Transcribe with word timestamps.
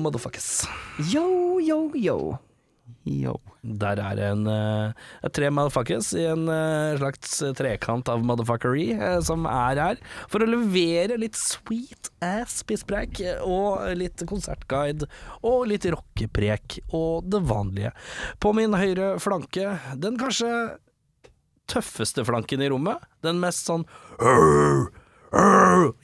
motherfuckers. 0.00 0.66
Yo, 1.12 1.58
yo, 1.62 1.90
yo. 1.94 2.18
Yo. 3.06 3.36
Der 3.62 3.98
er 3.98 4.20
en 4.28 4.46
uh, 4.46 4.94
tre 5.34 5.48
motherfuckers 5.50 6.12
i 6.18 6.24
en 6.30 6.46
uh, 6.46 6.94
slags 6.98 7.38
trekant 7.58 8.06
av 8.10 8.22
motherfuckery 8.26 8.86
uh, 8.98 9.18
som 9.26 9.46
er 9.50 9.80
her 9.82 10.02
for 10.30 10.42
å 10.42 10.48
levere 10.48 11.18
litt 11.18 11.38
sweet 11.38 12.10
ass 12.22 12.60
pisspreik 12.66 13.22
og 13.42 13.82
litt 13.98 14.22
konsertguide 14.30 15.08
og 15.42 15.66
litt 15.72 15.86
rockeprek 15.90 16.80
og 16.94 17.26
det 17.30 17.42
vanlige. 17.46 17.94
På 18.42 18.54
min 18.54 18.74
høyre 18.78 19.16
flanke, 19.22 19.76
den 19.98 20.18
kanskje 20.20 20.52
tøffeste 21.70 22.22
flanken 22.26 22.62
i 22.62 22.70
rommet, 22.70 23.02
den 23.26 23.42
mest 23.42 23.66
sånn. 23.66 23.86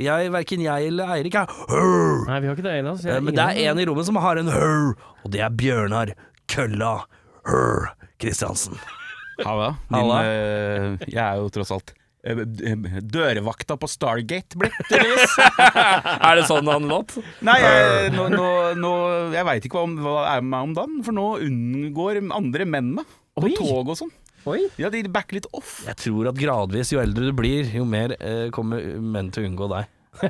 Jeg, 0.03 0.33
Verken 0.35 0.63
jeg 0.65 0.91
eller 0.91 1.13
Eirik 1.17 1.37
er 1.39 1.53
Nei, 2.27 2.41
vi 2.43 2.49
har 2.51 2.57
ikke 2.57 2.67
det 2.67 2.75
ennå. 2.81 2.97
så 2.99 3.09
jeg 3.09 3.17
Eh, 3.17 3.25
Men 3.25 3.37
det 3.39 3.45
er 3.45 3.71
en 3.71 3.81
i 3.83 3.87
rommet 3.89 4.09
som 4.09 4.19
har 4.21 4.41
en 4.41 4.51
«Arr», 4.53 4.93
og 5.23 5.31
det 5.33 5.41
er 5.45 5.51
Bjørnar 5.55 6.15
Kølla 6.51 6.95
Arr 7.47 7.93
Kristiansen. 8.21 8.79
Halla. 9.43 9.77
Halla. 9.91 10.21
Din, 10.23 10.97
eh, 11.03 11.09
jeg 11.11 11.23
er 11.23 11.41
jo 11.41 11.49
tross 11.55 11.73
alt 11.75 11.95
eh, 12.27 12.43
dørvakta 13.03 13.79
på 13.81 13.89
Stargate 13.91 14.59
blitt, 14.61 14.77
tydeligvis. 14.91 15.39
er 16.29 16.39
det 16.39 16.47
sånn 16.51 16.69
han 16.71 16.87
låt? 16.91 17.17
Nei, 17.47 17.59
jeg, 17.63 18.13
nå, 18.15 18.29
nå, 18.35 18.47
nå, 18.79 18.93
jeg 19.35 19.49
veit 19.49 19.67
ikke 19.67 19.81
hva, 19.81 19.87
om, 19.89 19.97
hva 20.05 20.17
er 20.37 20.45
med 20.45 20.53
meg 20.53 20.69
om 20.69 20.77
dagen, 20.79 21.03
for 21.07 21.17
nå 21.19 21.29
unngår 21.49 22.23
andre 22.31 22.69
menn 22.69 22.93
meg. 23.01 23.19
På 23.39 23.49
Oi. 23.49 23.55
tog 23.57 23.89
og 23.89 23.97
sånn. 23.97 24.13
Oi. 24.49 24.61
Ja, 24.81 24.89
de 24.91 25.03
backer 25.13 25.39
litt 25.39 25.47
off. 25.55 25.83
Jeg 25.87 25.97
tror 26.03 26.31
at 26.33 26.39
gradvis, 26.41 26.91
jo 26.95 26.99
eldre 27.03 27.29
du 27.31 27.35
blir, 27.39 27.69
jo 27.77 27.85
mer 27.87 28.17
eh, 28.19 28.49
kommer 28.55 28.83
menn 28.99 29.31
til 29.35 29.45
å 29.45 29.51
unngå 29.53 29.69
deg. 29.77 29.91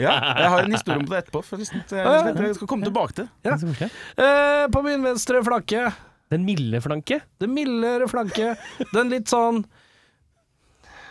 Ja, 0.00 0.12
jeg 0.40 0.48
har 0.48 0.62
en 0.64 0.72
historie 0.72 1.00
om 1.02 1.08
det 1.10 1.18
etterpå. 1.18 1.42
forresten. 1.44 1.82
Jeg, 1.92 2.30
jeg 2.40 2.54
skal 2.56 2.70
komme 2.70 2.86
tilbake 2.86 3.18
til. 3.18 3.26
Ja. 3.44 3.58
Eh, 3.58 4.64
på 4.72 4.80
min 4.86 5.02
venstre 5.04 5.42
flanke, 5.44 5.90
Den 6.32 6.46
milde 6.46 6.80
flanke. 6.80 7.18
den 7.42 7.52
mildere 7.56 8.06
flanke, 8.08 8.54
den 8.94 9.10
litt 9.12 9.28
sånn 9.32 9.64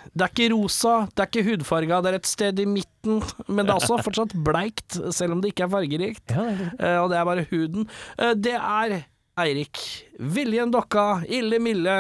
det 0.10 0.26
er 0.26 0.32
ikke 0.32 0.48
rosa, 0.56 0.94
det 1.14 1.22
er 1.22 1.28
ikke 1.30 1.44
hudfarga, 1.45 2.00
det 2.02 2.10
er 2.10 2.16
et 2.17 2.26
sted 2.28 2.60
i 2.64 2.66
midten, 2.66 3.20
men 3.45 3.67
det 3.67 3.76
er 3.76 3.78
også 3.78 4.00
fortsatt 4.02 4.32
bleikt, 4.48 4.95
selv 5.14 5.36
om 5.36 5.44
det 5.44 5.52
ikke 5.52 5.67
er 5.67 5.72
fargerikt. 5.76 6.34
Ja, 6.34 6.45
det 6.50 6.66
er 6.66 6.72
Eh, 6.80 6.98
og 7.04 7.12
det 7.12 7.20
er 7.20 7.28
bare 7.30 7.44
huden. 7.52 7.86
Eh, 8.17 8.34
det 8.34 8.56
er 8.58 8.95
Eirik. 9.40 9.84
Viljen 10.17 10.73
dokka, 10.73 11.22
ille 11.30 11.60
milde, 11.62 11.94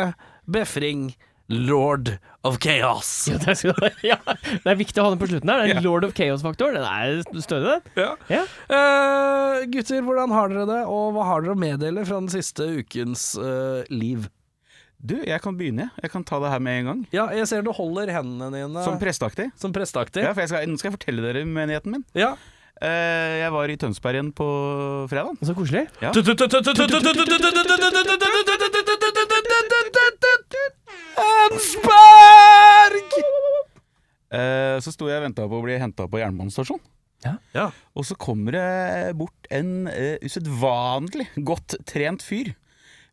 befring, 0.51 1.11
lord 1.49 2.19
of 2.45 2.59
chaos. 2.61 3.27
ja, 3.27 3.37
det, 3.41 3.55
er, 3.65 3.95
ja, 4.13 4.17
det 4.63 4.69
er 4.69 4.77
viktig 4.79 5.01
å 5.01 5.07
ha 5.07 5.13
den 5.13 5.21
på 5.21 5.29
slutten 5.31 5.49
der. 5.49 5.63
Det 5.63 5.73
er 5.73 5.79
en 5.81 5.85
Lord 5.85 6.05
of 6.05 6.13
Chaos-faktor. 6.17 6.75
Den 6.77 6.85
er 6.85 7.41
stødig, 7.41 7.77
den. 7.77 8.03
Ja. 8.05 8.09
Ja. 8.29 8.43
Eh, 8.69 9.63
gutter, 9.73 10.03
hvordan 10.05 10.35
har 10.35 10.53
dere 10.53 10.67
det, 10.69 10.81
og 10.87 11.15
hva 11.17 11.25
har 11.31 11.45
dere 11.45 11.57
å 11.57 11.59
meddele 11.59 12.05
fra 12.05 12.21
den 12.21 12.29
siste 12.31 12.69
ukens 12.79 13.31
uh, 13.41 13.81
liv? 13.89 14.29
Du, 14.99 15.15
jeg 15.23 15.39
kan 15.41 15.55
begynne. 15.55 15.87
jeg. 15.87 16.05
Jeg 16.05 16.13
kan 16.13 16.25
ta 16.27 16.41
det 16.43 16.51
her 16.51 16.61
med 16.63 16.81
en 16.81 16.89
gang. 16.91 17.03
Ja, 17.15 17.29
jeg 17.33 17.47
ser 17.49 17.63
du 17.63 17.71
holder 17.75 18.11
hendene 18.11 18.51
dine 18.51 18.83
Som 18.83 18.99
presteaktig. 18.99 19.47
som 19.59 19.73
presteaktig. 19.75 20.25
Ja, 20.27 20.33
for 20.35 20.43
jeg 20.43 20.51
skal, 20.51 20.67
nå 20.67 20.79
skal 20.79 20.91
jeg 20.91 20.97
fortelle 20.99 21.23
dere 21.23 21.45
menigheten 21.47 21.95
min. 21.95 22.03
Ja. 22.19 22.33
Eh, 22.79 23.33
jeg 23.41 23.51
var 23.51 23.71
i 23.71 23.75
Tønsberg 23.79 24.15
igjen 24.15 24.31
på 24.35 24.45
fredag. 25.11 25.35
Så 25.43 25.55
koselig. 25.57 25.87
Ja. 25.99 26.13
Ensberg! 31.49 33.17
Eh, 34.29 34.77
så 34.79 34.93
sto 34.93 35.09
jeg 35.09 35.19
og 35.19 35.25
venta 35.27 35.47
på 35.49 35.59
å 35.59 35.65
bli 35.65 35.75
henta 35.81 36.07
på 36.07 36.21
jernbanestasjon. 36.21 36.79
Ja. 37.51 37.67
Og 37.99 38.07
så 38.07 38.15
kommer 38.15 38.55
det 38.55 39.15
bort 39.19 39.49
en 39.51 39.89
uh, 39.91 40.15
usedvanlig 40.23 41.27
godt 41.43 41.75
trent 41.89 42.23
fyr. 42.23 42.53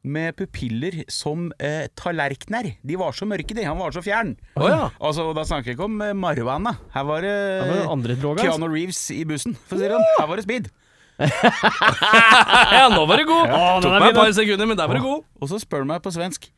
Med 0.07 0.37
pupiller 0.39 1.01
som 1.11 1.49
eh, 1.59 1.89
tallerkener. 1.99 2.69
De 2.87 2.99
var 3.01 3.15
så 3.17 3.27
mørke, 3.27 3.57
de. 3.57 3.65
Han 3.67 3.81
var 3.81 3.95
så 3.97 4.05
fjern. 4.07 4.37
Oh, 4.55 4.69
ja. 4.71 4.89
Altså, 5.03 5.33
Da 5.35 5.43
snakker 5.49 5.73
jeg 5.73 5.79
ikke 5.79 5.89
om 5.89 5.97
uh, 5.99 6.13
marihuana. 6.15 6.77
Her 6.95 7.07
var 7.09 7.27
det 7.27 7.37
den 7.67 7.81
andre 7.91 8.15
droga. 8.15 8.45
altså. 8.45 8.53
Keanu 8.55 8.71
Reeves 8.71 9.01
i 9.11 9.25
bussen. 9.27 9.57
For 9.67 9.75
å 9.75 9.83
si 9.83 9.89
det 9.89 9.97
sånn. 9.97 10.11
Her 10.21 10.29
var 10.31 10.39
det 10.39 10.47
speed. 10.47 10.71
ja, 12.77 12.87
nå 12.93 13.07
var 13.09 13.19
du 13.19 13.25
god. 13.29 13.49
Å, 13.49 13.61
den 13.81 13.87
Tok 13.89 13.97
meg 13.97 14.11
et 14.13 14.19
par 14.21 14.33
sekunder, 14.37 14.69
men 14.69 14.79
der 14.79 14.91
var 14.91 15.01
du 15.01 15.07
god. 15.07 15.27
Og 15.41 15.51
så 15.51 15.61
spør 15.63 15.87
du 15.87 15.91
meg 15.91 16.05
på 16.05 16.13
svensk 16.15 16.51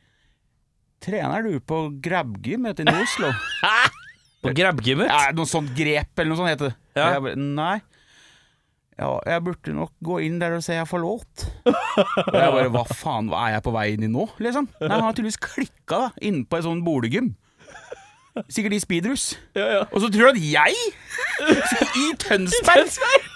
Trener 0.99 1.45
du 1.47 1.61
på 1.63 1.85
grabgym 2.03 2.67
i 2.67 2.73
Oslo? 2.91 3.31
På 4.43 4.53
grabbgymmet? 4.55 5.11
Ja, 5.11 5.33
noe 5.35 5.51
sånt 5.51 5.73
grep, 5.75 6.13
eller 6.15 6.31
noe 6.31 6.39
sånt 6.39 6.51
heter 6.53 6.71
det. 6.71 6.77
Ja. 6.99 7.07
Bare, 7.19 7.35
Nei. 7.39 7.79
Ja, 8.99 9.13
jeg 9.31 9.43
burde 9.47 9.73
nok 9.77 9.93
gå 10.03 10.17
inn 10.27 10.41
der 10.41 10.57
og 10.57 10.63
si 10.67 10.75
jeg 10.75 10.89
forlåt. 10.91 11.45
Og 11.69 12.35
jeg 12.35 12.51
bare, 12.55 12.71
hva 12.75 12.83
faen, 12.91 13.29
hva 13.31 13.45
er 13.47 13.53
jeg 13.55 13.63
på 13.69 13.75
vei 13.77 13.85
inn 13.95 14.07
i 14.09 14.11
nå, 14.11 14.25
liksom? 14.43 14.67
Nei, 14.81 14.89
han 14.91 15.05
har 15.07 15.15
tydeligvis 15.15 15.39
klikka 15.45 16.01
da, 16.03 16.09
inne 16.27 16.43
på 16.51 16.59
et 16.59 16.67
sånt 16.67 16.83
boligym. 16.87 17.29
Sikkert 18.51 18.75
i 18.77 18.81
speedrus. 18.83 19.29
Og 19.91 20.03
så 20.03 20.11
tror 20.15 20.29
du 20.29 20.37
at 20.37 20.43
jeg, 20.43 20.75
i 21.99 22.05
Tønsberg, 22.23 22.91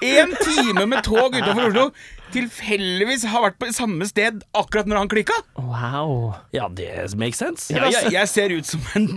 en 0.06 0.34
time 0.43 0.84
med 0.91 1.03
tog 1.06 1.34
utenfor 1.34 1.69
Oslo, 1.71 1.87
tilfeldigvis 2.34 3.25
har 3.31 3.44
vært 3.47 3.59
på 3.60 3.69
samme 3.75 4.06
sted 4.09 4.43
akkurat 4.56 4.88
når 4.91 5.00
han 5.03 5.10
klikka? 5.12 5.37
Wow. 5.60 6.32
Ja, 6.54 6.69
det 6.72 6.88
makes 7.20 7.41
sense. 7.43 7.69
Jeg, 7.72 7.93
jeg, 7.94 8.12
jeg 8.16 8.31
ser 8.32 8.54
ut 8.56 8.69
som 8.69 8.84
en 8.98 9.09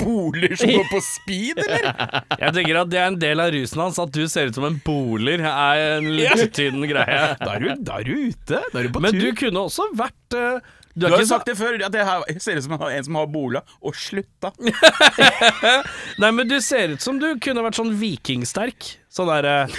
boler 0.00 0.54
som 0.60 0.70
går 0.74 0.86
på 0.90 1.00
speed, 1.06 1.62
eller? 1.64 1.90
Jeg 2.44 2.54
tenker 2.56 2.78
at 2.82 2.90
det 2.92 2.98
er 3.00 3.08
en 3.12 3.18
del 3.20 3.40
av 3.42 3.52
rusen 3.54 3.80
hans, 3.84 3.98
at 4.02 4.12
du 4.14 4.24
ser 4.30 4.50
ut 4.50 4.56
som 4.58 4.66
en 4.68 4.78
boler, 4.84 5.42
er 5.48 5.82
en 5.98 6.08
litt 6.18 6.50
tynn 6.56 6.82
greie. 6.90 7.20
Da 7.40 7.54
er 7.56 7.62
du, 7.64 7.68
da 7.86 8.00
er 8.00 8.08
du 8.08 8.14
ute. 8.30 8.60
Da 8.72 8.80
er 8.80 8.88
du 8.88 8.94
på 8.94 9.02
Men 9.04 9.14
tur. 9.16 9.22
du 9.24 9.38
kunne 9.38 9.64
også 9.68 9.86
vært 9.98 10.36
eh, 10.38 10.72
Du 10.94 11.04
Du 11.04 11.10
har 11.10 11.18
ikke 11.18 11.26
sagt 11.26 11.48
det 11.50 11.56
før, 11.58 11.74
at 11.82 11.94
jeg, 11.94 12.06
har, 12.06 12.22
jeg 12.30 12.42
ser 12.42 12.58
ut 12.58 12.66
som 12.66 12.74
en 12.78 13.06
som 13.06 13.16
har 13.18 13.30
bola 13.30 13.64
og 13.82 13.96
slutta. 13.98 14.52
Nei, 16.22 16.30
men 16.30 16.46
du 16.46 16.54
ser 16.62 16.94
ut 16.94 17.02
som 17.02 17.18
du 17.18 17.32
kunne 17.42 17.64
vært 17.66 17.78
sånn 17.80 17.90
vikingsterk. 17.98 18.92
Sånn 19.14 19.30
derre 19.30 19.56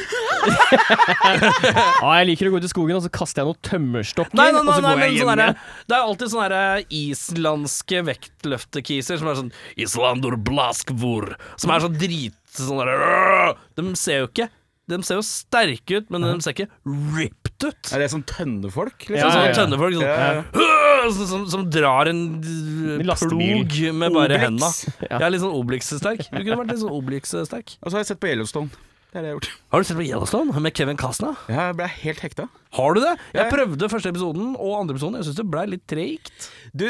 Ja, 2.01 2.11
jeg 2.19 2.27
liker 2.29 2.47
å 2.49 2.53
gå 2.53 2.59
ut 2.59 2.67
i 2.67 2.71
skogen, 2.71 2.95
og 2.99 3.03
så 3.03 3.11
kaster 3.11 3.41
jeg 3.41 3.49
noen 3.49 3.61
tømmerstokker, 3.67 4.37
Nei, 4.39 4.49
nei, 4.55 4.61
og 4.61 4.71
så 4.71 4.83
går 4.83 5.03
jeg 5.05 5.17
hjem 5.17 5.31
sånn. 5.31 5.57
Det 5.87 5.97
er 5.97 6.09
alltid 6.11 6.31
sånne 6.31 6.45
derre 6.45 6.83
islandske 6.99 8.03
vektløftekiser 8.11 9.19
som 9.19 9.31
er 9.31 9.39
sånn 9.41 9.51
Islandor 9.87 10.37
blaskvor 10.39 11.33
Som 11.59 11.75
er 11.75 11.83
sånn 11.83 11.97
drit... 11.99 12.39
Sånn 12.55 12.79
derre 12.79 13.55
De 13.75 13.83
ser 13.99 14.21
jo 14.21 14.29
ikke 14.29 14.47
De 14.87 15.01
ser 15.03 15.19
jo 15.19 15.25
sterke 15.27 15.99
ut, 15.99 16.07
men 16.13 16.23
de 16.23 16.37
ser 16.45 16.55
ikke 16.55 16.69
ripped 17.17 17.44
ut. 17.63 17.91
Er 17.93 18.01
det 18.03 18.09
sånn 18.11 18.25
tønnefolk? 18.27 19.05
Sånn 19.07 19.15
Ja, 19.17 19.29
som 19.31 19.41
ja, 19.41 19.47
ja. 19.47 19.53
tønnefolk 19.55 19.93
sånn, 19.95 20.03
Ja, 20.03 20.33
ja. 20.33 21.11
Som, 21.13 21.27
som, 21.31 21.45
som 21.53 21.63
drar 21.69 22.09
en 22.11 22.23
plog 22.41 23.77
med 23.93 24.13
bare 24.13 24.39
henda. 24.41 24.71
Ja. 25.05 25.19
er 25.21 25.31
litt 25.31 25.43
sånn 25.45 25.53
Obelix-sterk. 25.55 26.25
Du 26.31 26.41
kunne 26.41 26.59
vært 26.63 26.73
litt 26.73 26.81
sånn 26.83 26.91
Obelix-sterk. 26.97 27.77
Og 27.81 27.87
så 27.91 27.95
har 27.97 28.03
jeg 28.03 28.11
sett 28.11 28.21
på 28.23 28.31
Yellowstone. 28.31 28.73
Det 29.15 29.21
er 29.21 29.23
det 29.23 29.29
jeg 29.29 29.35
har 29.35 29.37
gjort. 29.39 29.51
Har 29.71 29.79
du 29.79 29.87
sett 29.87 29.95
på 30.01 30.03
Yellowstone 30.09 30.61
med 30.65 30.75
Kevin 30.75 30.97
Costner? 30.99 31.37
Jeg 31.47 31.75
ble 31.79 31.85
helt 31.87 32.23
hekta. 32.25 32.47
Har 32.75 32.97
du 32.97 32.99
det? 32.99 33.13
Jeg 33.37 33.47
prøvde 33.53 33.87
første 33.93 34.11
episoden 34.11 34.55
og 34.57 34.73
andre 34.81 34.97
episoden. 34.97 35.21
Jeg 35.21 35.29
syns 35.29 35.37
det 35.39 35.45
blei 35.53 35.63
litt 35.71 35.85
treigt. 35.87 36.49
Du, 36.75 36.83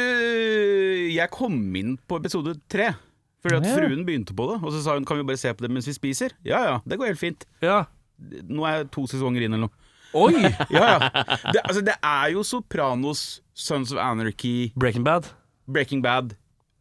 jeg 1.14 1.30
kom 1.36 1.60
inn 1.78 1.98
på 2.10 2.18
episode 2.24 2.56
tre. 2.72 2.94
Fordi 3.46 3.60
at 3.60 3.68
fruen 3.78 4.02
begynte 4.08 4.34
på 4.34 4.48
det, 4.50 4.56
og 4.66 4.72
så 4.74 4.80
sa 4.82 4.96
hun 4.98 5.06
kan 5.06 5.20
vi 5.20 5.26
bare 5.28 5.38
se 5.38 5.52
på 5.54 5.62
det 5.62 5.70
mens 5.70 5.86
vi 5.86 5.94
spiser. 5.94 6.34
Ja 6.48 6.64
ja, 6.66 6.78
det 6.82 6.98
går 6.98 7.12
helt 7.12 7.22
fint. 7.22 7.46
Ja. 7.62 7.84
Nå 8.50 8.66
er 8.66 8.80
jeg 8.80 8.88
to 8.96 9.04
sesonger 9.12 9.46
inn 9.46 9.54
eller 9.54 9.68
noe. 9.68 9.85
Oi! 10.16 10.46
Ja 10.72 10.86
ja. 10.96 11.10
Det, 11.52 11.60
altså, 11.64 11.82
det 11.86 11.98
er 12.00 12.32
jo 12.36 12.46
Sopranos, 12.48 13.26
Sons 13.54 13.92
of 13.92 14.00
Anarchy, 14.02 14.72
Breaking 14.80 15.04
Bad. 15.06 15.28
Breaking 15.68 16.02
Bad 16.06 16.36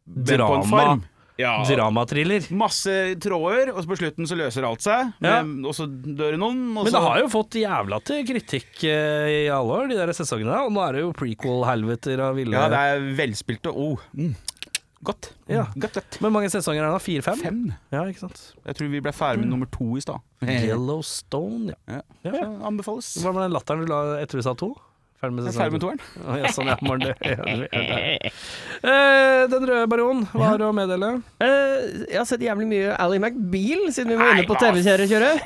men 0.04 0.24
på 0.26 0.32
en 0.32 0.38
Drama. 0.38 0.64
farm. 0.70 1.04
Ja. 1.36 1.64
Dramatriller. 1.66 2.44
Masse 2.54 2.92
tråder, 3.18 3.72
og 3.72 3.80
så 3.82 3.90
på 3.90 3.96
slutten 3.98 4.28
så 4.30 4.36
løser 4.38 4.66
alt 4.68 4.84
seg. 4.84 5.08
Ja. 5.18 5.40
Men, 5.42 5.64
og 5.66 5.74
så 5.74 5.88
dør 5.88 6.36
noen. 6.38 6.60
Og 6.76 6.84
Men 6.86 6.92
så, 6.92 6.98
det 7.00 7.02
har 7.08 7.22
jo 7.24 7.30
fått 7.32 7.58
jævla 7.58 7.98
til 8.06 8.20
kritikk 8.28 8.84
eh, 8.86 9.30
i 9.32 9.40
alle 9.50 9.80
år, 9.80 9.88
de 9.90 9.98
der 9.98 10.14
sesongene. 10.14 10.60
Og 10.68 10.70
nå 10.76 10.84
er 10.84 10.98
det 10.98 11.02
jo 11.02 11.10
prequel-helveter 11.18 12.22
av 12.28 12.38
ville 12.38 12.54
Ja, 12.54 12.68
det 12.70 12.82
er 12.92 13.08
velspilt 13.18 13.66
og 13.72 13.80
oh, 13.82 14.04
mm, 14.14 14.30
Godt. 15.04 15.30
Ja. 15.52 15.66
Godt, 15.76 15.98
godt. 16.00 16.18
Hvor 16.24 16.32
mange 16.32 16.48
sesonger 16.52 16.86
er 16.86 16.94
det? 16.96 17.02
Fire-fem? 17.04 17.42
Fem. 17.44 17.60
Ja, 17.92 18.06
ikke 18.08 18.24
sant. 18.24 18.40
Jeg 18.64 18.78
tror 18.78 18.88
vi 18.94 19.02
ble 19.04 19.12
ferdig 19.12 19.42
med 19.44 19.50
nummer 19.52 19.68
to 19.74 19.90
i 19.98 20.02
stad. 20.04 20.22
Yellowstone, 20.48 21.74
ja. 21.88 22.00
Ja. 22.24 22.32
Ja. 22.32 22.48
Anbefales. 22.66 23.12
Hva 23.22 23.32
var 23.36 23.46
den 23.46 23.54
latteren 23.56 23.84
du 23.84 23.90
la 23.92 24.02
etter 24.22 24.40
du 24.40 24.44
sa 24.46 24.54
to? 24.58 24.72
Ferdig 25.20 25.36
med 25.38 25.46
sesong 25.46 25.60
ferdig 25.62 25.74
med 25.76 25.82
to. 25.84 25.90
toeren. 25.90 26.00
Å, 26.24 26.36
ja, 26.42 26.48
sånn, 26.52 26.68
ja, 26.72 26.76
Morten, 26.84 27.04
det- 27.06 27.18
det- 27.20 27.68
det- 27.70 28.32
Eh, 28.84 29.46
Den 29.48 29.64
røde 29.68 29.86
baron, 29.88 30.24
hva 30.34 30.48
har 30.50 30.58
du 30.60 30.64
å 30.66 30.72
meddele? 30.76 31.08
Eh, 31.40 31.84
jeg 32.10 32.18
har 32.18 32.26
sett 32.28 32.42
jævlig 32.44 32.66
mye 32.68 32.96
Ally 33.00 33.18
McBeal, 33.22 33.86
siden 33.94 34.12
vi 34.12 34.18
var 34.20 34.34
inne 34.34 34.48
på 34.48 34.56
TV-kjøret. 34.60 35.40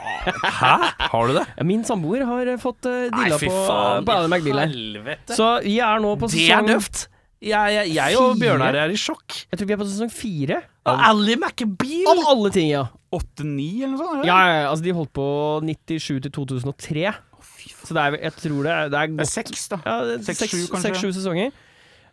Hæ? 0.59 0.73
Har 1.13 1.29
du 1.31 1.37
det? 1.37 1.45
Min 1.67 1.85
samboer 1.87 2.25
har 2.27 2.51
eh, 2.55 2.59
fått 2.63 2.89
uh, 2.91 3.07
Nei, 3.13 3.29
dilla 3.29 3.39
fy 3.39 3.51
på, 3.53 3.61
på 4.09 4.17
Ally 4.17 4.31
McBeal 4.33 4.59
her. 4.65 4.73
Helvete. 4.75 5.37
Så 5.39 5.51
vi 5.67 5.77
er 5.85 6.03
nå 6.03 6.15
på 6.19 6.31
Det 6.33 6.41
er 6.43 6.49
sesong 6.57 6.73
døvt. 6.73 7.05
Jeg, 7.39 7.71
jeg, 7.77 7.91
jeg 7.95 8.17
og 8.19 8.33
Fire? 8.33 8.41
Bjørnar 8.43 8.75
er 8.83 8.91
i 8.91 8.99
sjokk. 8.99 9.37
Jeg 9.53 9.61
tror 9.61 9.69
vi 9.71 9.75
er 9.77 9.79
på 9.81 9.87
sesong 9.87 10.11
fire. 10.11 10.57
Ally 10.89 11.37
McBeal! 11.39 12.09
Av 12.11 12.23
alle 12.33 12.51
ting, 12.55 12.71
ja. 12.73 12.87
Åtte-ni 13.15 13.69
eller 13.85 13.95
noe 13.95 14.03
sånt? 14.03 14.27
Ja, 14.27 14.39
ja, 14.43 14.57
ja, 14.63 14.67
altså 14.73 14.85
De 14.85 14.95
holdt 14.97 15.13
på 15.17 15.27
97 15.65 16.19
til 16.27 16.33
2003. 16.35 17.13
Fy 17.49 17.71
Så 17.85 17.95
det 17.95 18.03
er, 18.03 18.17
jeg 18.27 18.35
tror 18.41 18.67
det 18.67 18.73
er, 18.75 18.91
det 18.93 18.99
er 19.05 19.13
Det 19.15 19.25
er 19.25 19.31
seks, 19.31 19.69
da. 19.71 19.79
ja, 19.87 19.97
det 20.09 20.17
er 20.19 20.25
Seks, 20.27 20.41
seks, 20.43 20.53
sju, 20.57 20.65
kanskje? 20.73 20.91
seks-sju 20.91 21.13
sesonger. 21.21 21.55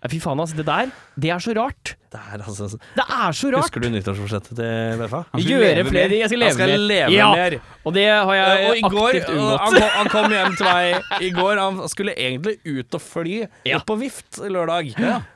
Ja, 0.06 0.10
fy 0.12 0.20
faen, 0.22 0.38
altså. 0.38 0.54
Det 0.60 0.66
der, 0.68 0.90
det 1.18 1.30
er 1.34 1.40
så 1.42 1.54
rart. 1.58 1.96
Det 2.14 2.20
er 2.22 2.44
altså 2.46 2.68
Det 2.78 3.04
er 3.04 3.32
så 3.34 3.50
rart. 3.50 3.66
Husker 3.66 3.82
du 3.82 3.88
nyttårsforsettet 3.90 4.52
til 4.60 5.00
Beffa? 5.02 5.24
Gjøre 5.42 5.72
leve 5.80 5.90
flere. 5.90 6.20
Jeg 6.20 6.30
skal 6.30 6.42
leve 6.44 6.54
skal 6.54 6.70
mer. 6.70 6.84
leve 6.92 7.16
ja, 7.16 7.30
mer. 7.34 7.56
Og 7.82 7.96
det 7.98 8.06
har 8.12 8.38
jeg 8.38 8.68
og 8.70 8.78
i 8.78 8.84
går 8.94 9.18
aktivt 9.18 9.32
han, 9.34 9.58
kom, 9.74 9.90
han 9.96 10.12
kom 10.14 10.36
hjem 10.38 10.60
til 10.60 10.70
meg 10.70 11.26
i 11.26 11.32
går. 11.34 11.64
Han 11.64 11.82
skulle 11.90 12.14
egentlig 12.14 12.60
ut 12.62 13.00
og 13.00 13.02
fly 13.02 13.36
Ja. 13.66 13.80
opp 13.80 13.90
på 13.90 13.98
Vift 14.04 14.38
lørdag. 14.46 14.94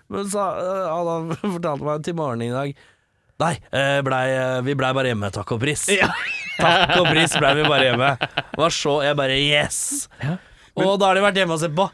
Men 0.09 0.29
så 0.29 0.45
uh, 0.61 1.09
han 1.09 1.33
fortalte 1.57 1.89
meg 1.89 2.05
til 2.05 2.17
morgenen 2.21 2.53
i 2.53 2.55
dag 2.55 2.87
Nei, 3.39 3.53
eh, 3.71 4.01
blei, 4.03 4.25
eh, 4.35 4.57
vi 4.67 4.73
blei 4.75 4.89
bare 4.91 5.13
hjemme, 5.13 5.29
takk 5.31 5.53
og 5.55 5.61
pris. 5.61 5.85
Ja. 5.95 6.09
Takk 6.59 6.97
og 6.97 7.05
pris 7.07 7.31
blei 7.39 7.53
vi 7.55 7.63
bare 7.71 7.85
hjemme. 7.87 8.09
Var 8.59 8.73
så 8.75 8.97
Jeg 9.05 9.15
bare 9.15 9.37
yes. 9.39 10.09
Ja. 10.19 10.33
Og 10.75 10.97
da 10.99 11.07
har 11.07 11.15
de 11.15 11.23
vært 11.23 11.39
hjemme 11.39 11.55
og 11.55 11.61
sett 11.61 11.71
på 11.77 11.85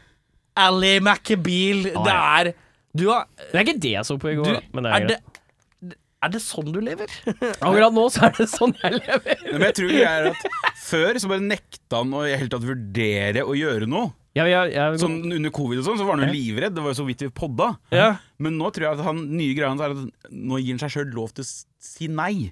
Ally 0.58 0.96
McBeal. 0.98 1.84
Det 1.92 2.10
ja. 2.10 2.16
er 2.40 2.50
Du 2.96 3.08
har 3.10 3.26
Det 3.40 3.54
er 3.54 3.64
ikke 3.66 3.80
det 3.82 3.94
jeg 3.96 4.08
så 4.08 4.18
på 4.20 4.32
i 4.32 4.36
går, 4.38 4.58
du, 4.58 4.68
men 4.76 4.86
det 4.86 4.92
er, 4.92 5.06
er, 5.06 5.08
det, 5.12 5.96
er 6.26 6.32
det 6.34 6.42
sånn 6.42 6.68
du 6.74 6.78
lever? 6.82 7.10
Akkurat 7.64 7.94
nå 7.94 8.06
så 8.12 8.28
er 8.28 8.36
det 8.38 8.46
sånn 8.50 8.74
jeg 8.82 9.00
lever. 9.00 9.42
Men 9.52 9.66
jeg 9.68 9.78
tror 9.80 9.92
det 9.92 10.04
er 10.10 10.30
at 10.32 10.46
før 10.86 11.20
så 11.22 11.32
bare 11.32 11.44
nekta 11.44 12.02
han 12.02 12.14
å 12.16 12.22
i 12.26 12.34
hele 12.34 12.52
tatt 12.52 12.66
vurdere 12.66 13.44
å 13.46 13.56
gjøre 13.58 13.88
noe. 13.90 14.12
Ja, 14.36 14.44
ja, 14.44 14.66
ja. 14.68 14.90
Sånn 15.00 15.22
Under 15.32 15.52
covid 15.54 15.80
og 15.80 15.86
sånn, 15.86 15.96
så 15.96 16.04
var 16.04 16.18
han 16.18 16.26
jo 16.26 16.34
livredd. 16.34 16.74
Det 16.76 16.82
var 16.84 16.92
jo 16.92 16.98
så 16.98 17.06
vidt 17.08 17.24
vi 17.24 17.30
podda. 17.32 17.70
Ja. 17.94 18.10
Men 18.42 18.58
nå 18.60 18.68
tror 18.74 18.90
jeg 18.90 18.98
at 18.98 19.06
han 19.06 19.22
nye 19.32 19.54
greia 19.56 19.70
hans 19.72 19.84
er 19.84 19.94
at 19.94 20.28
nå 20.28 20.60
gir 20.60 20.74
han 20.74 20.82
seg 20.82 20.92
sjøl 20.92 21.14
lov 21.16 21.32
til 21.36 21.46
å 21.46 21.48
si 21.88 22.10
nei. 22.12 22.50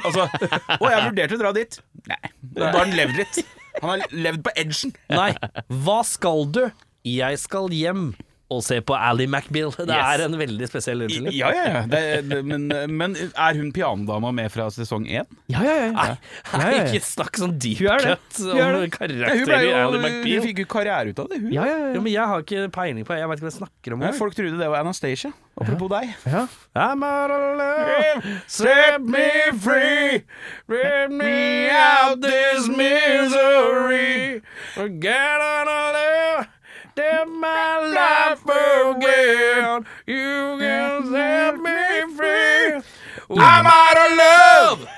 Altså 0.00 0.24
Å, 0.80 0.88
jeg 0.88 1.02
vurderte 1.10 1.36
å 1.36 1.42
dra 1.42 1.52
dit. 1.56 1.76
Nei. 2.08 2.22
Da 2.56 2.70
har 2.70 2.80
han 2.86 2.96
levd 2.96 3.20
litt. 3.20 3.42
Han 3.82 3.90
har 3.92 4.16
levd 4.16 4.46
på 4.46 4.54
edgen. 4.56 4.94
Nei. 5.12 5.30
Hva 5.84 5.98
skal 6.08 6.48
du? 6.56 6.62
Jeg 7.06 7.38
skal 7.42 7.68
hjem 7.76 8.08
og 8.48 8.60
se 8.62 8.76
på 8.86 8.94
Ally 8.94 9.24
McBeal. 9.26 9.72
Det 9.74 9.88
Yes. 9.90 10.06
er 10.20 10.22
en 10.28 10.36
veldig 10.38 10.66
spesiell 10.70 11.00
unnskyldning. 11.02 11.34
Ja, 11.34 11.48
ja, 11.50 11.64
ja. 11.72 11.80
Det, 11.90 12.02
det, 12.30 12.36
men, 12.46 12.68
men 12.94 13.16
er 13.18 13.56
hun 13.58 13.72
pianodama 13.74 14.30
med 14.32 14.52
fra 14.54 14.68
sesong 14.70 15.06
én? 15.10 15.26
ja, 15.50 15.62
ja, 15.66 15.74
ja. 15.88 15.90
Nei, 15.92 16.12
ja, 16.54 16.68
ja. 16.76 16.84
ikke 16.86 17.02
snakk 17.02 17.40
sånn 17.42 17.56
deep 17.58 17.80
er 17.82 18.04
cut 18.04 18.38
om. 18.46 18.86
Karakter 18.94 19.66
i 19.66 19.72
Ally 19.74 19.98
McBeal. 19.98 20.38
hun 20.38 20.46
fikk 20.46 20.62
jo 20.62 20.68
karriere 20.76 21.10
ut 21.10 21.18
av 21.24 21.28
det, 21.32 21.40
hun. 21.42 21.50
ja, 21.56 21.66
ja, 21.66 21.78
Ja, 21.96 22.00
men 22.04 22.12
jeg 22.12 22.22
har 22.30 22.44
ikke 22.46 22.68
peiling 22.74 23.04
på 23.08 23.18
Jeg 23.18 23.28
vet 23.32 23.38
ikke 23.42 23.48
hva 23.48 23.52
jeg 23.52 23.58
snakker 23.58 23.96
om. 23.98 24.06
Ja, 24.06 24.12
folk 24.14 24.38
trodde 24.38 24.58
det 24.62 24.70
var 24.70 24.84
Anastacia. 24.86 25.32
Apropos 25.58 25.88
deg. 25.88 26.14
ja. 26.28 26.46
I'm 26.76 27.02
out 27.02 27.30
of 27.32 27.56
love, 27.56 28.40
set 28.46 29.00
me 29.00 29.26
free, 29.58 30.22
rip 30.68 31.10
me 31.10 31.70
out 31.72 32.20
this 32.20 32.68
misery, 32.68 34.42
get 35.00 35.40
all 35.40 35.68
of 35.68 35.94
love, 35.96 36.46
live 36.96 37.28
my 37.28 37.78
life 37.92 38.42
again, 38.44 39.84
you 40.06 40.56
can 40.58 41.10
set 41.10 41.54
me 41.60 42.16
free, 42.16 42.80
I'm 43.30 43.66
out 43.66 43.98
of 44.04 44.16
love. 44.16 44.88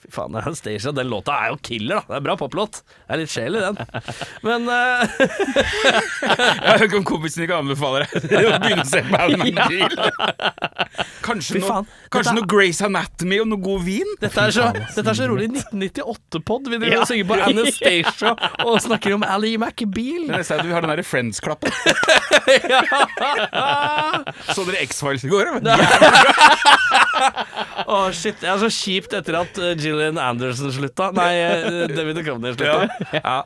Fy 0.00 0.10
faen, 0.14 0.34
Anastacia, 0.34 0.92
den 0.92 1.08
låta 1.10 1.32
er 1.32 1.52
jo 1.52 1.58
killer, 1.62 2.00
da. 2.00 2.02
Det 2.08 2.16
er 2.18 2.24
bra 2.24 2.36
poplåt. 2.38 2.80
Det 2.82 3.14
er 3.14 3.20
litt 3.20 3.30
sjel 3.30 3.58
i 3.58 3.62
den. 3.62 3.76
Men 4.46 4.66
uh... 4.66 5.04
Jeg 6.26 6.66
vet 6.66 6.86
ikke 6.86 6.98
om 6.98 7.06
kompisen 7.06 7.44
ikke 7.46 7.58
anbefaler 7.62 8.06
deg 8.24 8.48
å 8.48 8.56
begynne 8.62 8.86
å 8.86 8.90
se 8.90 9.02
på 9.06 9.20
Alan 9.20 9.44
McBeal. 9.44 9.94
Kanskje, 11.26 11.58
Fy 11.58 11.62
noe, 11.62 11.70
faen, 11.70 11.90
kanskje 12.10 12.32
dette- 12.32 12.40
noe 12.40 12.50
Grace 12.50 12.82
Anatomy 12.86 13.38
og 13.42 13.48
noe 13.52 13.60
god 13.62 13.84
vin? 13.86 14.10
Dette 14.20 14.40
er 14.46 14.50
så, 14.56 14.64
dette 14.74 15.06
er 15.12 15.14
så 15.20 15.28
rolig 15.30 15.48
1998-pod. 15.54 16.68
Vi 16.72 16.76
driver 16.80 16.96
Ja. 16.96 17.00
og 17.04 17.08
synger 17.10 17.26
på 17.30 17.38
Anastacia 17.46 18.32
og 18.66 18.80
snakker 18.82 19.14
om 19.14 19.22
Ally 19.26 19.54
McBeal. 19.56 20.26
Det 20.30 20.40
neste 20.42 20.54
er 20.54 20.64
at 20.64 20.66
vi 20.66 20.74
har 20.74 20.82
den 20.86 20.90
derre 20.94 21.06
Friends-klappen. 21.06 21.70
Så 24.54 24.64
dere 24.66 24.82
X-Files 24.86 25.24
i 25.26 25.30
går? 25.30 25.46
Å, 27.90 27.96
shit. 28.14 28.38
Det 28.40 28.48
er 28.48 28.58
så 28.62 28.68
kjipt 28.72 29.12
etter 29.16 29.36
at 29.40 29.58
uh, 29.60 29.70
Gillian 29.78 30.18
Anderson 30.20 30.70
slutta. 30.72 31.10
Nei, 31.16 31.30
uh, 31.42 31.84
David 31.90 32.20
Duchovny 32.20 32.52
slutta. 32.54 32.88
Ja. 33.16 33.36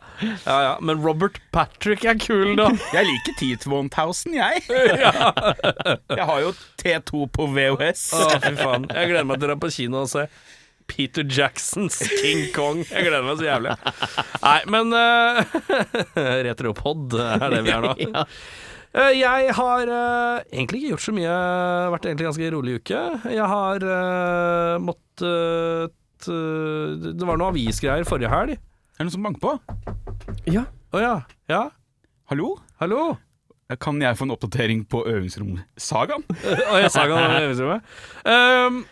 Ja, 0.45 0.57
ja. 0.69 0.73
Men 0.85 1.01
Robert 1.05 1.39
Patrick 1.55 2.05
er 2.09 2.19
kul, 2.21 2.55
da. 2.59 2.69
Jeg 2.95 3.09
liker 3.09 3.37
T-Twone-Towsen, 3.41 4.37
jeg. 4.37 4.63
Jeg 4.69 6.27
har 6.29 6.43
jo 6.45 6.53
T2 6.83 7.25
på 7.35 7.49
VHS. 7.57 8.05
Å, 8.15 8.23
fy 8.57 8.63
faen. 8.65 8.87
Jeg 8.91 9.11
gleder 9.13 9.27
meg 9.29 9.41
til 9.41 9.49
å 9.49 9.53
dra 9.53 9.57
på 9.65 9.71
kino 9.75 10.03
og 10.05 10.11
se 10.13 10.27
Peter 10.91 11.25
Jacksons 11.25 11.97
King 12.21 12.43
Kong. 12.53 12.83
Jeg 12.91 13.07
gleder 13.07 13.25
meg 13.25 13.39
så 13.41 13.47
jævlig. 13.47 13.73
Nei, 14.43 14.59
men 14.75 14.93
uh, 14.93 15.41
Retropod 16.49 17.15
er 17.25 17.45
det 17.55 17.63
vi 17.67 17.73
er 17.75 17.87
nå. 17.89 17.95
Ja. 18.05 19.09
uh, 19.09 19.11
Jeg 19.17 19.55
har 19.57 19.89
uh, 19.91 20.43
egentlig 20.53 20.83
ikke 20.85 20.93
gjort 20.93 21.07
så 21.09 21.15
mye. 21.17 21.37
Vært 21.97 22.05
egentlig 22.11 22.29
ganske 22.29 22.51
rolig 22.55 22.77
uke. 22.83 23.01
Jeg 23.33 23.49
har 23.55 23.87
uh, 23.89 24.77
måttet 24.85 26.29
Det 26.29 27.27
var 27.27 27.41
noe 27.41 27.51
avisgreier 27.51 28.07
forrige 28.09 28.31
helg. 28.33 28.55
Er 28.95 29.01
det 29.03 29.09
noen 29.09 29.15
som 29.17 29.25
banker 29.27 29.43
på? 29.43 29.57
ja. 30.53 30.63
Å 30.95 31.01
ja. 31.03 31.15
Ja, 31.51 31.63
Hallo? 32.31 32.53
hallo? 32.79 33.01
Kan 33.81 34.01
jeg 34.03 34.17
få 34.19 34.27
en 34.29 34.35
oppdatering 34.35 34.83
på 34.93 35.01
øvingsrom-sagaen? 35.09 36.27
Å, 36.71 36.75
jeg 36.83 36.91
sa 36.93 37.07
ikke 37.07 37.23
øvingsrommet. 37.45 37.95
Um, 38.29 38.83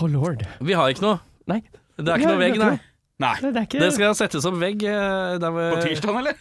Oh 0.00 0.06
lord. 0.08 0.40
vi 0.64 0.72
har 0.72 0.88
ikke 0.88 1.04
noe. 1.04 1.18
Nei, 1.50 1.58
Det 2.00 2.08
er 2.08 2.16
ikke 2.16 2.30
Ja, 2.30 2.32
noe 2.32 2.40
vegg, 2.40 2.56
nei. 2.62 2.78
Nei. 3.20 3.34
det 3.42 3.50
det, 3.54 3.62
ikke 3.68 3.82
Det 3.82 3.90
skal 3.92 4.14
settes 4.16 4.46
opp 4.48 4.56
vegg 4.58 4.80
eh, 4.88 5.36
På 5.42 5.82
tirsdag, 5.84 6.16
eller? 6.22 6.38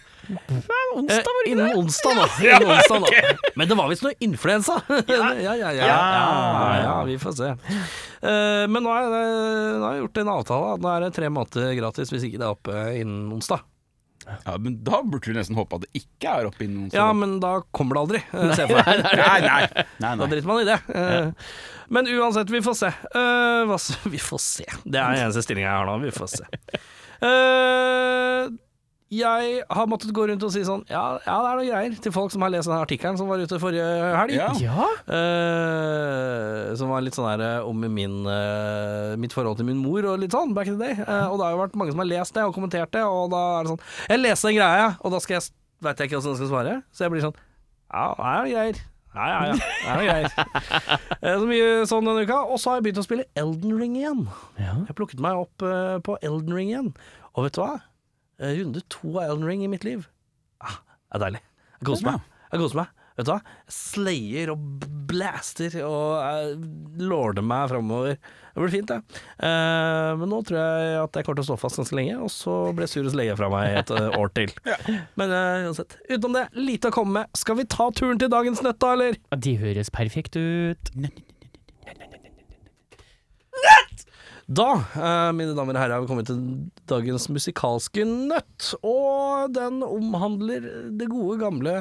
onsdag, 0.96 1.28
var 1.28 1.44
det 1.44 1.50
Eh, 1.50 1.50
ikke 1.50 1.52
innen 1.52 1.76
onsdag, 1.82 2.16
da. 2.16 2.26
Innen 2.48 2.72
onsdag, 2.72 3.04
da. 3.04 3.34
Men 3.60 3.68
det 3.68 3.78
var 3.78 3.90
visst 3.92 4.06
noe 4.06 4.16
influensa. 4.24 4.78
ja, 4.88 5.20
ja, 5.36 5.54
ja, 5.60 5.72
ja, 5.76 5.90
ja, 5.90 6.80
ja, 6.86 6.96
vi 7.10 7.18
får 7.20 7.36
se. 7.38 7.50
Eh, 7.52 8.64
men 8.72 8.86
nå 8.86 8.92
har, 8.94 9.08
jeg, 9.10 9.34
nå 9.82 9.84
har 9.88 9.96
jeg 9.98 10.04
gjort 10.06 10.22
en 10.24 10.32
avtale. 10.38 10.72
Nå 10.84 10.92
er 10.94 11.06
det 11.06 11.12
tre 11.18 11.30
måneder 11.34 11.76
gratis 11.80 12.14
hvis 12.14 12.28
ikke 12.30 12.40
det 12.40 12.48
er 12.48 12.56
oppe 12.56 12.84
innen 13.02 13.32
onsdag. 13.36 13.66
Ja, 14.28 14.56
men 14.62 14.76
Da 14.84 15.02
burde 15.04 15.32
du 15.32 15.38
nesten 15.38 15.56
håpe 15.58 15.76
at 15.80 15.86
det 15.88 16.04
ikke 16.04 16.34
er 16.40 16.48
oppi 16.50 16.68
noen. 16.70 16.90
Ja, 16.94 17.08
men 17.18 17.40
da 17.44 17.56
kommer 17.74 17.98
det 17.98 18.02
aldri. 18.06 18.22
eh, 18.32 18.54
ser 18.56 18.68
jeg 18.68 18.76
for 18.76 18.84
meg. 18.86 19.04
Nei, 19.22 19.40
nei. 19.42 19.62
nei, 19.74 19.86
Da 20.00 20.16
nei. 20.16 20.28
driter 20.36 20.50
man 20.52 20.62
i 20.62 20.68
det. 20.72 20.80
Eh, 20.96 21.32
Men 21.92 22.08
uansett, 22.08 22.50
vi 22.54 22.62
får 22.64 22.76
se. 22.80 22.88
Eh, 23.12 23.62
hva, 23.68 23.76
s- 23.82 23.98
vi 24.14 24.20
får 24.22 24.40
se. 24.46 24.68
Det 24.86 25.00
er 25.02 25.16
den 25.18 25.26
eneste 25.26 25.44
stillinga 25.48 25.68
jeg 25.70 25.78
har 25.82 25.90
nå. 25.90 25.98
Vi 26.06 26.14
får 26.16 26.30
se. 26.38 26.46
Eh, 27.22 28.48
jeg 29.12 29.64
har 29.68 29.88
måttet 29.92 30.14
gå 30.16 30.24
rundt 30.30 30.44
og 30.48 30.54
si 30.54 30.62
sånn 30.64 30.86
Ja, 30.88 31.18
ja 31.26 31.34
det 31.44 31.50
er 31.50 31.58
noe 31.60 31.68
greier 31.68 31.96
til 32.00 32.14
folk 32.16 32.32
som 32.32 32.46
har 32.46 32.52
lest 32.54 32.70
den 32.70 32.78
artikkelen 32.80 33.18
som 33.20 33.28
var 33.28 33.42
ute 33.44 33.58
forrige 33.60 33.88
helg. 34.16 34.38
Ja. 34.38 34.52
Ja. 34.64 34.86
Uh, 35.04 36.72
som 36.80 36.94
var 36.94 37.04
litt 37.04 37.18
sånn 37.18 37.28
her 37.28 37.44
eh, 37.44 37.68
om 37.68 37.84
min, 37.92 38.22
uh, 38.24 39.18
mitt 39.20 39.36
forhold 39.36 39.60
til 39.60 39.68
min 39.68 39.82
mor 39.84 40.08
og 40.14 40.22
litt 40.22 40.32
sånn 40.32 40.56
back 40.56 40.72
in 40.72 40.80
the 40.80 40.88
day. 40.88 40.96
Uh, 41.04 41.28
og 41.28 41.42
det 41.42 41.48
har 41.48 41.58
jo 41.58 41.60
vært 41.66 41.76
mange 41.82 41.92
som 41.92 42.04
har 42.04 42.08
lest 42.08 42.38
det 42.38 42.48
og 42.48 42.56
kommentert 42.56 42.94
det, 42.96 43.04
og 43.04 43.34
da 43.34 43.42
er 43.58 43.68
det 43.68 43.74
sånn 43.74 43.84
Jeg 44.14 44.24
leste 44.24 44.48
den 44.48 44.58
greia, 44.62 44.88
og 45.02 45.16
da 45.18 45.22
skal 45.26 45.38
jeg 45.38 45.48
veit 45.84 46.00
jeg 46.00 46.12
ikke 46.12 46.22
hvordan 46.22 46.32
jeg 46.32 46.42
skal 46.42 46.54
svare. 46.54 46.80
Så 46.96 47.06
jeg 47.06 47.16
blir 47.16 47.28
sånn 47.28 47.38
Ja, 47.92 48.08
det 48.16 48.32
er 48.32 48.40
noe 48.40 48.56
greier. 48.56 48.82
Ja, 49.12 49.28
ja, 49.28 49.40
ja. 49.52 49.56
Det 50.00 50.12
er. 50.16 50.36
Eh, 51.22 51.36
så 51.38 51.46
mye 51.46 51.66
sånn 51.86 52.08
denne 52.08 52.24
uka. 52.26 52.40
Og 52.48 52.58
så 52.58 52.72
har 52.72 52.80
jeg 52.80 52.88
begynt 52.88 53.04
å 53.04 53.06
spille 53.06 53.28
Elden 53.38 53.76
Ring 53.78 54.00
igjen. 54.00 54.24
Ja. 54.58 54.80
Jeg 54.88 54.96
plukket 54.98 55.20
meg 55.22 55.38
opp 55.38 55.62
på 56.08 56.16
Elden 56.24 56.56
Ring 56.56 56.72
igjen. 56.72 56.88
Og 57.36 57.46
vet 57.46 57.60
du 57.60 57.62
hva? 57.62 57.76
Eh, 58.42 58.58
runde 58.58 58.82
to 58.90 59.14
av 59.20 59.30
Elden 59.30 59.46
Ring 59.48 59.64
i 59.64 59.70
mitt 59.72 59.86
liv. 59.88 60.08
Ah, 60.66 60.82
det 60.82 61.20
er 61.20 61.26
deilig. 61.28 61.44
Jeg 61.78 61.88
koser 61.92 62.10
meg. 62.10 62.28
Jeg 62.52 62.64
koser 62.64 62.82
meg. 62.82 62.98
Vet 63.20 63.28
du 63.28 63.32
hva? 63.34 63.40
Jeg 63.68 63.76
slayer 63.76 64.52
og 64.54 64.86
blaster 65.10 65.74
og 65.84 66.22
uh, 66.24 67.02
lorder 67.04 67.46
meg 67.46 67.68
framover. 67.70 68.16
Det 68.52 68.60
blir 68.60 68.74
fint, 68.74 68.90
det. 68.92 69.20
Eh, 69.48 70.10
men 70.20 70.28
nå 70.32 70.42
tror 70.48 70.58
jeg 70.60 70.96
at 71.00 71.16
jeg 71.16 71.28
kommer 71.28 71.40
til 71.40 71.46
å 71.46 71.50
stå 71.52 71.58
fast 71.62 71.80
ganske 71.80 71.96
lenge, 71.96 72.18
og 72.20 72.32
så 72.34 72.56
blir 72.76 72.84
jeg 72.84 72.94
sur, 72.98 73.08
og 73.08 73.14
så 73.14 73.38
fra 73.40 73.50
meg 73.54 73.78
et 73.80 73.94
eh, 73.96 74.10
år 74.20 74.34
til. 74.36 74.52
Men 75.20 75.36
eh, 75.38 75.68
uansett. 75.70 75.96
Utenom 76.10 76.36
det, 76.36 76.46
lite 76.60 76.92
å 76.92 76.96
komme 76.96 77.22
med. 77.22 77.40
Skal 77.40 77.62
vi 77.62 77.68
ta 77.72 77.88
turen 77.96 78.20
til 78.20 78.32
dagens 78.32 78.64
nøtt, 78.66 78.82
da, 78.84 78.92
eller? 78.98 79.20
De 79.48 79.56
høres 79.62 79.94
perfekt 79.94 80.36
ut. 80.36 80.92
Da, 84.52 84.68
eh, 85.00 85.32
mine 85.38 85.54
damer 85.56 85.78
og 85.78 85.80
herrer, 85.80 85.94
har 85.96 86.04
vi 86.04 86.10
kommet 86.10 86.28
til 86.28 86.40
dagens 86.90 87.30
musikalske 87.32 88.04
nøtt. 88.04 88.74
Og 88.84 89.54
den 89.56 89.80
omhandler 89.86 90.66
det 90.98 91.08
gode, 91.12 91.38
gamle 91.40 91.76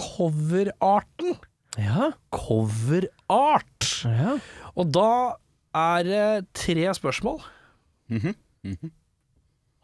coverarten. 0.00 1.36
Ja. 1.76 2.12
Coverart. 2.32 3.88
ja. 4.04 4.38
Og 4.76 4.92
da 4.94 5.36
er 5.76 6.08
det 6.08 6.48
tre 6.54 6.94
spørsmål. 6.94 7.42
Mhm, 8.08 8.34
-hmm. 8.64 8.90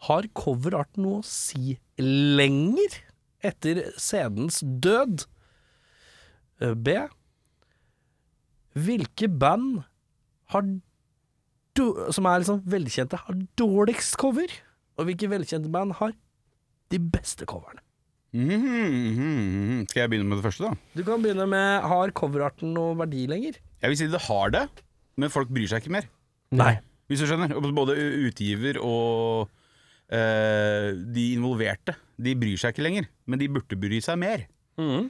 Har 0.09 0.23
coverart 0.35 0.97
noe 0.97 1.21
å 1.21 1.25
si 1.25 1.79
lenger 1.99 3.03
etter 3.43 3.93
scenens 3.99 4.63
død? 4.63 5.27
Eh, 6.61 6.75
B. 6.75 6.89
Hvilke 8.75 9.29
band 9.29 9.83
har 10.47 10.63
som 12.15 12.27
er 12.29 12.43
liksom 12.43 12.63
velkjente, 12.69 13.21
har 13.25 13.43
dårligst 13.61 14.17
cover? 14.21 14.53
Og 14.99 15.09
hvilke 15.09 15.31
velkjente 15.31 15.71
band 15.73 15.95
har 16.01 16.15
de 16.93 16.99
beste 16.99 17.47
coverne? 17.49 17.83
Mhm, 18.37 18.61
mhm, 18.61 19.19
mhm. 19.19 19.85
Skal 19.89 20.03
jeg 20.03 20.11
begynne 20.13 20.29
med 20.29 20.41
det 20.41 20.45
første, 20.45 20.69
da? 20.69 20.77
Du 20.99 21.01
kan 21.07 21.23
begynne 21.25 21.47
med 21.49 21.87
Har 21.89 22.11
coverarten 22.13 22.75
noe 22.77 22.97
verdi 22.99 23.25
lenger? 23.31 23.57
Jeg 23.81 23.89
vil 23.93 23.97
si 24.01 24.09
det 24.13 24.21
har 24.27 24.53
det, 24.53 24.65
men 25.17 25.33
folk 25.33 25.49
bryr 25.49 25.69
seg 25.71 25.81
ikke 25.83 25.95
mer. 25.97 26.09
Nei. 26.53 26.75
Hvis 27.09 27.23
du 27.23 27.29
skjønner. 27.29 27.55
Både 27.73 27.95
utgiver 28.29 28.77
og 28.85 29.49
eh, 30.13 30.93
de 30.93 31.25
involverte. 31.39 31.95
De 32.21 32.35
bryr 32.37 32.61
seg 32.61 32.75
ikke 32.75 32.85
lenger, 32.85 33.09
men 33.25 33.41
de 33.41 33.49
burde 33.53 33.81
bry 33.81 34.01
seg 34.05 34.21
mer. 34.21 34.45
Mhm. 34.81 35.09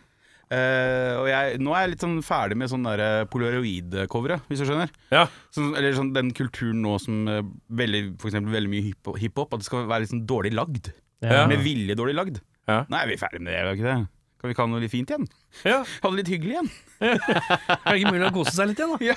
Eh, 0.48 1.14
og 1.20 1.26
jeg, 1.28 1.58
nå 1.60 1.74
er 1.76 1.82
jeg 1.84 1.90
litt 1.92 2.04
sånn 2.04 2.18
ferdig 2.24 2.56
med 2.56 2.70
sånn 2.72 2.86
der 2.88 3.02
polaroid-coveret, 3.28 4.46
hvis 4.48 4.62
du 4.62 4.68
skjønner. 4.68 4.92
Ja. 5.12 5.26
Sånn, 5.54 5.74
eller 5.76 5.96
sånn 5.96 6.12
den 6.16 6.30
kulturen 6.36 6.80
nå 6.84 6.94
som 7.02 7.26
uh, 7.28 7.40
veldig, 7.68 8.02
for 8.22 8.30
eksempel 8.30 8.54
veldig 8.56 8.70
mye 8.72 8.86
hiphop, 8.90 9.18
hip 9.20 9.42
at 9.44 9.58
det 9.60 9.68
skal 9.68 9.88
være 9.90 10.04
litt 10.06 10.12
sånn 10.14 10.26
dårlig 10.28 10.54
lagd. 10.56 10.92
Ja. 11.24 11.44
Med 11.50 11.60
vilje 11.64 11.96
dårlig 11.98 12.16
lagd. 12.16 12.38
Ja. 12.68 12.84
Nei, 12.92 13.02
vi 13.10 13.16
er 13.16 13.20
ferdig 13.20 13.42
med 13.42 13.52
det, 13.52 13.58
er 13.60 13.68
vi 13.68 13.80
ikke 13.80 13.90
det? 13.90 13.98
Kan 14.38 14.46
vi 14.46 14.54
ikke 14.54 14.62
ha 14.62 14.70
noe 14.70 14.80
litt 14.84 14.92
fint 14.92 15.10
igjen? 15.10 15.24
ja. 15.66 15.78
Ha 16.04 16.10
det 16.12 16.20
litt 16.20 16.28
hyggelig 16.30 16.54
igjen? 16.54 16.68
Er 17.02 17.88
det 17.90 17.96
ikke 17.98 18.12
mulig 18.14 18.28
å 18.28 18.34
kose 18.36 18.52
seg 18.54 18.70
litt 18.70 18.78
igjen, 18.78 18.92
da? 18.94 18.98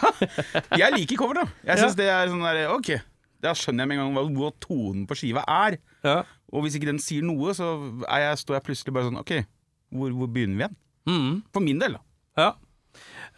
Ja, 0.74 0.88
jeg 0.88 0.96
liker 0.96 1.20
cover 1.20 1.38
da 1.42 1.44
Jeg 1.68 1.78
synes 1.84 1.94
Ja. 1.94 2.00
det 2.00 2.08
er 2.16 2.32
sånn 2.32 2.46
der, 2.48 2.62
ok 2.74 2.90
Da 3.46 3.54
skjønner 3.58 3.86
jeg 3.86 3.92
med 3.92 4.02
en 4.02 4.18
gang 4.18 4.32
hva, 4.40 4.50
tonen 4.64 5.04
på 5.10 5.18
skiva 5.20 5.44
er 5.46 5.78
Ja. 6.02 6.16
Og 6.50 6.66
hvis 6.66 6.80
ikke 6.80 6.90
den 6.90 7.02
sier 7.04 7.22
noe 7.28 7.54
Så 7.54 7.68
er 8.08 8.24
jeg, 8.26 8.40
står 8.42 8.58
jeg 8.58 8.66
plutselig 8.72 8.96
bare 8.98 9.12
sånn 9.12 9.22
Ok, 9.22 9.36
hvor, 9.94 10.16
hvor 10.18 10.32
begynner 10.34 10.58
vi 10.58 10.66
igjen? 10.66 10.80
Mhm. 11.10 11.42
For 11.54 11.64
min 11.66 11.82
del 11.82 11.98
da 11.98 12.02
ja. 12.40 12.52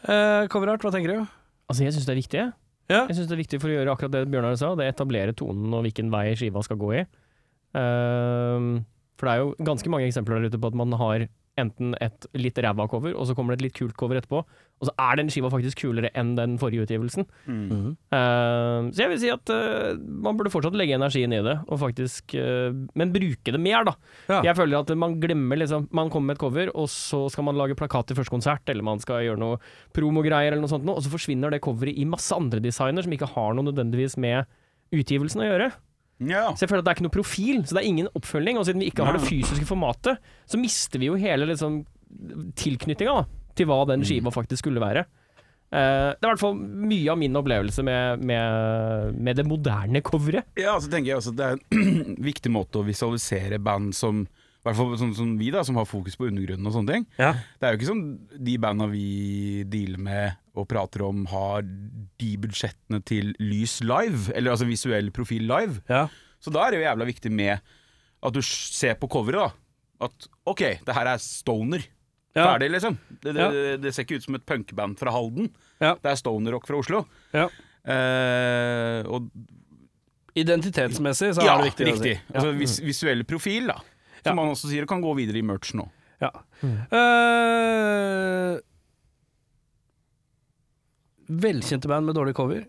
Uh, 0.03 0.45
coverart, 0.51 0.83
hva 0.83 0.91
tenker 0.93 1.13
du? 1.13 1.19
Altså, 1.71 1.85
jeg 1.85 1.95
syns 1.95 2.05
det 2.05 2.13
er 2.13 2.19
viktig. 2.19 2.41
Ja. 2.91 3.01
Jeg 3.07 3.15
synes 3.15 3.29
det 3.29 3.35
er 3.37 3.41
viktig 3.41 3.59
for 3.63 3.71
å 3.71 3.77
gjøre 3.77 3.93
akkurat 3.95 4.13
det 4.13 4.23
Bjørnar 4.29 4.57
sa, 4.59 4.73
det 4.77 4.89
etablere 4.91 5.35
tonen 5.37 5.73
og 5.73 5.85
hvilken 5.85 6.11
vei 6.13 6.33
skiva 6.37 6.61
skal 6.65 6.77
gå 6.81 6.89
i. 6.99 7.03
Uh, 7.73 8.83
for 9.17 9.29
det 9.29 9.33
er 9.33 9.41
jo 9.41 9.53
ganske 9.65 9.89
mange 9.93 10.09
eksempler 10.09 10.41
der 10.41 10.51
ute 10.51 10.59
på 10.61 10.69
at 10.69 10.77
man 10.77 10.93
har 10.99 11.25
enten 11.59 11.93
et 12.01 12.25
litt 12.37 12.57
ræva 12.61 12.87
cover, 12.89 13.13
og 13.13 13.27
så 13.29 13.35
kommer 13.37 13.53
det 13.53 13.61
et 13.61 13.67
litt 13.67 13.75
kult 13.77 13.95
cover 13.99 14.17
etterpå, 14.17 14.41
og 14.43 14.89
så 14.89 14.93
er 14.99 15.19
den 15.19 15.29
skiva 15.31 15.51
faktisk 15.53 15.83
kulere 15.83 16.09
enn 16.17 16.33
den 16.35 16.55
forrige 16.59 16.87
utgivelsen. 16.87 17.27
Mm. 17.45 17.93
Uh, 18.11 18.89
så 18.89 19.03
jeg 19.03 19.11
vil 19.13 19.21
si 19.21 19.29
at 19.31 19.53
uh, 19.53 19.93
man 19.95 20.39
burde 20.39 20.51
fortsatt 20.53 20.75
legge 20.79 20.97
energien 20.97 21.35
i 21.35 21.43
det, 21.45 21.55
og 21.67 21.79
faktisk 21.81 22.35
uh, 22.35 22.73
Men 22.97 23.13
bruke 23.13 23.53
det 23.53 23.61
mer, 23.61 23.85
da. 23.87 23.95
Ja. 24.27 24.41
Jeg 24.49 24.57
føler 24.59 24.81
at 24.81 24.91
man 24.97 25.19
glemmer 25.21 25.59
liksom 25.59 25.87
Man 25.95 26.11
kommer 26.11 26.33
med 26.33 26.37
et 26.39 26.43
cover, 26.43 26.73
og 26.73 26.89
så 26.91 27.25
skal 27.31 27.47
man 27.47 27.59
lage 27.59 27.77
plakat 27.79 28.09
til 28.09 28.19
første 28.19 28.33
konsert, 28.33 28.67
eller 28.67 28.85
man 28.85 29.01
skal 29.03 29.23
gjøre 29.27 29.41
noe 29.41 29.61
promogreier 29.95 30.51
eller 30.51 30.65
noe 30.65 30.73
sånt, 30.73 30.87
noe, 30.87 30.99
og 30.99 31.05
så 31.05 31.13
forsvinner 31.13 31.53
det 31.53 31.63
coveret 31.63 31.95
i 31.95 32.09
masse 32.09 32.33
andre 32.35 32.61
designer 32.63 33.05
som 33.05 33.15
ikke 33.15 33.31
har 33.35 33.55
noe 33.55 33.69
nødvendigvis 33.69 34.17
med 34.19 34.49
utgivelsen 34.93 35.45
å 35.45 35.49
gjøre. 35.51 35.73
Ja, 36.21 36.45
Så 36.53 36.63
jeg 36.63 36.71
føler 36.71 36.83
at 36.83 36.87
det 36.87 36.91
er 36.91 36.97
ikke 36.99 37.07
noe 37.07 37.15
profil, 37.17 37.63
så 37.65 37.75
det 37.75 37.81
er 37.81 37.89
ingen 37.89 38.11
oppfølging. 38.15 38.59
Og 38.59 38.67
siden 38.67 38.83
vi 38.83 38.91
ikke 38.91 39.07
har 39.07 39.17
det 39.17 39.25
fysiske 39.25 39.65
formatet, 39.67 40.21
så 40.45 40.59
mister 40.61 41.01
vi 41.01 41.09
jo 41.09 41.17
hele 41.19 41.47
liksom, 41.49 41.81
tilknytninga 42.59 43.25
til 43.57 43.69
hva 43.69 43.83
den 43.89 44.05
skiva 44.05 44.33
faktisk 44.33 44.65
skulle 44.65 44.83
være. 44.83 45.05
Uh, 45.73 46.13
det 46.13 46.21
er 46.21 46.27
i 46.27 46.29
hvert 46.29 46.41
fall 46.43 46.57
mye 46.61 47.09
av 47.09 47.17
min 47.17 47.37
opplevelse 47.39 47.81
med, 47.85 48.21
med, 48.29 49.15
med 49.17 49.39
det 49.39 49.45
moderne 49.49 50.03
coveret. 50.05 50.51
ja 50.59 50.75
så 50.77 50.91
tenker 50.91 51.09
jeg 51.09 51.17
også 51.17 51.33
at 51.33 51.39
det 51.39 51.47
er 51.47 51.79
en 51.81 52.19
viktig 52.29 52.51
måte 52.53 52.77
å 52.77 52.85
visualisere 52.85 53.57
band 53.57 53.95
som 53.97 54.21
i 54.63 54.69
hvert 54.69 54.77
fall 54.79 54.93
sånn 54.95 55.13
som 55.17 55.31
vi 55.37 55.49
da, 55.51 55.59
som 55.67 55.75
har 55.75 55.85
fokus 55.89 56.15
på 56.15 56.29
undergrunnen 56.29 56.65
og 56.69 56.71
sånne 56.77 56.93
ting 56.95 57.05
Ja. 57.19 57.33
Det 57.59 57.67
er 57.67 57.73
jo 57.73 57.79
ikke 57.81 57.89
sånn 57.89 58.03
de 58.47 58.53
banda 58.63 58.87
vi 58.87 59.63
dealer 59.67 59.99
med 59.99 60.37
og 60.55 60.67
prater 60.71 61.03
om 61.03 61.25
har 61.31 61.63
de 61.65 62.29
budsjettene 62.39 63.01
til 63.03 63.33
lys 63.41 63.79
live, 63.83 64.31
eller 64.37 64.53
altså 64.53 64.67
visuell 64.69 65.09
profil 65.11 65.47
live 65.49 65.81
Ja. 65.89 66.05
Så 66.39 66.51
da 66.53 66.63
er 66.67 66.71
det 66.71 66.79
jo 66.81 66.87
jævla 66.87 67.05
viktig 67.09 67.31
med 67.31 67.59
at 68.23 68.33
du 68.33 68.39
ser 68.45 68.95
på 68.95 69.09
coveret, 69.11 69.51
da. 69.51 70.07
At 70.07 70.27
OK, 70.47 70.61
det 70.85 70.95
her 70.95 71.07
er 71.11 71.19
stoner. 71.19 71.83
Ja. 72.35 72.45
Ferdig, 72.53 72.69
liksom. 72.71 72.95
Det, 73.21 73.33
det, 73.33 73.39
Ja. 73.39 73.49
det, 73.51 73.81
det 73.83 73.91
ser 73.95 74.03
ikke 74.07 74.15
ut 74.19 74.23
som 74.25 74.35
et 74.35 74.45
punkband 74.47 74.97
fra 74.99 75.11
Halden. 75.11 75.49
Ja. 75.79 75.93
Det 75.95 76.11
er 76.11 76.15
stoner-rock 76.19 76.65
fra 76.67 76.79
Oslo. 76.79 77.03
Ja. 77.35 77.45
Eh, 77.83 79.03
og 79.11 79.27
Identitetsmessig 80.33 81.33
så 81.37 81.43
ja, 81.45 81.53
er 81.53 81.61
det 81.61 81.69
viktig. 81.69 81.85
Ja, 81.85 81.93
riktig. 81.93 82.13
Altså 82.33 82.53
vis, 82.57 82.77
visuell 82.81 83.21
profil, 83.29 83.67
da. 83.69 83.75
Som 84.23 84.31
Ja. 84.31 84.35
man 84.39 84.51
også 84.53 84.69
sier, 84.71 84.83
og 84.85 84.89
kan 84.89 85.01
gå 85.03 85.13
videre 85.17 85.37
i 85.37 85.45
merch 85.45 85.73
nå. 85.75 85.87
Ja. 86.21 86.29
Eh, 86.63 88.59
velkjente 91.43 91.87
band 91.91 92.05
med 92.07 92.15
dårlig 92.17 92.35
cover. 92.37 92.63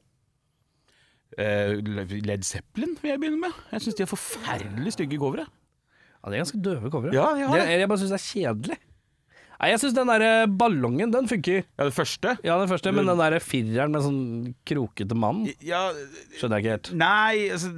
Uh, 1.34 1.80
Led 2.23 2.44
Zeppelin 2.46 2.92
vil 3.02 3.11
jeg 3.11 3.18
begynne 3.23 3.40
med. 3.42 3.54
Jeg 3.73 3.82
syns 3.82 3.96
de 3.99 4.04
har 4.04 4.11
forferdelig 4.12 4.92
stygge 4.94 5.18
covere. 5.18 5.46
Ja, 5.49 6.30
Det 6.30 6.37
er 6.38 6.44
ganske 6.44 6.61
døve 6.62 6.90
covere. 6.94 7.12
Ja, 7.16 7.32
de 7.34 7.42
har 7.49 7.58
det, 7.58 7.64
det. 7.66 7.78
jeg 7.80 7.88
bare 7.90 7.99
syns 8.04 8.12
det 8.14 8.20
er 8.20 8.28
kjedelig. 8.30 8.78
Nei, 9.54 9.68
Jeg 9.70 9.80
syns 9.82 9.94
den 9.96 10.06
der 10.11 10.46
ballongen, 10.61 11.11
den 11.14 11.28
funker. 11.30 11.64
Ja, 11.78 11.84
det 11.88 11.94
første 11.94 12.37
Ja, 12.44 12.56
det 12.61 12.68
første, 12.70 12.92
men 12.94 13.06
den 13.06 13.18
der 13.18 13.38
fireren 13.42 13.92
med 13.94 14.02
sånn 14.02 14.54
krokete 14.66 15.14
mann 15.16 15.44
Ja, 15.62 15.90
skjønner 16.38 16.58
jeg 16.58 16.64
ikke 16.64 16.75
helt. 16.76 16.90
Nei, 16.94 17.49
altså 17.54 17.70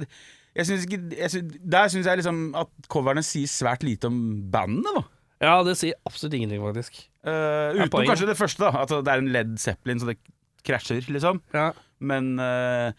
jeg 0.57 0.65
synes 0.65 0.87
ikke, 0.87 0.99
jeg 1.13 1.29
synes, 1.29 1.59
Der 1.61 1.91
syns 1.93 2.07
jeg 2.09 2.19
liksom 2.21 2.39
at 2.57 2.71
coverne 2.89 3.21
sier 3.25 3.49
svært 3.51 3.85
lite 3.85 4.09
om 4.09 4.17
bandet, 4.53 4.89
da. 4.97 5.03
Ja, 5.43 5.57
det 5.65 5.75
sier 5.77 5.97
absolutt 6.07 6.33
ingenting, 6.33 6.63
faktisk. 6.65 7.03
Uh, 7.21 7.29
er 7.75 7.83
utenom 7.83 8.07
kanskje 8.09 8.31
det 8.31 8.39
første, 8.39 8.63
da. 8.65 8.81
At 8.81 8.95
det 9.05 9.13
er 9.13 9.21
en 9.21 9.29
Led 9.35 9.53
Zeppelin, 9.61 10.01
så 10.01 10.09
det 10.09 10.17
krasjer, 10.65 11.05
liksom. 11.13 11.43
Ja. 11.53 11.69
Men 12.01 12.33
uh, 12.41 12.89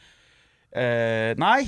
uh, 0.76 1.32
Nei, 1.40 1.58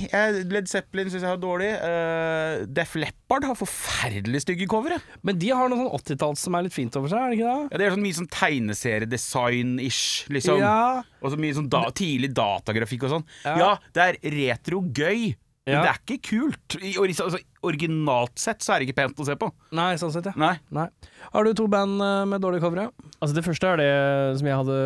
Led 0.47 0.71
Zeppelin 0.71 1.11
syns 1.11 1.25
jeg 1.25 1.33
har 1.33 1.41
dårlig. 1.43 1.73
Uh, 1.75 2.63
Def 2.71 2.95
Leppard 2.95 3.49
har 3.49 3.59
forferdelig 3.59 4.45
stygge 4.45 4.69
covere. 4.71 5.01
Men 5.27 5.39
de 5.41 5.51
har 5.51 5.67
noe 5.71 5.83
sånn 5.83 5.99
80-talls 5.99 6.47
som 6.47 6.55
er 6.55 6.69
litt 6.69 6.77
fint 6.77 6.95
over 6.99 7.11
seg, 7.11 7.19
er 7.19 7.33
det 7.35 7.41
ikke 7.41 7.51
det? 7.51 7.67
Ja, 7.67 7.81
det 7.81 7.87
er 7.89 7.95
sånn 7.97 8.07
mye 8.07 8.19
sånn 8.21 8.31
tegneseriedesign-ish, 8.39 10.03
liksom. 10.31 10.63
Ja. 10.63 10.81
Og 11.19 11.35
så 11.35 11.43
mye 11.43 11.59
sånn 11.59 11.71
da, 11.73 11.83
tidlig 11.99 12.31
datagrafikk 12.37 13.09
og 13.09 13.17
sånn. 13.17 13.31
Ja. 13.43 13.59
Ja. 13.59 13.71
det 13.91 14.07
er 14.07 14.21
retro 14.39 14.85
gøy, 14.87 15.33
men 15.69 15.83
det 15.85 15.89
er 15.91 15.99
ikke 16.01 16.17
kult. 16.25 16.75
I, 16.81 16.95
altså, 16.97 17.37
originalt 17.67 18.39
sett 18.41 18.63
så 18.65 18.73
er 18.73 18.81
det 18.81 18.89
ikke 18.89 18.97
pent 18.97 19.19
å 19.21 19.25
se 19.27 19.35
på. 19.37 19.51
Nei, 19.77 19.91
sånn 20.01 20.13
sett, 20.13 20.25
ja. 20.31 20.33
Nei. 20.41 20.55
Nei. 20.73 20.87
Har 21.35 21.45
du 21.45 21.51
to 21.57 21.67
band 21.69 22.01
eh, 22.01 22.23
med 22.31 22.41
dårlige 22.41 22.65
covere? 22.65 22.87
Altså 23.21 23.37
Det 23.37 23.43
første 23.45 23.69
er 23.69 23.81
det 23.81 23.91
som 24.39 24.49
jeg 24.49 24.57
hadde 24.57 24.77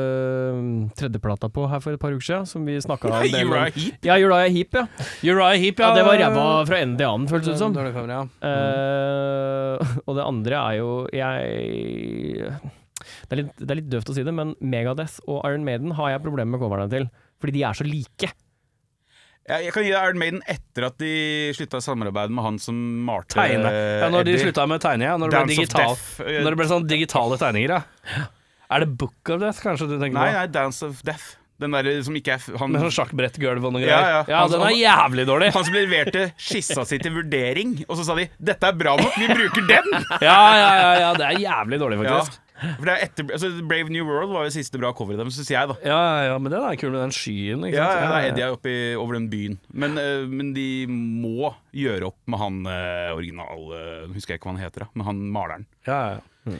mm, 0.59 0.73
tredjeplata 0.99 1.47
på 1.55 1.69
her 1.71 1.83
for 1.83 1.95
et 1.95 2.01
par 2.01 2.11
uker 2.11 2.27
siden, 2.27 2.49
som 2.51 2.67
vi 2.67 2.75
snakka 2.83 3.07
om. 3.11 3.15
Uriah 3.23 3.71
Heap? 3.71 4.03
Ja, 4.03 4.19
Uriah 4.19 4.51
Heap, 4.51 4.75
ja. 4.75 4.85
Uriah 5.23 5.55
Heap, 5.63 5.79
ja. 5.79 5.93
Det 5.95 6.07
var 6.09 6.19
ræva 6.19 6.47
fra 6.67 6.83
ende 6.83 6.99
til 6.99 7.07
annen, 7.07 7.31
føltes 7.31 7.53
det 7.53 7.59
som. 7.63 7.75
Dårlig 7.75 7.95
cover, 7.95 8.11
ja. 8.11 8.23
Uh, 8.43 9.95
og 10.09 10.17
det 10.19 10.25
andre 10.25 10.59
er 10.59 10.81
jo 10.81 10.89
Jeg 11.15 12.59
det 13.25 13.33
er, 13.33 13.39
litt, 13.41 13.53
det 13.59 13.71
er 13.71 13.79
litt 13.79 13.91
døvt 13.91 14.09
å 14.11 14.15
si 14.17 14.23
det, 14.25 14.33
men 14.33 14.53
Megadeth 14.61 15.21
og 15.29 15.43
Iron 15.47 15.65
Maiden 15.65 15.93
har 15.97 16.13
jeg 16.13 16.23
problemer 16.25 16.55
med 16.55 16.61
coverne 16.61 16.89
til. 16.91 17.07
Fordi 17.41 17.55
de 17.57 17.63
er 17.67 17.77
så 17.77 17.85
like. 17.85 18.29
Ja, 19.47 19.59
jeg 19.61 19.73
kan 19.75 19.83
gi 19.85 19.91
deg 19.93 20.01
Iron 20.09 20.17
Maiden 20.17 20.41
etter 20.49 20.87
at 20.87 20.95
de 20.97 21.11
slutta 21.53 21.77
samarbeidet 21.83 22.33
med 22.33 22.43
han 22.47 22.55
som 22.57 22.75
malte 23.05 23.35
Tegne. 23.37 23.69
Ja, 24.01 24.07
når 24.09 24.25
de 24.25 24.37
slutta 24.41 24.65
med 24.67 24.81
tegning, 24.81 25.05
ja. 25.05 25.17
Når 25.21 25.29
det 25.35 25.41
ble, 25.45 25.55
digital, 25.59 25.93
Eh, 26.25 26.39
når 26.41 26.49
det 26.55 26.57
ble 26.63 26.65
sånn 26.71 26.87
digitale 26.89 27.37
tegninger, 27.37 27.69
ja. 27.75 28.25
Er 28.73 28.79
det 28.81 28.97
Book 28.97 29.29
of 29.29 29.39
Death, 29.43 29.59
kanskje 29.61 29.85
du 29.91 29.99
tenker 30.01 30.17
Nei, 30.17 30.31
på? 30.31 30.37
nei, 30.39 30.47
Dance 30.47 30.81
of 30.87 31.03
Death. 31.05 31.35
Den 31.61 31.71
der 31.71 31.87
som 32.03 32.15
ikke 32.17 32.33
er 32.35 32.57
han, 32.59 32.71
Med 32.73 32.81
sånn 32.81 32.91
sjakkbrettgulv 32.97 33.63
og 33.63 33.71
noe 33.77 33.79
greier. 33.85 34.09
ja. 34.09 34.23
Ja, 34.27 34.39
Han- 34.41 34.51
den 34.51 34.61
er 34.65 34.73
jævlig 34.75 35.25
dårlig. 35.29 35.53
han 35.53 35.63
som 35.63 35.73
leverte 35.77 36.23
skissa 36.41 36.83
si 36.85 36.97
til 36.97 37.13
vurdering, 37.13 37.85
og 37.87 37.95
så 37.97 38.03
sa 38.03 38.15
de 38.15 38.25
'dette 38.43 38.63
er 38.67 38.73
bra 38.73 38.95
nok, 38.97 39.13
vi 39.15 39.27
bruker 39.27 39.61
den'! 39.69 39.93
Ja, 40.21 40.55
ja, 40.57 40.71
ja, 40.81 40.99
ja, 40.99 41.13
det 41.13 41.25
er 41.29 41.39
jævlig 41.45 41.79
dårlig, 41.79 42.03
Ja. 42.03 42.25
For 42.55 42.87
det 42.87 42.93
er 42.93 43.01
etter, 43.09 43.25
altså 43.35 43.49
Brave 43.67 43.89
New 43.91 44.05
World 44.07 44.31
var 44.31 44.45
jo 44.47 44.51
siste 44.55 44.79
bra 44.79 44.93
cover 44.95 45.13
i 45.13 45.17
dem, 45.19 45.27
syns 45.35 45.49
jeg, 45.51 45.67
da. 45.67 45.75
Ja, 45.83 45.97
ja, 45.99 46.21
ja, 46.29 46.37
men 46.39 46.53
den 46.53 46.63
er 46.63 46.77
kul 46.79 46.93
med 46.93 47.01
den 47.03 47.11
skyen, 47.11 47.65
ikke 47.67 47.75
Ja, 47.75 47.87
sant? 47.91 48.03
ja, 48.05 48.11
da 48.13 48.21
Eddie 48.29 48.45
er 48.47 48.53
oppe 48.55 48.75
over 49.01 49.17
den 49.17 49.25
byen. 49.33 49.57
Men, 49.75 49.97
uh, 49.99 50.23
men 50.31 50.53
de 50.55 50.67
må 50.87 51.49
gjøre 51.75 52.07
opp 52.13 52.17
med 52.31 52.39
han 52.39 52.61
uh, 52.69 53.11
original 53.17 53.65
uh, 53.75 54.13
Husker 54.15 54.33
jeg 54.35 54.39
ikke 54.39 54.47
hva 54.47 54.55
han 54.55 54.63
heter, 54.63 54.85
da. 54.85 54.89
Men 54.95 55.05
han 55.09 55.19
maleren. 55.35 55.67
ja, 55.89 55.99
ja. 56.15 56.55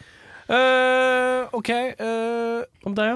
Eh, 0.45 1.47
ok 1.57 1.69
eh, 1.73 2.61
Om 2.85 2.93
deg, 2.93 3.07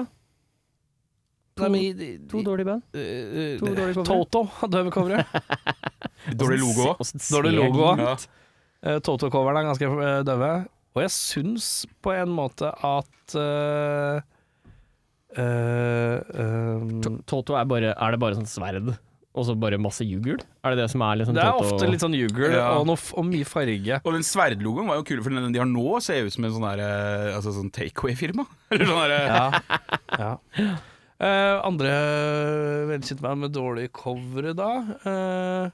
nei, 1.60 1.68
men 1.68 1.76
i- 1.78 1.92
i- 2.08 2.18
To 2.32 2.40
dårlige 2.42 2.66
band. 2.66 2.82
eh, 2.94 3.58
to 3.60 3.66
dårlige 3.76 3.94
covere. 3.94 4.08
Toto 4.08 4.42
døve 4.74 4.90
covere. 4.90 5.24
Dårlig 6.34 6.58
logo 6.64 6.88
òg. 6.94 7.04
Dårlig 7.30 7.52
logo 7.54 7.92
Ja. 8.00 8.16
Eh, 8.82 8.98
Toto-coverne 9.04 9.60
er 9.60 9.68
ganske 9.68 9.84
eh, 9.84 10.22
døve. 10.24 10.50
Og 10.96 11.04
jeg 11.04 11.12
syns 11.14 11.66
på 12.02 12.10
en 12.16 12.32
måte 12.34 12.66
at 12.74 13.34
uh, 13.38 14.18
uh, 15.38 16.16
um, 16.34 17.20
Toto 17.30 17.54
er, 17.54 17.68
bare, 17.70 17.92
er 17.94 18.16
det 18.16 18.20
bare 18.22 18.34
sånn 18.40 18.48
sverd, 18.50 18.90
og 19.30 19.46
så 19.46 19.54
bare 19.54 19.78
masse 19.78 20.02
jugul? 20.02 20.40
Er 20.66 20.74
det 20.74 20.82
det 20.82 20.88
som 20.90 21.04
er 21.06 21.20
liksom 21.20 21.36
Det 21.38 21.44
er 21.44 21.54
Toto? 21.54 21.76
ofte 21.76 21.90
litt 21.92 22.02
sånn 22.02 22.16
jugel 22.18 22.56
Ja. 22.56 22.72
og, 22.80 22.88
noe, 22.90 22.98
og 23.14 23.28
mye 23.28 23.46
farge. 23.46 24.00
Og 24.02 24.16
den 24.18 24.26
sverdlogoen 24.26 24.90
var 24.90 24.98
jo 24.98 25.06
kul, 25.12 25.22
for 25.22 25.30
den 25.30 25.54
de 25.54 25.62
har 25.62 25.70
nå, 25.70 25.86
ser 26.02 26.26
ut 26.26 26.34
som 26.34 26.48
en 26.48 26.56
sånn 26.58 26.66
der, 26.66 26.82
eh, 26.82 27.36
altså 27.38 27.54
sånn 27.54 27.70
takeaway-firma. 27.76 28.48
Eller 28.74 28.90
sånn 28.90 29.04
der, 29.04 29.14
eh, 29.14 29.26
Ja. 29.30 29.46
ja. 30.18 30.32
uh, 31.22 31.56
andre 31.70 31.94
velkjente 32.90 33.22
band 33.22 33.44
med 33.46 33.54
dårlige 33.54 33.94
covere, 33.94 34.56
da? 34.58 34.72
Eh, 35.06 35.70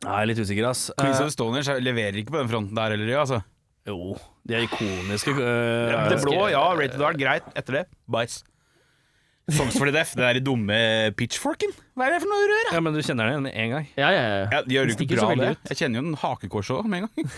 Jeg 0.00 0.16
er 0.22 0.28
litt 0.30 0.38
usikker, 0.40 0.68
ass. 0.70 0.86
Queens 0.98 1.18
Eh, 1.20 1.24
of 1.26 1.28
the 1.28 1.34
Stoners 1.34 1.68
leverer 1.84 2.16
ikke 2.22 2.32
på 2.32 2.40
den 2.40 2.48
fronten 2.48 2.74
der 2.78 2.94
heller, 2.96 3.18
altså. 3.20 3.42
jo, 3.86 4.14
de 4.48 4.54
er 4.56 4.62
ikoniske. 4.64 5.30
eh, 5.36 6.08
Det 6.08 6.22
blå, 6.24 6.48
ja. 6.52 6.62
Rated 6.78 7.02
Art, 7.04 7.18
greit. 7.20 7.42
Etter 7.54 7.72
det, 7.80 7.84
bæsj. 8.10 8.42
Songs 9.50 9.74
for 9.76 9.84
the 9.88 9.92
Deaf, 9.92 10.12
det 10.14 10.22
der 10.22 10.38
dumme 10.46 10.76
pitchforken. 11.18 11.72
Hva 11.98 12.06
er 12.06 12.12
det 12.14 12.20
for 12.22 12.30
noe 12.30 12.44
rør? 12.46 12.68
Ja, 12.76 12.80
men 12.86 12.94
du 12.94 13.00
kjenner 13.02 13.32
den 13.32 13.48
igjen 13.50 13.64
en 13.64 13.70
gang. 13.74 13.86
Ja, 13.98 14.10
ja, 14.14 14.20
ja. 14.22 14.44
Ja, 14.52 14.60
de 14.62 14.76
gjør 14.76 14.86
jo 14.92 14.94
ikke 14.94 15.16
bra 15.18 15.34
det. 15.40 15.48
ut. 15.56 15.72
Jeg 15.72 15.76
kjenner 15.80 15.98
jo 16.00 16.06
en 16.06 16.14
hakekors 16.22 16.70
òg 16.70 16.86
med 16.86 17.02
en 17.02 17.08
gang. 17.08 17.32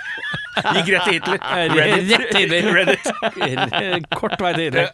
Gikk 0.76 0.90
rett 0.92 1.06
til 1.08 1.14
Hitler. 1.16 1.38
Til 2.34 2.42
Hitler. 2.44 2.68
Reddit. 2.78 4.10
Kort 4.14 4.36
vei 4.44 4.52
til 4.58 4.66
Hitler. 4.68 4.92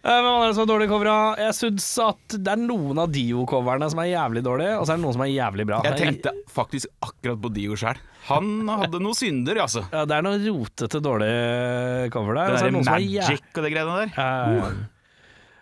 Eh, 0.00 0.08
er 0.16 0.46
det 0.48 0.54
som 0.56 0.62
er 0.64 0.68
dårlig 0.70 0.86
covere? 0.88 1.14
Jeg 1.42 1.56
syns 1.58 1.86
at 2.00 2.36
det 2.40 2.52
er 2.54 2.60
noen 2.62 2.96
av 3.02 3.10
Dio-coverne 3.12 3.88
som 3.92 4.00
er 4.00 4.08
jævlig 4.14 4.42
dårlige, 4.46 4.78
og 4.80 4.86
så 4.86 4.94
er 4.94 5.00
det 5.00 5.04
noen 5.04 5.16
som 5.18 5.24
er 5.26 5.32
jævlig 5.34 5.66
bra. 5.68 5.80
Jeg 5.84 5.98
tenkte 6.00 6.32
faktisk 6.48 6.88
akkurat 7.04 7.42
på 7.42 7.50
Dio 7.52 7.76
sjøl. 7.76 8.00
Han 8.30 8.48
hadde 8.70 9.00
noen 9.02 9.16
synder, 9.18 9.60
altså. 9.66 9.82
ja, 9.92 10.06
Det 10.08 10.16
er 10.16 10.24
noen 10.24 10.46
rotete 10.46 11.02
dårlige 11.04 12.08
cover 12.14 12.38
der. 12.38 12.48
Det 12.48 12.56
og 12.56 12.62
er 12.62 12.70
der 12.70 12.78
det 12.78 12.84
som 12.86 12.94
er 12.94 13.04
jæ- 13.04 13.28
Magic 13.28 13.44
og 13.60 13.62
det 13.66 13.74
greiene 13.74 13.98
der. 14.00 14.16
Uh. 14.16 14.80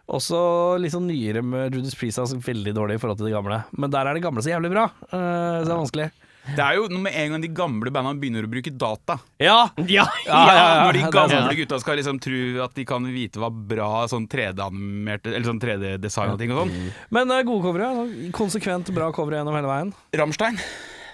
Også 0.08 0.38
litt 0.80 0.94
sånn 0.94 1.10
nyere 1.10 1.42
med 1.44 1.74
Judas 1.74 1.98
Priest 1.98 2.22
er 2.22 2.38
veldig 2.46 2.72
dårlig 2.78 2.96
i 2.96 3.02
forhold 3.02 3.18
til 3.20 3.28
de 3.28 3.34
gamle. 3.34 3.58
Men 3.76 3.90
der 3.92 4.06
er 4.08 4.16
det 4.16 4.22
gamle 4.24 4.40
så 4.44 4.54
jævlig 4.54 4.70
bra, 4.72 4.86
eh, 5.10 5.18
så 5.18 5.66
det 5.66 5.74
er 5.74 5.82
vanskelig. 5.82 6.08
Det 6.56 6.64
er 6.64 6.78
jo 6.78 6.88
noe 6.90 7.02
med 7.04 7.16
en 7.18 7.34
gang 7.34 7.44
de 7.44 7.50
gamle 7.52 7.92
bandene 7.94 8.20
begynner 8.20 8.46
å 8.46 8.50
bruke 8.50 8.72
data. 8.72 9.18
Ja! 9.42 9.68
Ja, 9.84 10.06
Ja, 10.26 10.40
ja, 10.48 10.54
ja, 10.56 10.84
Når 10.86 10.98
de 10.98 11.02
gamle 11.12 11.56
gutta 11.58 11.78
skal 11.82 11.98
liksom 12.00 12.20
tro 12.22 12.42
at 12.64 12.76
de 12.76 12.84
kan 12.88 13.08
vite 13.12 13.40
hva 13.42 13.50
bra 13.50 13.88
sånn 14.10 14.26
3D-animerte 14.30 15.32
Eller 15.32 15.48
sånn 15.48 15.60
3D-design 15.62 16.34
og 16.34 16.38
ting 16.40 16.52
og 16.54 16.62
sånn. 16.64 16.92
Men 17.14 17.32
uh, 17.32 17.42
gode 17.46 17.66
covere. 17.68 17.90
sånn 17.96 18.30
Konsekvent 18.36 18.92
bra 18.96 19.10
covere 19.14 19.40
gjennom 19.40 19.56
hele 19.58 19.70
veien. 19.70 19.92
Rammstein 20.16 20.60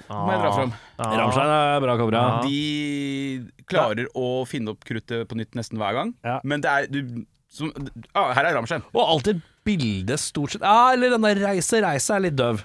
må 0.09 0.35
jeg 0.35 0.41
dra 0.43 0.50
fram. 0.53 0.73
Ramstein 1.00 1.50
er 1.50 1.79
bra 1.81 1.95
covere. 1.97 2.21
Ja. 2.21 2.41
De 2.45 3.64
klarer 3.71 4.11
å 4.19 4.45
finne 4.49 4.75
opp 4.75 4.85
kruttet 4.85 5.25
på 5.31 5.38
nytt 5.38 5.57
nesten 5.57 5.81
hver 5.81 5.97
gang. 5.97 6.12
Ja. 6.26 6.38
Men 6.45 6.64
det 6.64 6.71
er 6.71 6.88
du, 6.93 7.25
som, 7.49 7.73
ah, 8.12 8.33
Her 8.37 8.50
er 8.50 8.59
Rammstein. 8.59 8.85
Og 8.93 9.03
alltid 9.17 9.41
bildet 9.64 10.21
stort 10.21 10.53
sett 10.55 10.64
Ja, 10.64 10.93
eller 10.93 11.14
den 11.14 11.25
der 11.25 11.41
Reise, 11.47 11.81
reise 11.85 12.17
er 12.19 12.26
litt 12.26 12.37
døv. 12.37 12.64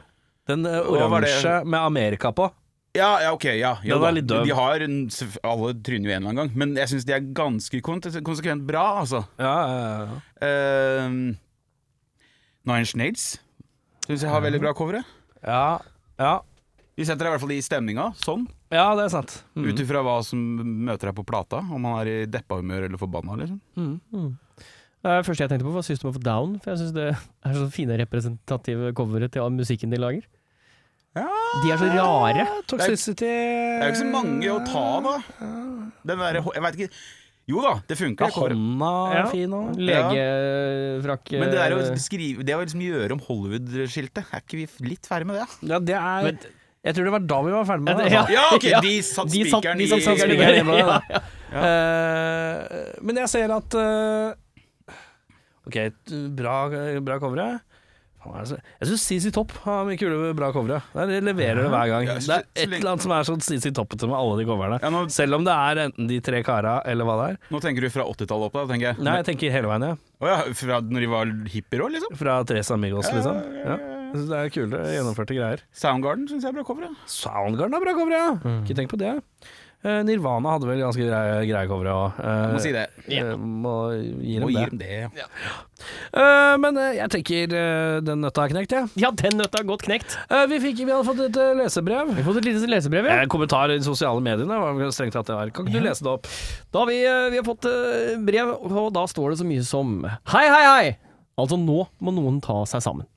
Den 0.49 0.65
eh, 0.67 0.81
oransje 0.81 1.59
med 1.63 1.79
Amerika 1.79 2.33
på. 2.35 2.49
Ja, 2.97 3.09
ja, 3.21 3.33
ok, 3.35 3.45
ja. 3.53 3.75
ja 3.85 3.95
Den 3.95 4.01
er 4.01 4.07
da. 4.07 4.15
litt 4.17 4.27
døv. 4.29 4.47
De 4.47 4.55
har 4.57 4.81
en, 4.81 4.95
Alle 5.45 5.73
tryner 5.85 6.09
jo 6.09 6.15
en 6.15 6.23
eller 6.23 6.31
annen 6.31 6.39
gang, 6.41 6.55
men 6.57 6.73
jeg 6.79 6.89
syns 6.93 7.05
de 7.05 7.13
er 7.13 7.27
ganske 7.37 7.81
konsekvent 7.85 8.65
bra, 8.67 8.85
altså. 9.03 9.23
Ja, 9.37 9.53
ja, 9.69 9.91
ja. 10.09 10.17
Uh, 10.41 11.09
Nine 12.69 12.89
Snades 12.89 13.31
syns 14.07 14.23
jeg 14.25 14.31
har 14.33 14.41
veldig 14.41 14.61
bra 14.63 14.73
covere. 14.77 15.03
ja, 15.45 15.79
ja. 16.19 16.39
De 16.99 17.05
setter 17.07 17.23
deg 17.23 17.29
i 17.29 17.31
hvert 17.31 17.43
fall 17.45 17.53
i 17.55 17.61
stemninga, 17.63 18.05
sånn. 18.19 18.41
ja 18.75 18.89
det 18.99 19.05
er 19.05 19.11
sant. 19.13 19.37
Mm. 19.55 19.69
Ut 19.69 19.77
ifra 19.85 20.01
hva 20.03 20.17
som 20.27 20.41
møter 20.89 21.07
deg 21.07 21.15
på 21.15 21.23
plata, 21.29 21.61
om 21.63 21.85
man 21.85 21.95
er 22.01 22.09
i 22.11 22.15
deppa-humør 22.27 22.89
eller 22.89 22.99
forbanna, 22.99 23.37
liksom. 23.39 23.61
Mm. 23.79 24.33
Det 24.99 25.13
første 25.23 25.45
jeg 25.45 25.51
tenkte 25.53 25.63
på, 25.63 25.71
var 25.77 25.85
System 25.87 26.09
of 26.09 26.19
Down. 26.25 26.57
For 26.59 26.73
jeg 26.73 26.81
syns 26.81 26.91
det 26.97 27.05
er 27.13 27.55
så 27.55 27.69
fine 27.71 27.95
representative 28.01 28.91
covere 28.99 29.29
til 29.31 29.47
musikken 29.55 29.95
de 29.95 30.01
lager. 30.01 30.27
Ja, 31.19 31.61
De 31.63 31.71
er 31.73 31.79
så 31.81 31.87
rare. 31.93 32.43
Toxicity 32.71 33.27
Det 33.27 33.79
er 33.79 33.87
jo 33.87 33.93
ikke 33.93 34.01
så 34.03 34.11
mange 34.13 34.51
å 34.53 34.59
ta 34.67 34.83
av, 34.97 35.07
da. 35.09 35.15
Den 36.09 36.21
derre 36.23 36.43
Jeg 36.55 36.63
veit 36.65 36.77
ikke 36.79 36.91
Jo 37.49 37.63
da, 37.65 37.71
det 37.89 37.97
funker. 37.97 38.29
Ja. 38.29 38.35
Hånda 38.43 38.91
er 39.19 39.27
fin 39.31 39.55
òg. 39.57 39.79
Legefrakk 39.89 41.31
Men 41.39 41.49
det 41.49 41.57
der 41.59 41.75
å 41.75 41.81
eh, 41.87 41.95
skrive 42.01 42.45
Det 42.45 42.53
å 42.55 42.61
liksom 42.63 42.83
gjøre 42.85 43.15
om 43.17 43.23
Hollywood-skiltet, 43.25 44.29
er 44.29 44.43
ikke 44.45 44.59
vi 44.61 44.67
litt 44.91 45.09
ferdig 45.09 45.29
med 45.31 45.39
det? 45.41 45.47
Ja, 45.71 45.79
det 45.81 45.97
er 45.99 46.29
Men- 46.29 46.39
Jeg 46.85 46.95
tror 46.95 47.03
det 47.09 47.11
var 47.11 47.23
da 47.27 47.37
vi 47.43 47.51
var 47.51 47.65
ferdig 47.67 47.83
med 47.89 47.97
det. 47.99 48.11
Ja. 48.13 48.19
Altså. 48.21 48.33
Ja, 48.37 48.43
ok, 48.55 48.67
de 48.85 48.93
satt 49.03 49.31
De 49.33 49.39
satt- 49.43 49.49
spikeren 49.59 49.77
de 49.81 49.87
satt 49.89 49.99
i 49.99 50.21
spikeren 50.21 50.73
Ja, 50.77 50.85
da. 50.93 51.23
Eh, 51.49 52.99
men 53.01 53.17
jeg 53.17 53.29
ser 53.31 53.49
at 53.49 53.73
uh, 53.73 54.35
Ok, 55.65 55.77
bra, 56.37 56.53
bra 57.01 57.15
covere. 57.17 57.47
Faen, 57.49 57.55
er 57.55 57.57
det 57.57 58.18
så- 58.18 58.18
Jeg 58.37 58.87
syns 58.89 59.03
CC 59.09 59.31
Topp 59.35 59.51
har 59.65 59.85
mye 59.87 59.97
kule, 59.99 60.33
bra 60.37 60.51
covere. 60.55 60.81
De 60.93 61.19
leverer 61.25 61.63
det 61.63 61.69
hver 61.73 61.89
gang. 61.91 62.05
Ja, 62.09 62.15
Det 62.19 62.35
er 62.37 62.45
et 62.55 62.73
eller 62.77 62.91
annet 62.93 63.05
som 63.05 63.11
er 63.15 63.27
sånn 63.27 63.41
CC 63.41 63.71
Toppete 63.75 64.07
med 64.09 64.17
alle 64.19 64.37
de 64.41 64.45
coverne. 64.49 64.79
Ja, 64.83 64.89
nå, 64.93 65.05
Selv 65.11 65.39
om 65.39 65.43
det 65.47 65.55
er 65.55 65.83
enten 65.87 66.07
de 66.07 66.19
tre 66.21 66.43
kara 66.45 66.81
eller 66.85 67.05
hva 67.09 67.15
det 67.21 67.27
er. 67.33 67.39
nå 67.51 67.61
tenker 67.63 67.81
du 67.81 67.89
fra 67.89 68.05
80-tallet 68.05 68.49
opp, 68.49 68.53
da? 68.53 68.65
tenker 68.73 68.91
jeg 68.93 69.03
Nei, 69.05 69.15
jeg 69.21 69.25
tenker 69.31 69.51
hele 69.51 69.67
veien, 69.71 69.87
ja. 69.89 69.95
Oh, 70.19 70.27
ja, 70.27 70.39
Fra 70.53 70.81
når 70.83 70.99
de 71.05 71.07
var 71.11 71.31
hippier 71.53 71.85
òg, 71.85 71.93
liksom? 71.95 72.17
Fra 72.19 72.41
Tres 72.43 72.69
Amigos, 72.75 73.07
liksom. 73.11 73.39
Ja, 73.39 73.47
ja, 73.47 73.63
Ja. 73.63 73.77
ja, 73.77 73.77
ja. 73.79 73.95
Jeg 74.09 74.17
synes 74.17 74.29
Det 74.29 74.37
er 74.41 74.49
kule, 74.55 74.77
gjennomførte 74.89 75.35
greier. 75.37 75.59
Soundgarden 75.77 76.23
syns 76.31 76.41
jeg 76.41 76.49
er 76.49 76.55
bra 76.57 76.63
cover. 76.65 76.81
Ja. 76.87 76.95
Soundgarden 77.05 77.75
har 77.77 77.83
bra 77.83 77.93
covere, 77.93 78.21
ja. 78.23 78.31
Mm. 78.41 78.63
Ikke 78.65 78.75
tenk 78.79 78.89
på 78.89 78.97
det. 78.97 79.11
Eh, 79.79 80.01
Nirvana 80.03 80.57
hadde 80.57 80.67
vel 80.67 80.81
ganske 80.83 81.05
greie, 81.07 81.35
greie 81.47 81.67
covere 81.71 81.93
òg. 81.95 82.17
Uh, 82.19 82.49
må 82.51 82.59
si 82.59 82.73
det. 82.75 82.81
Må 83.39 83.75
gi 83.95 84.35
Må 84.43 84.49
dem 84.49 84.51
gi 84.51 84.59
det. 84.59 84.69
dem 84.73 84.81
det. 84.81 85.21
Ja. 85.21 85.27
Uh, 86.11 86.55
men 86.59 86.75
eh, 86.83 86.97
jeg 86.97 87.13
tenker 87.13 87.55
eh, 87.55 87.99
den 88.03 88.19
nøtta 88.25 88.43
er 88.43 88.51
knekt, 88.51 88.75
jeg. 88.75 88.91
Ja, 88.99 89.13
den 89.23 89.39
nøtta 89.39 89.61
er 89.61 89.69
godt 89.69 89.85
knekt. 89.87 90.17
Eh, 90.27 90.43
vi, 90.51 90.59
fikk, 90.65 90.83
vi 90.83 90.91
hadde 90.91 91.07
fått 91.07 91.23
et 91.29 91.39
eh, 91.39 91.53
lesebrev. 91.61 92.11
Vi 92.17 92.27
fått 92.27 92.41
et 92.41 92.49
lite 92.49 92.67
lesebrev, 92.67 93.07
ja. 93.07 93.21
Eh, 93.23 93.29
kommentar 93.31 93.71
i 93.71 93.79
de 93.79 93.87
sosiale 93.87 94.19
mediene, 94.25 94.59
var 94.59 94.91
strengt 94.91 95.15
tatt 95.15 95.31
det 95.31 95.39
var. 95.39 95.55
Kan 95.55 95.71
ikke 95.71 95.79
du 95.79 95.87
lese 95.87 96.03
det 96.03 96.11
opp? 96.11 96.27
Da 96.75 96.83
har 96.83 96.91
vi, 96.91 96.99
eh, 97.07 97.29
vi 97.31 97.39
har 97.39 97.47
fått 97.47 97.71
eh, 97.71 98.17
brev, 98.19 98.51
og 98.59 98.91
da 98.99 99.07
står 99.07 99.31
det 99.31 99.39
så 99.45 99.47
mye 99.47 99.63
som 99.63 100.01
Hei, 100.35 100.47
hei, 100.51 100.65
hei! 100.67 100.97
Altså, 101.39 101.57
nå 101.59 101.85
må 102.03 102.13
noen 102.15 102.39
ta 102.43 102.61
seg 102.69 102.83
sammen. 102.83 103.07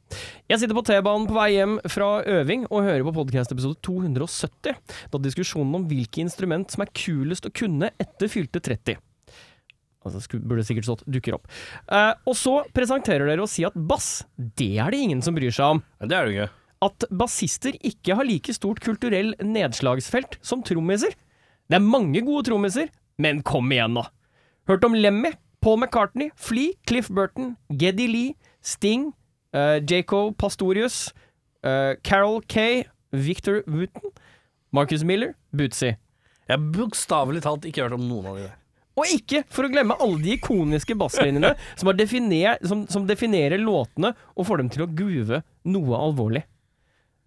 Jeg 0.51 0.61
sitter 0.61 0.77
på 0.77 0.85
T-banen 0.87 1.29
på 1.29 1.37
vei 1.37 1.49
hjem 1.55 1.79
fra 1.91 2.11
øving 2.29 2.67
og 2.69 2.85
hører 2.85 3.05
på 3.07 3.15
podkast-episode 3.17 3.81
270, 3.85 4.77
da 5.13 5.21
diskusjonen 5.25 5.79
om 5.81 5.87
hvilke 5.91 6.23
instrument 6.23 6.73
som 6.73 6.85
er 6.85 6.93
kulest 6.95 7.49
å 7.49 7.55
kunne 7.57 7.91
etter 8.03 8.31
fylte 8.31 8.61
30. 8.63 9.01
Altså, 10.03 10.41
burde 10.43 10.65
sikkert 10.67 10.89
stått 10.89 11.05
'dukker 11.07 11.37
opp'. 11.37 11.47
Eh, 11.95 12.15
og 12.27 12.35
så 12.35 12.57
presenterer 12.75 13.29
dere 13.29 13.45
å 13.45 13.51
si 13.51 13.65
at 13.65 13.77
bass, 13.77 14.25
det 14.37 14.75
er 14.83 14.91
det 14.91 14.99
ingen 14.99 15.23
som 15.23 15.35
bryr 15.35 15.55
seg 15.55 15.79
om. 15.79 15.83
Det 16.03 16.17
er 16.17 16.27
det 16.27 16.35
ikke. 16.35 16.51
At 16.83 17.07
bassister 17.15 17.77
ikke 17.79 18.17
har 18.19 18.27
like 18.27 18.55
stort 18.55 18.83
kulturell 18.83 19.37
nedslagsfelt 19.39 20.41
som 20.43 20.65
trommiser. 20.67 21.15
Det 21.71 21.79
er 21.79 21.87
mange 21.87 22.21
gode 22.27 22.49
trommiser, 22.51 22.91
men 23.23 23.45
kom 23.47 23.71
igjen 23.71 23.95
nå. 23.95 24.03
Hørt 24.67 24.85
om 24.85 24.95
Lemmy, 24.99 25.31
Paul 25.63 25.79
McCartney, 25.79 26.33
Flea, 26.35 26.75
Cliff 26.87 27.09
Burton, 27.09 27.57
Geddy 27.71 28.09
Lee, 28.09 28.37
Sting, 28.61 29.13
uh, 29.55 29.79
Jaco 29.79 30.33
Pastorius, 30.33 31.13
uh, 31.63 31.95
Carol 32.03 32.41
Kay, 32.49 32.85
Victor 33.13 33.63
Wooten, 33.69 34.11
Marcus 34.73 35.05
Miller, 35.05 35.37
Bootsy. 35.55 35.93
Jeg 36.49 36.57
har 36.57 36.65
bokstavelig 36.75 37.45
talt 37.45 37.69
ikke 37.69 37.85
hørt 37.85 37.95
om 37.95 38.03
noen 38.09 38.27
av 38.27 38.41
de 38.41 38.49
der. 38.49 38.57
Og 38.99 39.13
ikke 39.15 39.45
for 39.55 39.65
å 39.65 39.71
glemme 39.73 39.95
alle 40.03 40.19
de 40.21 40.35
ikoniske 40.35 40.97
basslinjene 40.99 41.53
som, 41.81 41.93
definer, 41.97 42.59
som, 42.67 42.83
som 42.91 43.07
definerer 43.07 43.63
låtene 43.63 44.11
og 44.35 44.49
får 44.49 44.65
dem 44.65 44.73
til 44.75 44.85
å 44.85 44.89
groove 44.91 45.41
noe 45.71 46.01
alvorlig. 46.09 46.43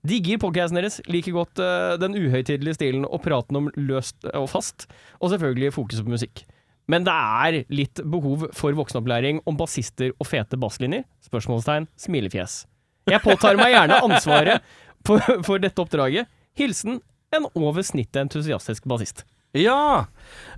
Digger 0.06 0.44
podkasten 0.44 0.78
deres, 0.78 1.00
liker 1.10 1.34
godt 1.34 1.64
uh, 1.64 1.96
den 1.98 2.20
uhøytidelige 2.20 2.76
stilen 2.78 3.08
og 3.08 3.24
praten 3.24 3.64
om 3.64 3.72
løst 3.80 4.28
og 4.36 4.52
fast, 4.52 4.86
og 5.24 5.32
selvfølgelig 5.32 5.72
fokus 5.80 6.04
på 6.04 6.14
musikk. 6.14 6.44
Men 6.92 7.06
det 7.08 7.14
er 7.14 7.60
litt 7.74 8.02
behov 8.06 8.48
for 8.54 8.76
voksenopplæring 8.78 9.42
om 9.50 9.58
bassister 9.58 10.14
og 10.22 10.30
fete 10.30 10.60
basslinjer? 10.62 11.06
Spørsmålstegn, 11.26 11.88
smilefjes. 11.98 12.64
Jeg 13.10 13.22
påtar 13.24 13.58
meg 13.58 13.74
gjerne 13.74 14.02
ansvaret 14.06 14.66
for, 15.06 15.22
for 15.46 15.62
dette 15.62 15.82
oppdraget. 15.82 16.30
Hilsen 16.58 17.00
en 17.36 17.48
over 17.58 17.86
snittet 17.86 18.22
entusiastisk 18.22 18.86
bassist. 18.90 19.26
Ja! 19.56 20.06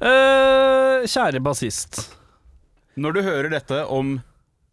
eh, 0.01 1.05
kjære 1.07 1.41
bassist. 1.43 2.01
Når 2.97 3.13
du 3.13 3.21
hører 3.25 3.51
dette 3.53 3.83
om 3.93 4.17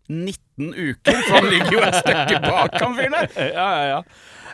19 0.08 0.70
uker, 0.72 1.18
for 1.26 1.36
han 1.38 1.50
ligger 1.52 1.76
jo 1.76 1.82
et 1.84 1.98
stykke 2.00 2.40
bak 2.44 2.78
han 2.80 2.96
fyren 2.96 3.18
der. 3.18 3.28
Ja, 3.58 3.68
ja, 3.68 3.84
ja. 3.94 4.00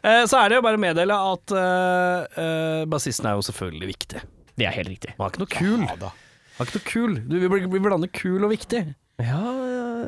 Eh, 0.01 0.25
så 0.31 0.41
er 0.41 0.51
det 0.51 0.59
jo 0.59 0.65
bare 0.65 0.79
å 0.79 0.81
meddele 0.81 1.17
at 1.35 1.55
uh, 1.55 2.83
bassisten 2.91 3.29
er 3.29 3.39
jo 3.39 3.45
selvfølgelig 3.51 3.91
viktig. 3.93 4.23
Det 4.57 4.67
er 4.67 4.75
helt 4.75 4.91
riktig. 4.91 5.15
Han 5.19 5.27
er 5.27 5.35
ikke 5.35 5.45
noe 5.45 5.55
kul. 5.55 5.87
Ja, 5.87 5.97
da. 6.01 6.13
Han 6.61 6.67
er 6.67 6.71
ikke 6.71 6.79
noe 6.81 6.89
kul. 6.93 7.15
Du, 7.25 7.37
vi, 7.41 7.61
vi 7.73 7.81
blander 7.83 8.11
kul 8.13 8.45
og 8.45 8.51
viktig. 8.53 8.83
Ja, 9.21 9.41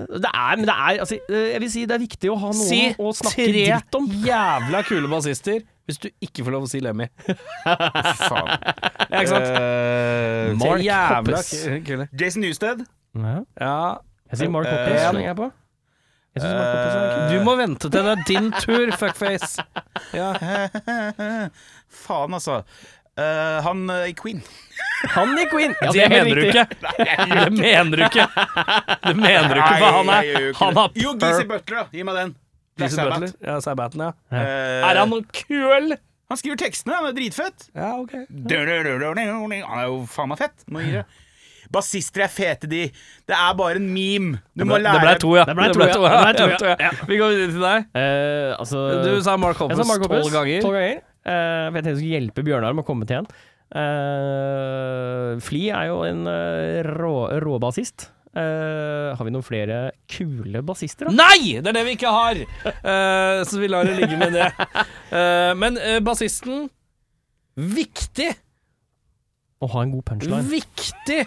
det 0.08 0.28
er, 0.32 0.54
men 0.56 0.64
det 0.64 0.72
er 0.72 1.00
altså, 1.02 1.18
Jeg 1.28 1.60
vil 1.60 1.70
si 1.72 1.82
det 1.84 1.94
er 1.98 2.00
viktig 2.00 2.30
å 2.32 2.36
ha 2.40 2.48
noe 2.48 2.64
Si 2.64 2.78
å 2.96 3.10
snakke 3.12 3.44
tre 3.44 3.64
dritt 3.66 3.98
om. 3.98 4.06
jævla 4.24 4.80
kule 4.88 5.10
bassister 5.12 5.60
hvis 5.84 5.98
du 6.00 6.06
ikke 6.22 6.44
får 6.46 6.54
lov 6.54 6.64
å 6.64 6.68
si 6.70 6.78
Lemmy. 6.80 7.08
Faen. 7.26 8.52
Ja, 9.10 9.18
ikke 9.18 9.32
sant? 9.32 9.48
Uh, 9.50 10.52
Mark 10.62 10.84
jævla 10.86 11.40
kule. 11.88 12.06
Jason 12.20 12.44
Newsted. 12.46 12.84
Ja. 13.18 13.34
Ja, 13.60 13.74
Jeg 14.30 14.40
sier 14.44 14.52
Mark 14.54 14.68
Eh, 14.70 14.76
Hoppes, 14.78 15.02
Uh, 15.10 15.20
jeg 15.26 15.36
på. 15.40 15.48
Jeg 16.32 16.44
synes 16.44 16.54
Mark 16.56 16.70
Hoppes 16.70 16.94
er 16.94 17.10
kul. 17.12 17.26
du 17.34 17.44
må 17.50 17.56
vente 17.58 17.90
til 17.90 18.06
det 18.06 18.14
er 18.14 18.22
din 18.30 18.48
tur, 18.62 18.94
fuckface. 19.02 19.66
Ja. 20.16 20.30
Faen, 22.06 22.38
altså. 22.38 22.62
Eh, 23.18 23.62
han 23.64 23.90
uh, 23.90 24.08
i 24.08 24.14
Queen. 24.14 24.40
Han 25.14 25.38
i 25.38 25.46
Queen! 25.50 25.74
Ja, 25.80 25.92
det 25.92 26.00
det, 26.00 26.08
mener 26.08 26.36
du 26.36 26.46
ikke. 26.46 26.66
Det 26.96 27.50
mener 27.52 27.96
du 27.96 28.04
ikke. 28.06 28.28
Det 29.02 29.16
mener 29.16 29.50
du 29.52 29.60
ikke, 29.60 29.80
for 29.82 29.98
han 29.98 30.12
er 30.14 30.54
Han 30.60 30.78
har 30.78 30.94
Jo, 30.96 31.12
Gizzy 31.20 31.44
Butler, 31.48 31.82
da. 31.82 31.84
Gi 31.92 32.06
meg 32.08 32.16
den. 32.20 32.32
Black 32.78 32.94
Sabbath. 32.94 33.34
Ja, 33.44 33.58
Sabbaten, 33.60 34.00
ja. 34.06 34.14
Uh, 34.32 34.38
Er 34.88 35.02
han 35.02 35.12
noe 35.12 35.26
kul? 35.28 35.92
Han 36.32 36.40
skriver 36.40 36.62
tekstene, 36.62 36.96
han 36.96 37.10
er 37.10 37.18
dritfett. 37.18 37.68
Ja, 37.76 37.90
ok. 38.00 38.14
Han 38.16 39.52
er 39.52 39.84
jo 39.90 40.00
faen 40.08 40.32
meg 40.32 40.40
fett. 40.40 40.64
Må 40.72 40.80
gi 40.80 40.96
det. 40.96 41.04
Bassister 41.72 42.24
er 42.24 42.32
fete, 42.32 42.68
de. 42.68 42.86
Det 43.28 43.36
er 43.36 43.52
bare 43.56 43.76
en 43.80 43.86
meme. 43.92 44.40
Du 44.56 44.64
må 44.64 44.76
Det 44.80 44.86
lære 44.86 45.04
ble 45.04 45.14
to, 45.20 45.36
ja. 45.36 45.44
Det 45.48 45.56
ble 45.56 45.68
to, 45.68 45.76
ja. 46.08 46.16
Det 46.32 46.48
ble 46.48 46.56
to, 46.56 46.68
ja. 46.72 46.76
ja. 46.88 46.90
Vi 47.08 47.20
går 47.20 47.36
videre 47.36 47.52
til 47.52 47.64
deg. 47.68 47.86
Altså, 48.56 48.88
Du 49.04 49.14
sa 49.24 49.36
Mark 49.40 49.60
Hoppus 49.60 49.84
tolv 49.84 50.32
ganger. 50.32 50.64
Tolv 50.64 50.80
ganger. 50.80 51.00
Eh, 51.22 51.66
for 51.68 51.78
jeg 51.78 51.84
tenkte 51.84 51.92
jeg 51.92 52.00
skulle 52.00 52.18
hjelpe 52.18 52.46
Bjørnar 52.46 52.76
med 52.76 52.84
å 52.84 52.88
komme 52.88 53.08
til 53.08 53.22
en. 53.22 53.30
Uh, 53.72 55.38
Fli 55.40 55.70
er 55.72 55.86
jo 55.88 56.02
en 56.04 56.26
uh, 56.28 56.82
rå, 56.84 57.14
rå 57.40 57.60
bassist. 57.62 58.10
Eh, 58.32 59.16
har 59.16 59.26
vi 59.28 59.32
noen 59.34 59.44
flere 59.44 59.90
kule 60.08 60.62
bassister, 60.64 61.10
da? 61.10 61.12
Nei! 61.12 61.60
Det 61.60 61.68
er 61.68 61.76
det 61.76 61.82
vi 61.84 61.96
ikke 61.98 62.12
har! 62.14 62.38
Uh, 62.64 63.44
så 63.44 63.60
vi 63.60 63.68
lar 63.68 63.84
det 63.84 63.98
ligge 63.98 64.16
med 64.16 64.32
det. 64.32 64.46
Uh, 65.12 65.52
men 65.60 65.76
uh, 65.76 65.98
bassisten 66.04 66.70
Viktig! 67.52 68.30
Å 69.60 69.68
ha 69.74 69.82
en 69.84 69.92
god 69.92 70.04
punchline. 70.08 70.48
Viktig! 70.48 71.20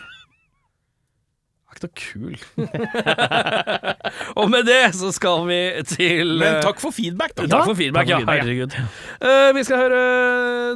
Er 1.62 1.78
ikke 1.78 1.86
noe 1.86 1.94
kul. 2.02 2.36
Og 4.36 4.50
med 4.52 4.68
det 4.68 4.82
så 4.98 5.12
skal 5.16 5.46
vi 5.48 5.60
til 5.88 6.34
Men 6.42 6.58
eh, 6.58 6.62
takk 6.66 6.82
for 6.84 6.92
feedback, 6.96 7.36
da. 7.38 7.48
Takk 7.52 7.70
for 7.70 7.78
feedback, 7.80 8.10
ja. 8.12 8.20
Herregud. 8.28 8.76
Uh, 9.24 9.52
vi 9.56 9.64
skal 9.64 9.86
høre 9.86 10.02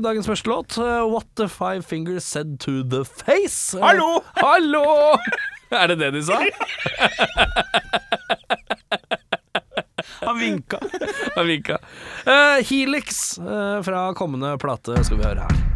dagens 0.03 0.29
første 0.31 0.51
låt. 0.51 0.77
Uh, 0.79 1.03
What 1.11 1.27
the 1.35 1.49
Five 1.51 1.83
Fingers 1.83 2.23
Said 2.23 2.57
to 2.63 2.83
the 2.87 3.03
Face. 3.03 3.75
Uh, 3.75 3.83
Hallo! 3.83 4.23
Hallo! 4.45 4.85
Er 5.69 5.91
det 5.91 5.99
det 5.99 6.13
de 6.15 6.23
sa? 6.25 6.39
Han 10.19 10.39
vinka. 10.39 10.79
Han 11.35 11.47
vinka. 11.47 11.77
Eh, 12.25 12.65
Helix 12.65 13.37
eh, 13.37 13.81
fra 13.83 14.13
kommende 14.13 14.57
plate 14.57 15.03
skal 15.03 15.17
vi 15.17 15.23
høre 15.23 15.47
her. 15.47 15.68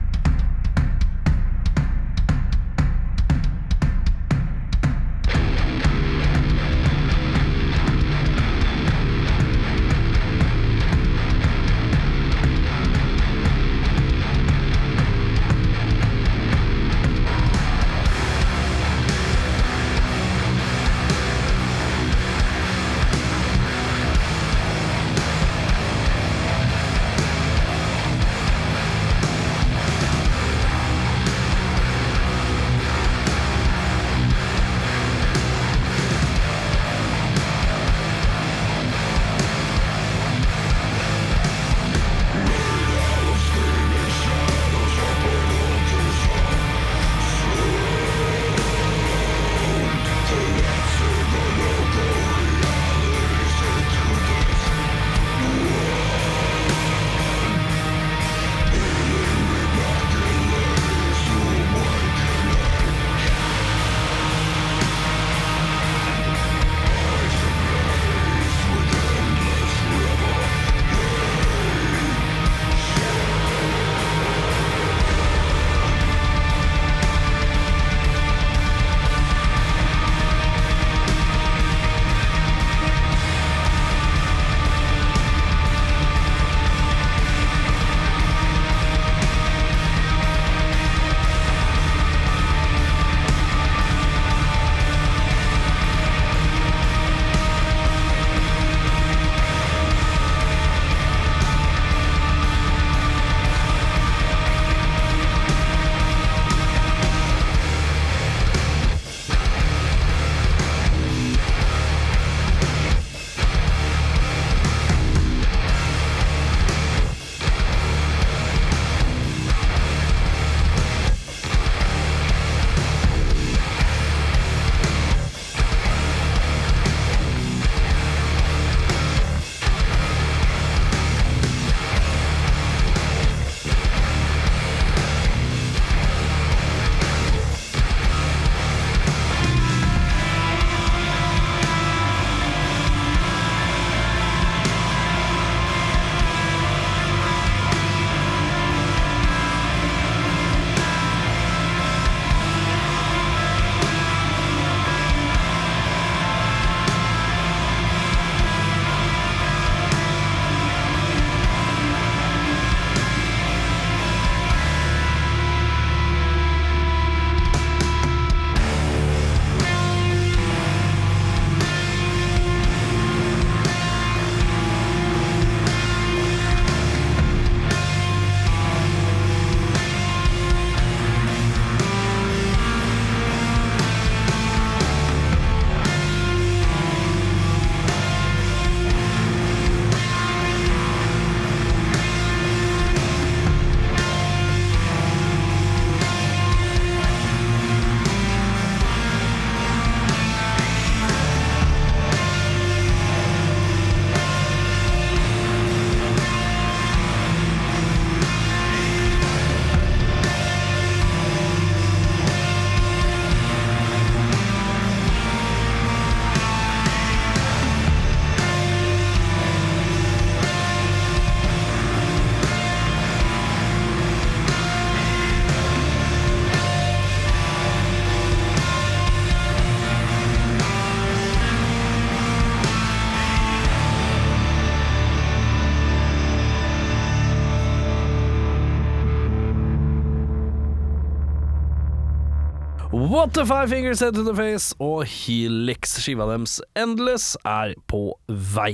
What 243.23 243.31
the 243.35 243.45
Five 243.45 243.69
Fingers 243.69 244.01
Head 244.01 244.15
to 244.15 244.23
the 244.27 244.33
Face 244.35 244.73
og 244.83 245.05
Helix, 245.07 245.93
skiva 246.03 246.25
deres 246.27 246.57
Endless, 246.75 247.37
er 247.47 247.71
på 247.87 248.01
vei. 248.27 248.73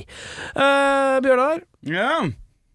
Eh, 0.57 1.17
Bjørnar, 1.21 1.59
Ja. 1.85 2.23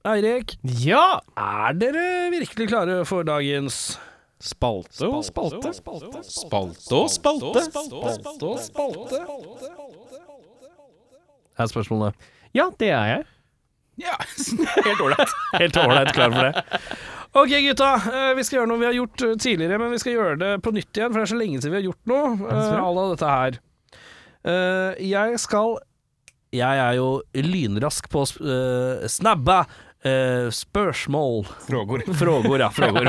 Eirik, 0.07 0.55
Ja! 0.63 1.19
er 1.37 1.73
dere 1.75 2.31
virkelig 2.31 2.69
klare 2.71 3.01
for 3.05 3.25
dagens 3.27 3.99
Spalte 4.39 5.03
og 5.09 5.25
spalte. 5.27 5.73
Spalte 5.75 6.95
og 6.95 7.11
spalte. 7.11 7.65
spalte 7.67 8.47
og 8.47 8.61
spalte? 8.63 9.19
Her 11.59 11.65
Er 11.65 11.67
spørsmålet. 11.75 12.15
Ja, 12.55 12.69
det 12.79 12.91
er 12.91 13.05
jeg. 13.17 13.25
Ja, 13.99 14.15
helt 14.87 15.01
ålreit. 15.03 15.35
Helt 15.59 15.77
ålreit 15.83 16.13
klar 16.15 16.31
for 16.31 16.43
det. 16.53 16.63
Ok, 17.35 17.51
gutta. 17.67 17.89
eh, 18.15 18.35
Vi 18.39 18.45
skal 18.47 18.61
gjøre 18.61 18.71
noe 18.71 18.79
vi 18.83 18.87
har 18.89 18.95
gjort 18.99 19.23
eh, 19.27 19.35
tidligere, 19.43 19.79
men 19.83 19.91
vi 19.95 19.99
skal 20.03 20.15
gjøre 20.15 20.37
det 20.39 20.53
på 20.63 20.73
nytt 20.75 20.93
igjen, 21.01 21.11
for 21.11 21.19
det 21.21 21.27
er 21.27 21.33
så 21.33 21.39
lenge 21.41 21.59
siden 21.63 21.75
vi 21.75 21.81
har 21.81 21.89
gjort 21.89 22.13
noe. 22.13 22.37
Så 22.51 22.77
Uh. 22.77 22.85
Alle 22.85 23.07
dette 23.15 23.33
her. 23.33 23.59
Eh, 24.45 25.03
jeg 25.09 25.41
skal 25.41 25.79
Jeg 26.55 26.79
er 26.79 26.95
jo 27.01 27.09
lynrask 27.35 28.07
på 28.13 28.23
å 28.23 28.29
snabbe 28.31 29.03
eh, 29.03 29.09
snabba 29.11 29.57
eh, 30.05 30.47
spørsmål. 30.55 31.43
Frågor. 31.67 32.05
Frågor, 32.23 32.61
ja. 32.63 32.69
Frågor. 32.71 33.09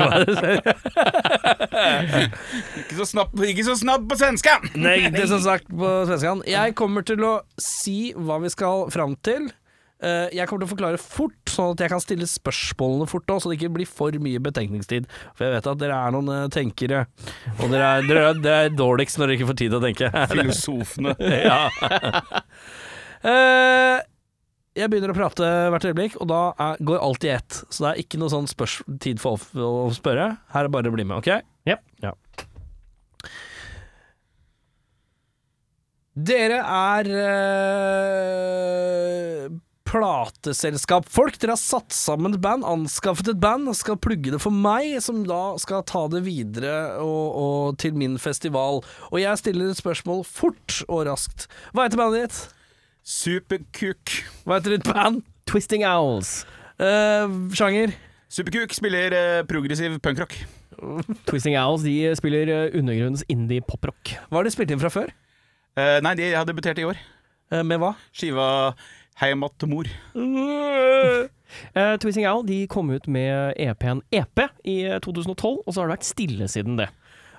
Ikke 2.80 2.96
så 2.98 3.06
snabb, 3.06 3.36
ikke 3.46 3.64
så 3.66 3.76
snabb 3.78 4.08
på 4.10 4.16
svenska! 4.18 4.56
Nei, 4.74 5.10
det 5.14 5.28
som 5.30 5.40
sagt 5.44 5.68
på 5.70 5.92
svenska. 6.08 6.34
Jeg 6.48 6.74
kommer 6.78 7.04
til 7.06 7.22
å 7.26 7.34
si 7.60 8.12
hva 8.16 8.40
vi 8.42 8.50
skal 8.50 8.88
fram 8.90 9.14
til. 9.26 9.50
Eh, 10.04 10.28
jeg 10.36 10.44
kommer 10.44 10.60
til 10.60 10.68
å 10.68 10.74
forklare 10.74 10.98
fort, 11.00 11.36
sånn 11.48 11.70
at 11.72 11.80
jeg 11.80 11.92
kan 11.94 12.02
stille 12.04 12.26
spørsmålene 12.28 13.06
fort 13.08 13.30
òg, 13.32 13.38
så 13.40 13.48
det 13.48 13.56
ikke 13.56 13.72
blir 13.78 13.88
for 13.88 14.12
mye 14.20 14.42
betenkningstid. 14.44 15.06
For 15.32 15.46
jeg 15.46 15.54
vet 15.54 15.68
at 15.72 15.80
dere 15.80 15.96
er 15.96 16.12
noen 16.12 16.28
eh, 16.34 16.48
tenkere, 16.52 17.06
og 17.56 17.72
dere 17.72 17.86
er, 17.94 18.04
dere, 18.04 18.26
er, 18.28 18.42
dere 18.44 18.66
er 18.66 18.76
dårligst 18.76 19.16
når 19.16 19.30
dere 19.30 19.38
ikke 19.38 19.48
får 19.52 19.58
tid 19.62 19.72
til 19.72 19.78
å 19.80 19.86
tenke. 19.86 20.10
Filosofene. 20.34 21.16
ja. 21.48 21.62
Eh, 23.24 23.98
jeg 24.76 24.92
begynner 24.92 25.14
å 25.14 25.16
prate 25.16 25.48
hvert 25.72 25.88
øyeblikk, 25.88 26.20
og 26.20 26.28
da 26.28 26.42
er, 26.60 26.84
går 26.84 27.00
alt 27.00 27.24
i 27.24 27.32
ett. 27.38 27.62
Så 27.72 27.86
det 27.86 27.88
er 27.94 28.04
ikke 28.04 28.20
noe 28.20 28.28
sånn 28.34 28.52
spørs 28.52 28.82
tid 29.00 29.16
for 29.22 29.40
å 29.56 29.88
spørre. 29.96 30.34
Her 30.52 30.60
er 30.60 30.68
det 30.68 30.74
bare 30.76 30.92
å 30.92 30.96
bli 30.98 31.08
med, 31.08 31.24
OK? 31.24 31.32
Yep. 31.72 31.80
Ja. 32.04 32.12
Dere 36.16 36.60
er 36.64 37.08
eh, 37.22 38.46
plateselskap. 39.96 41.06
Folk, 41.08 41.38
dere 41.40 41.54
har 41.54 41.60
satt 41.60 41.94
sammen 41.94 42.36
et 42.36 42.42
band, 42.42 42.64
anskaffet 42.68 43.30
et 43.32 43.40
band, 43.40 43.68
og 43.70 43.76
skal 43.78 43.98
plugge 44.00 44.34
det 44.34 44.40
for 44.42 44.54
meg, 44.54 44.98
som 45.04 45.22
da 45.28 45.56
skal 45.62 45.84
ta 45.88 46.04
det 46.12 46.22
videre 46.26 46.74
og, 47.02 47.38
og 47.40 47.78
til 47.80 47.96
min 47.96 48.18
festival. 48.20 48.82
Og 49.10 49.18
jeg 49.22 49.40
stiller 49.40 49.72
et 49.72 49.80
spørsmål 49.80 50.24
fort 50.28 50.82
og 50.88 51.06
raskt. 51.08 51.48
Hva 51.72 51.86
heter 51.86 52.02
bandet 52.02 52.26
ditt? 52.26 52.42
Superkuk. 53.06 54.18
Hva 54.44 54.58
heter 54.58 54.76
ditt 54.76 54.86
band? 54.88 55.24
Twisting 55.48 55.86
Owls. 55.86 56.40
Eh, 56.82 57.36
sjanger? 57.56 57.94
Superkuk 58.32 58.74
spiller 58.76 59.14
eh, 59.16 59.42
progressiv 59.48 59.96
punkrock. 60.04 60.36
Twisting 61.28 61.56
Owls 61.56 61.86
de 61.86 61.98
spiller 62.18 62.50
eh, 62.52 62.72
undergrunns 62.76 63.24
indie 63.32 63.64
poprock. 63.64 64.16
Hva 64.28 64.42
har 64.42 64.48
de 64.48 64.52
spilt 64.52 64.74
inn 64.74 64.82
fra 64.82 64.92
før? 64.92 65.14
Eh, 65.78 65.98
nei, 66.04 66.16
de 66.18 66.32
har 66.34 66.48
debutert 66.48 66.82
i 66.82 66.88
år. 66.88 66.98
Eh, 67.52 67.62
med 67.62 67.78
hva? 67.78 67.92
Skiva 68.16 68.48
Heimat 69.22 69.54
til 69.60 69.70
mor. 69.72 69.88
Uh, 70.16 71.24
Twisting 72.02 72.26
Owl 72.28 72.44
de 72.48 72.62
kom 72.68 72.90
ut 72.92 73.06
med 73.08 73.56
EP-en 73.62 74.02
EP 74.12 74.42
i 74.68 74.80
eh, 74.90 74.98
2012, 75.00 75.62
og 75.64 75.72
så 75.72 75.80
har 75.82 75.88
det 75.88 75.94
vært 75.98 76.08
stille 76.08 76.48
siden 76.52 76.76
det. 76.80 76.90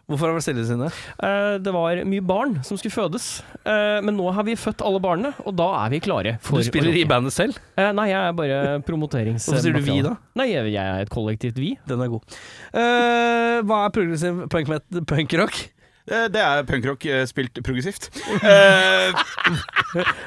Hvorfor 0.08 0.24
har 0.30 0.32
det 0.32 0.38
vært 0.40 0.46
stille 0.48 0.64
siden 0.66 0.86
det? 0.86 0.90
Uh, 1.20 1.58
det 1.62 1.74
var 1.76 2.00
mye 2.08 2.24
barn 2.26 2.58
som 2.66 2.80
skulle 2.80 2.96
fødes, 2.96 3.30
Uh, 3.68 4.00
men 4.00 4.16
nå 4.16 4.30
har 4.32 4.46
vi 4.48 4.54
født 4.56 4.80
alle 4.88 5.02
barna, 5.04 5.34
og 5.44 5.52
da 5.60 5.66
er 5.84 5.90
vi 5.92 5.98
klare. 6.00 6.38
For 6.40 6.64
Du 6.64 6.64
spiller 6.70 6.96
i 6.96 7.02
bandet 7.04 7.34
selv? 7.36 7.58
Eh, 7.76 7.90
nei, 7.92 8.06
jeg 8.14 8.16
er 8.30 8.36
bare 8.38 8.60
promoterings... 8.88 9.44
Hvorfor 9.44 9.66
sier 9.66 9.76
du 9.76 9.84
vi, 9.84 9.98
da? 10.06 10.14
Nei, 10.40 10.46
jeg 10.54 10.70
jeg 10.72 10.94
er 10.94 11.04
et 11.04 11.12
kollektivt 11.12 11.60
vi. 11.60 11.74
Den 11.90 12.00
er 12.06 12.14
god. 12.14 12.38
Eh, 12.72 13.58
hva 13.68 13.82
er 13.84 13.92
progressiv 13.98 14.46
punk 14.54 14.72
met- 14.72 15.02
punkrock? 15.12 15.60
Eh, 15.60 15.77
det 16.08 16.40
er 16.42 16.64
punkrock 16.68 17.06
eh, 17.06 17.26
spilt 17.30 17.60
progressivt. 17.64 18.10
Eh, 18.48 19.14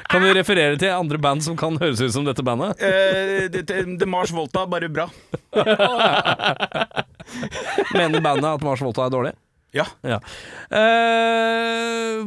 Kan 0.09 0.21
du 0.23 0.27
referere 0.33 0.77
til 0.79 0.89
andre 0.93 1.17
band 1.21 1.43
som 1.45 1.55
kan 1.57 1.77
høres 1.81 2.01
ut 2.01 2.11
som 2.13 2.25
dette 2.25 2.43
bandet? 2.45 2.77
The 2.81 4.05
Mars 4.09 4.31
Volta, 4.33 4.65
bare 4.69 4.89
bra. 4.91 5.05
Mener 7.95 8.21
bandet 8.21 8.45
at 8.49 8.63
Mars 8.65 8.81
Volta 8.83 9.05
er 9.05 9.09
dårlig? 9.13 9.31
Ja. 9.71 9.85
Eh, 10.03 10.19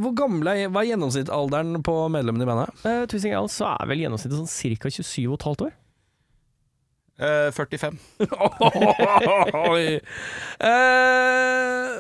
hvor 0.01 0.14
gamle 0.17 0.55
er 0.57 0.69
Hva 0.73 0.81
er 0.81 0.88
gjennomsnittsalderen 0.95 1.83
på 1.85 1.95
medlemmene 2.12 2.45
i 2.47 2.49
bandet? 2.49 2.69
Uh, 2.87 3.05
Twisting 3.11 3.35
Owl 3.37 3.51
så 3.53 3.64
er 3.75 3.85
vel 3.90 4.01
gjennomsnittet 4.07 4.38
sånn 4.40 4.79
ca. 4.81 4.88
27,5 4.95 5.67
år. 5.69 5.73
Eh, 7.14 7.53
45. 7.55 7.94
Oi. 9.70 10.00
Uh, 10.59 11.90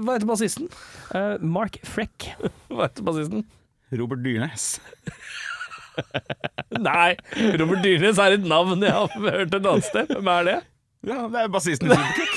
hva 0.00 0.14
heter 0.16 0.28
bassisten? 0.30 0.70
Uh, 1.12 1.36
Mark 1.44 1.76
Freck. 1.84 2.30
Hva 2.72 2.86
heter 2.86 3.04
bassisten? 3.04 3.44
Robert 3.92 4.22
Dyrnes. 4.24 4.80
Nei, 6.88 7.18
Robert 7.60 7.84
Dyrnes 7.84 8.20
er 8.22 8.38
et 8.38 8.46
navn 8.48 8.80
jeg 8.86 8.94
har 8.96 9.12
hørt 9.18 9.52
et 9.58 9.60
annet 9.60 9.88
sted. 9.90 10.14
Hvem 10.14 10.32
er 10.32 10.48
det? 10.48 10.58
Ja, 11.06 11.22
det 11.32 11.38
er 11.40 11.48
bassisten 11.48 11.88
i 11.88 11.96
Superkick. 11.96 12.34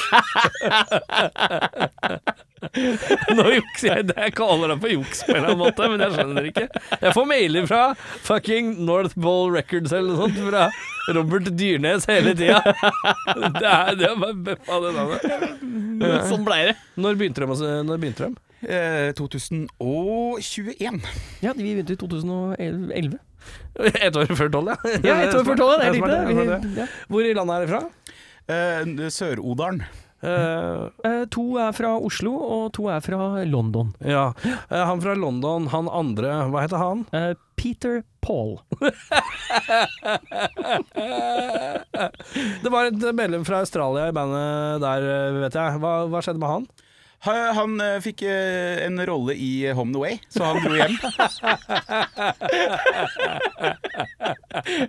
Nå 3.35 3.43
jukser 3.51 3.89
jeg 3.89 4.05
det. 4.07 4.15
Jeg 4.23 4.33
kaller 4.37 4.71
det 4.71 4.77
for 4.79 4.93
juks 4.93 5.23
på 5.25 5.33
en 5.33 5.39
eller 5.41 5.49
annen 5.49 5.59
måte, 5.59 5.89
men 5.91 6.03
jeg 6.05 6.13
skjønner 6.15 6.45
det 6.45 6.51
ikke. 6.53 6.81
Jeg 7.01 7.11
får 7.17 7.27
mailer 7.27 7.67
fra 7.67 7.81
fucking 8.23 8.69
North 8.87 9.17
Ball 9.19 9.51
Records 9.51 9.91
eller 9.91 10.13
noe 10.13 10.21
sånt 10.21 10.39
fra 10.47 10.63
Robert 11.17 11.51
Dyrnes 11.59 12.07
hele 12.07 12.31
tida. 12.39 12.61
Det 13.59 13.67
er, 13.67 13.91
det 13.99 14.13
bare 14.21 14.37
bøffa 14.47 14.79
det 14.85 14.93
navnet. 14.95 15.21
sånn 16.31 16.47
blei 16.47 16.61
det. 16.69 16.75
Når 17.03 17.19
begynte 17.19 17.43
de? 17.43 17.47
Når 17.89 17.99
begynte 17.99 18.29
de? 18.29 18.33
Eh, 18.63 19.11
2021. 19.19 21.03
Ja, 21.43 21.51
vi 21.51 21.67
begynte 21.67 21.97
i 21.97 21.99
2011. 21.99 23.19
Et 24.07 24.15
år 24.15 24.31
før 24.39 24.49
tolv, 24.53 24.71
ja. 24.71 24.77
Ja, 25.03 25.15
ett 25.25 25.33
år 25.35 25.43
før 25.43 25.57
tolv, 25.59 25.73
det 25.81 25.89
er 25.89 25.93
riktig. 25.97 26.85
Hvor 27.11 27.25
i 27.27 27.33
landet 27.35 27.55
er 27.57 27.65
det 27.65 27.71
fra? 27.73 27.81
Eh, 28.47 29.09
Sør-Odalen. 29.13 29.83
Uh, 30.23 30.87
Eh, 31.03 31.25
to 31.27 31.57
er 31.59 31.73
fra 31.75 31.97
Oslo, 31.99 32.31
og 32.39 32.69
to 32.77 32.85
er 32.87 33.01
fra 33.03 33.43
London. 33.43 33.89
ja. 33.99 34.29
uh, 34.45 34.83
han 34.87 35.01
fra 35.03 35.17
London, 35.19 35.67
han 35.67 35.89
andre, 35.91 36.45
hva 36.47 36.61
heter 36.63 36.79
han? 36.79 37.01
Eh, 37.11 37.33
Peter 37.59 38.05
Paul. 38.23 38.55
Det 42.63 42.71
var 42.71 42.87
et 42.87 43.05
medlem 43.15 43.43
fra 43.47 43.61
Australia 43.63 44.07
i 44.09 44.15
bandet 44.15 44.81
der, 44.83 45.07
vet 45.43 45.57
jeg. 45.59 45.79
Hva, 45.83 45.93
hva 46.11 46.21
skjedde 46.23 46.41
med 46.41 46.51
han? 46.53 46.67
Ha- 47.23 47.53
Han 47.55 47.77
eh, 47.81 47.99
fikk 48.03 48.23
eh, 48.27 48.83
en 48.85 48.99
rolle 49.07 49.35
i 49.39 49.51
Home 49.71 49.89
and 49.93 49.99
Away, 49.99 50.17
så 50.33 50.43
han 50.49 50.59
dro 50.63 50.73
hjem. 50.75 50.97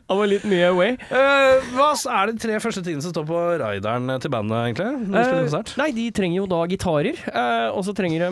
Han 0.08 0.18
var 0.18 0.28
litt 0.28 0.44
mye 0.48 0.66
away. 0.70 0.94
Uh, 1.10 1.62
hva 1.74 1.90
er 1.94 2.30
de 2.32 2.34
tre 2.42 2.58
første 2.62 2.82
tingene 2.84 3.04
som 3.04 3.12
står 3.14 3.26
på 3.28 3.38
rideren 3.62 4.10
til 4.22 4.32
bandet, 4.32 4.58
egentlig? 4.68 4.90
Når 5.08 5.14
de 5.14 5.24
spiller 5.24 5.40
Eh, 5.44 5.48
konsert? 5.48 5.72
nei, 5.80 5.88
de 5.96 6.04
trenger 6.14 6.38
jo 6.42 6.46
da 6.50 6.60
gitarer, 6.70 7.16
uh, 7.30 7.70
og 7.76 7.82
så 7.86 7.94
trenger 7.96 8.26
de 8.26 8.30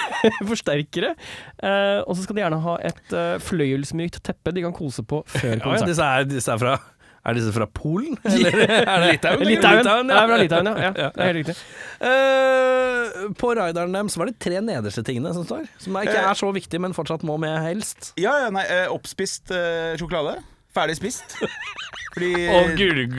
forsterkere. 0.50 1.14
Eh, 1.62 2.00
og 2.06 2.14
så 2.16 2.24
skal 2.26 2.38
de 2.38 2.44
gjerne 2.44 2.60
ha 2.64 2.76
et 2.90 3.14
uh, 3.16 3.36
fløyelsmykt 3.42 4.20
teppe 4.26 4.54
de 4.56 4.64
kan 4.66 4.74
kose 4.76 5.02
på 5.06 5.22
før 5.32 5.56
Ja, 5.58 5.74
ja, 5.80 5.86
disse, 5.90 6.06
er, 6.06 6.28
disse 6.30 6.52
er 6.54 6.60
fra 6.62 6.76
Er 7.20 7.36
disse 7.36 7.52
fra 7.52 7.66
Polen? 7.68 8.14
Eller 8.24 8.54
er 8.64 8.94
det 8.96 9.08
Litauen, 9.12 9.42
Litauen. 9.44 9.82
Litauen, 9.82 10.08
ja. 10.08 10.20
fra 10.24 10.38
Litauen, 10.40 10.70
ja. 10.70 10.76
ja. 10.86 10.92
Ja, 10.96 11.08
Det 11.12 11.20
er 11.20 11.28
helt 11.28 11.40
riktig. 11.42 11.56
Uh, 12.00 13.34
på 13.36 13.50
rideren 13.58 13.92
deres 13.92 14.16
var 14.16 14.30
det 14.30 14.38
tre 14.40 14.62
nederste 14.64 15.04
tingene 15.04 15.34
som 15.36 15.44
står. 15.44 15.66
Som 15.82 15.98
ikke 16.00 16.16
Eh. 16.16 16.30
er 16.30 16.38
så 16.38 16.48
viktig, 16.56 16.80
men 16.80 16.96
fortsatt 16.96 17.26
må 17.28 17.36
med 17.40 17.58
helst. 17.64 18.12
Ja, 18.20 18.38
ja, 18.46 18.48
nei, 18.54 18.64
eh, 18.72 18.86
oppspist 18.92 19.52
uh, 19.52 19.92
sjokolade. 20.00 20.38
Ferdig 20.72 20.96
spist. 20.96 21.36
Fordi 22.14 22.32
gurg... 22.78 23.12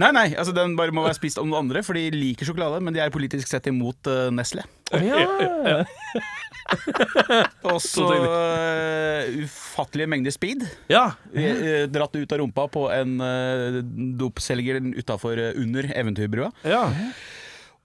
Nei, 0.00 0.10
nei, 0.12 0.26
altså 0.36 0.52
den 0.52 0.74
bare 0.76 0.92
må 0.92 1.04
være 1.06 1.16
spist 1.16 1.38
av 1.40 1.46
noen 1.46 1.62
andre, 1.62 1.80
for 1.86 1.96
de 1.96 2.02
liker 2.12 2.44
sjokolade, 2.48 2.82
men 2.84 2.92
de 2.96 3.00
er 3.00 3.12
politisk 3.14 3.48
sett 3.48 3.70
imot 3.70 4.10
uh, 4.10 4.28
Nestle. 4.34 4.66
Ja. 4.92 5.80
Og 7.68 7.78
så 7.84 8.06
uh, 8.08 9.28
ufattelige 9.44 10.10
mengder 10.10 10.34
speed. 10.34 10.64
Ja. 10.90 11.06
Eh, 11.34 11.84
dratt 11.92 12.14
ut 12.16 12.32
av 12.34 12.40
rumpa 12.42 12.66
på 12.72 12.86
en 12.94 13.16
uh, 13.20 13.80
dopselger 14.20 14.80
utafor 14.98 15.40
under 15.54 15.90
Eventyrbrua. 15.94 16.52
ja. 16.66 16.86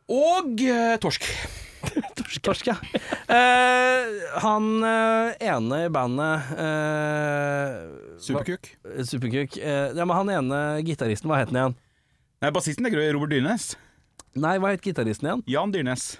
Og 0.09 0.57
eh, 0.65 0.95
torsk. 0.97 1.21
Torsk, 2.41 2.65
ja. 2.71 2.73
Eh, 3.29 4.07
han 4.41 4.65
eh, 4.83 5.35
ene 5.51 5.83
i 5.85 5.91
bandet 5.93 6.49
eh, 6.57 7.75
Superkuk. 8.25 8.71
hva- 8.81 9.05
Superkuk. 9.05 9.59
Eh, 9.61 9.93
ja, 9.93 10.07
men 10.09 10.17
han 10.17 10.31
ene 10.33 10.61
gitaristen, 10.87 11.29
hva 11.29 11.37
het 11.43 11.53
han 11.53 11.59
igjen? 11.61 11.77
Nei, 12.41 12.51
bassisten 12.55 12.89
er 12.89 12.97
Robert 13.13 13.31
Dyrnes. 13.35 13.75
Nei, 14.37 14.59
hva 14.61 14.69
het 14.75 14.83
gitaristen 14.85 15.25
igjen? 15.25 15.39
Jan 15.49 15.71
Dyrnes. 15.73 16.03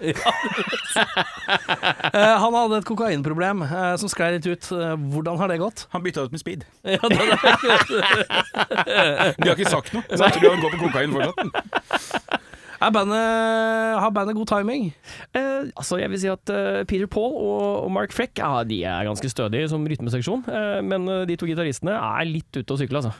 Eh, 2.10 2.36
han 2.42 2.54
hadde 2.56 2.80
et 2.80 2.86
kokainproblem 2.88 3.60
eh, 3.64 3.92
som 4.00 4.10
sklei 4.10 4.32
litt 4.34 4.46
ut. 4.50 4.66
Eh, 4.74 4.94
hvordan 5.12 5.38
har 5.38 5.50
det 5.50 5.58
gått? 5.62 5.84
Han 5.92 6.02
bytta 6.02 6.24
ut 6.26 6.32
med 6.34 6.40
speed. 6.42 6.64
Ja, 6.90 6.98
det, 7.06 7.18
De 9.38 9.46
har 9.48 9.54
ikke 9.54 9.70
sagt 9.70 9.92
noe, 9.94 10.02
så 10.10 10.26
jeg 10.26 10.34
tror 10.40 10.54
han 10.56 10.62
går 10.64 10.74
på 10.74 10.80
kokain 10.88 11.14
fortsatt. 11.14 11.38
er 12.80 12.92
bandet, 12.96 13.22
har 14.02 14.12
bandet 14.16 14.36
god 14.40 14.50
timing? 14.50 14.90
Eh, 15.36 15.70
altså 15.78 16.00
jeg 16.02 16.10
vil 16.12 16.22
si 16.24 16.30
at 16.32 16.52
eh, 16.54 16.82
Peter 16.90 17.06
Paul 17.12 17.32
og, 17.38 17.64
og 17.86 17.90
Mark 17.94 18.14
Freck 18.16 18.40
ja, 18.42 18.50
de 18.66 18.82
er 18.88 19.06
ganske 19.08 19.30
stødige 19.30 19.70
som 19.70 19.86
rytmeseksjon, 19.86 20.42
eh, 20.50 20.78
men 20.86 21.06
eh, 21.08 21.24
de 21.30 21.38
to 21.40 21.48
gitaristene 21.50 21.94
er 21.94 22.26
litt 22.28 22.50
ute 22.58 22.74
å 22.74 22.80
sykle, 22.80 23.04
altså. 23.04 23.14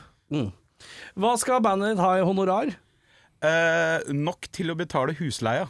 Hva 1.15 1.35
skal 1.39 1.63
bandet 1.63 1.95
ditt 1.95 2.03
ha 2.03 2.15
i 2.19 2.25
honorar? 2.27 2.75
Eh, 3.41 4.13
nok 4.13 4.49
til 4.53 4.71
å 4.71 4.77
betale 4.77 5.15
husleia. 5.17 5.67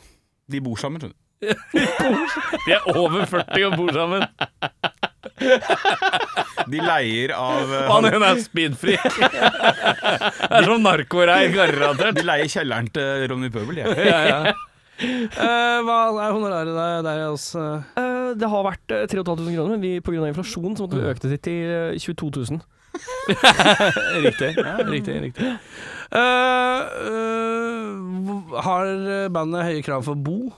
De 0.52 0.60
bor 0.64 0.80
sammen, 0.80 1.02
skjønner 1.02 1.16
du. 1.16 1.20
De 2.68 2.74
er 2.76 2.90
over 2.92 3.24
40 3.26 3.64
og 3.70 3.78
bor 3.80 3.94
sammen. 3.96 4.26
De 6.70 6.82
leier 6.84 7.34
av 7.34 7.72
eh, 7.72 7.88
Han 7.90 8.10
ene 8.12 8.34
er 8.34 8.42
speedfri. 8.44 8.98
det 9.06 10.60
er 10.60 10.68
som 10.68 10.84
narkoreir, 10.84 11.54
garantert. 11.56 12.20
De 12.20 12.28
leier 12.28 12.52
kjelleren 12.52 12.92
til 12.94 13.26
Ronny 13.32 13.50
Pøbel, 13.54 13.80
de. 13.82 13.88
Ja, 14.06 14.20
ja. 14.28 14.42
Eh, 15.02 15.78
hva 15.82 15.98
er 16.12 16.36
honoraret 16.36 16.76
der, 16.76 17.00
der 17.08 17.24
hos 17.32 17.48
eh? 17.58 17.88
Eh, 17.98 18.28
det 18.38 18.50
har 18.52 18.68
vært 18.68 18.94
eh, 18.94 19.08
3500 19.10 19.56
kroner, 19.56 19.72
men 19.74 19.82
vi, 19.82 19.96
på 20.04 20.14
grunn 20.14 20.28
av 20.28 20.34
inflasjon 20.34 20.76
så 20.78 20.86
måtte 20.86 21.00
vi 21.00 21.10
øke 21.10 21.32
det 21.32 21.40
til 21.48 21.74
eh, 21.96 21.98
22 21.98 22.30
000. 22.38 22.62
Riktig. 24.28 24.52
riktig, 24.92 25.16
riktig. 25.24 25.50
Eh, 26.12 26.82
har 28.66 28.92
bandet 29.32 29.68
høye 29.70 29.86
krav 29.86 30.04
for 30.08 30.20
bo? 30.20 30.52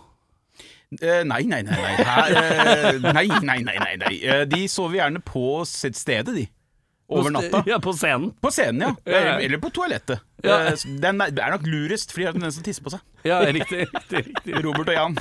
Uh, 0.93 1.23
nei, 1.25 1.43
nei, 1.49 1.63
nei. 1.65 1.73
Nei. 1.73 1.93
Her, 2.05 2.99
nei, 3.01 3.27
nei, 3.41 3.59
nei, 3.65 3.77
nei, 3.81 3.95
nei. 3.97 4.45
De 4.49 4.67
sover 4.69 4.99
gjerne 4.99 5.21
på 5.25 5.63
sitt 5.69 5.97
stedet, 5.97 6.35
de. 6.37 6.45
Over 7.13 7.33
natta. 7.33 7.63
Ja, 7.67 7.79
på 7.79 7.93
scenen. 7.93 8.31
På 8.41 8.51
scenen, 8.53 8.81
ja. 9.05 9.13
Eller, 9.37 9.57
på 9.61 9.69
toalettet. 9.73 10.21
Ja. 10.43 10.59
Det 10.73 11.09
er 11.09 11.41
er 11.45 11.55
nok 11.55 11.65
lurest, 11.67 12.13
for 12.13 12.21
de 12.21 12.27
har 12.29 12.37
tendens 12.37 12.57
til 12.57 12.63
å 12.63 12.67
tisse 12.67 12.83
på 12.85 12.93
seg. 12.93 13.01
Ja, 13.27 13.39
riktig. 13.45 13.87
riktig, 13.89 14.23
riktig. 14.29 14.53
Robert 14.65 14.89
og 14.89 14.95
Jan. 14.97 15.17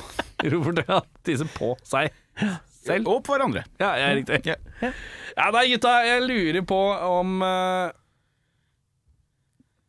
Robert 0.53 0.83
og 0.83 0.93
Jan 0.93 1.09
tisser 1.25 1.49
på 1.57 1.73
seg 1.87 2.13
selv. 2.83 3.09
Og 3.09 3.21
på 3.25 3.35
hverandre. 3.35 3.65
Ja, 3.81 3.93
ja, 3.99 4.13
riktig. 4.17 4.41
Ja. 4.49 4.57
Ja, 5.33 5.49
nei, 5.55 5.67
gutta, 5.73 5.97
jeg 6.07 6.25
lurer 6.27 6.65
på 6.67 6.79
om 7.09 7.43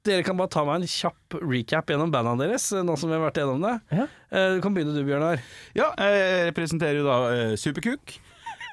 Dere 0.05 0.21
kan 0.27 0.37
bare 0.37 0.53
ta 0.53 0.61
meg 0.69 0.83
en 0.83 0.91
kjapp 0.91 1.39
recap 1.41 1.89
gjennom 1.89 2.11
bandene 2.13 2.45
deres, 2.45 2.67
eh, 2.77 2.83
nå 2.85 2.93
som 3.01 3.09
vi 3.09 3.17
har 3.17 3.23
vært 3.25 3.39
gjennom 3.41 3.63
det. 3.65 3.75
Ja. 3.97 4.05
Eh, 4.31 4.51
Du 4.57 4.61
kan 4.61 4.75
begynne 4.77 4.93
du, 4.93 5.01
Bjørnar. 5.07 5.41
Ja, 5.75 5.87
jeg 5.97 6.51
representerer 6.51 6.99
jo 7.01 7.07
da 7.09 7.17
eh, 7.33 7.55
Superkuk. 7.57 8.19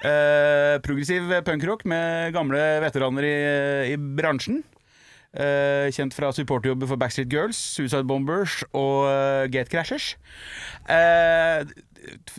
Eh, 0.04 0.76
progressiv 0.84 1.30
punkrock 1.48 1.86
med 1.88 2.34
gamle 2.36 2.60
veteraner 2.84 3.24
i, 3.30 3.36
i 3.94 3.96
bransjen. 3.96 4.60
Eh, 5.32 5.88
kjent 5.96 6.12
fra 6.12 6.34
supporterjobber 6.36 6.90
for 6.90 7.00
Backstreet 7.00 7.32
Girls, 7.32 7.56
Suicide 7.78 8.04
Bombers 8.04 8.58
og 8.76 9.06
uh, 9.08 9.46
Gatecrashers. 9.48 10.18
Eh, 10.92 11.64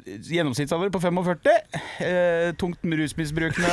gjennomsnittsalder 0.05 0.91
på 0.93 1.01
45. 1.01 1.57
Eh, 2.03 2.53
tungt 2.61 2.83
rusmisbrukende 2.83 3.73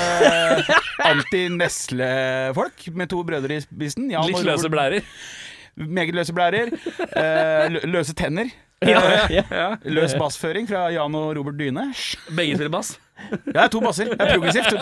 anti-Nesle-folk 1.09 2.87
med 2.93 3.09
to 3.11 3.21
brødre 3.25 3.57
i 3.59 3.63
spissen. 3.65 4.09
Jan 4.13 4.27
Litt 4.29 4.45
løse 4.45 4.71
blærer. 4.71 5.05
Meget 5.79 6.15
løse 6.15 6.35
blærer. 6.35 6.73
Eh, 7.09 7.79
løse 7.87 8.15
tenner. 8.17 8.51
Ja, 8.85 9.01
ja. 9.37 9.43
Ja. 9.51 9.69
Løs 9.83 10.13
bassføring 10.15 10.67
fra 10.69 10.85
Jan 10.93 11.15
og 11.15 11.33
Robert 11.35 11.57
Dyne. 11.59 11.89
Begge 12.35 12.55
spiller 12.55 12.71
bass. 12.71 12.95
Jeg 13.49 13.59
er 13.59 13.71
to 13.71 13.81
basser. 13.83 14.13
Det 14.13 14.21
er 14.23 14.37
progressivt. 14.37 14.73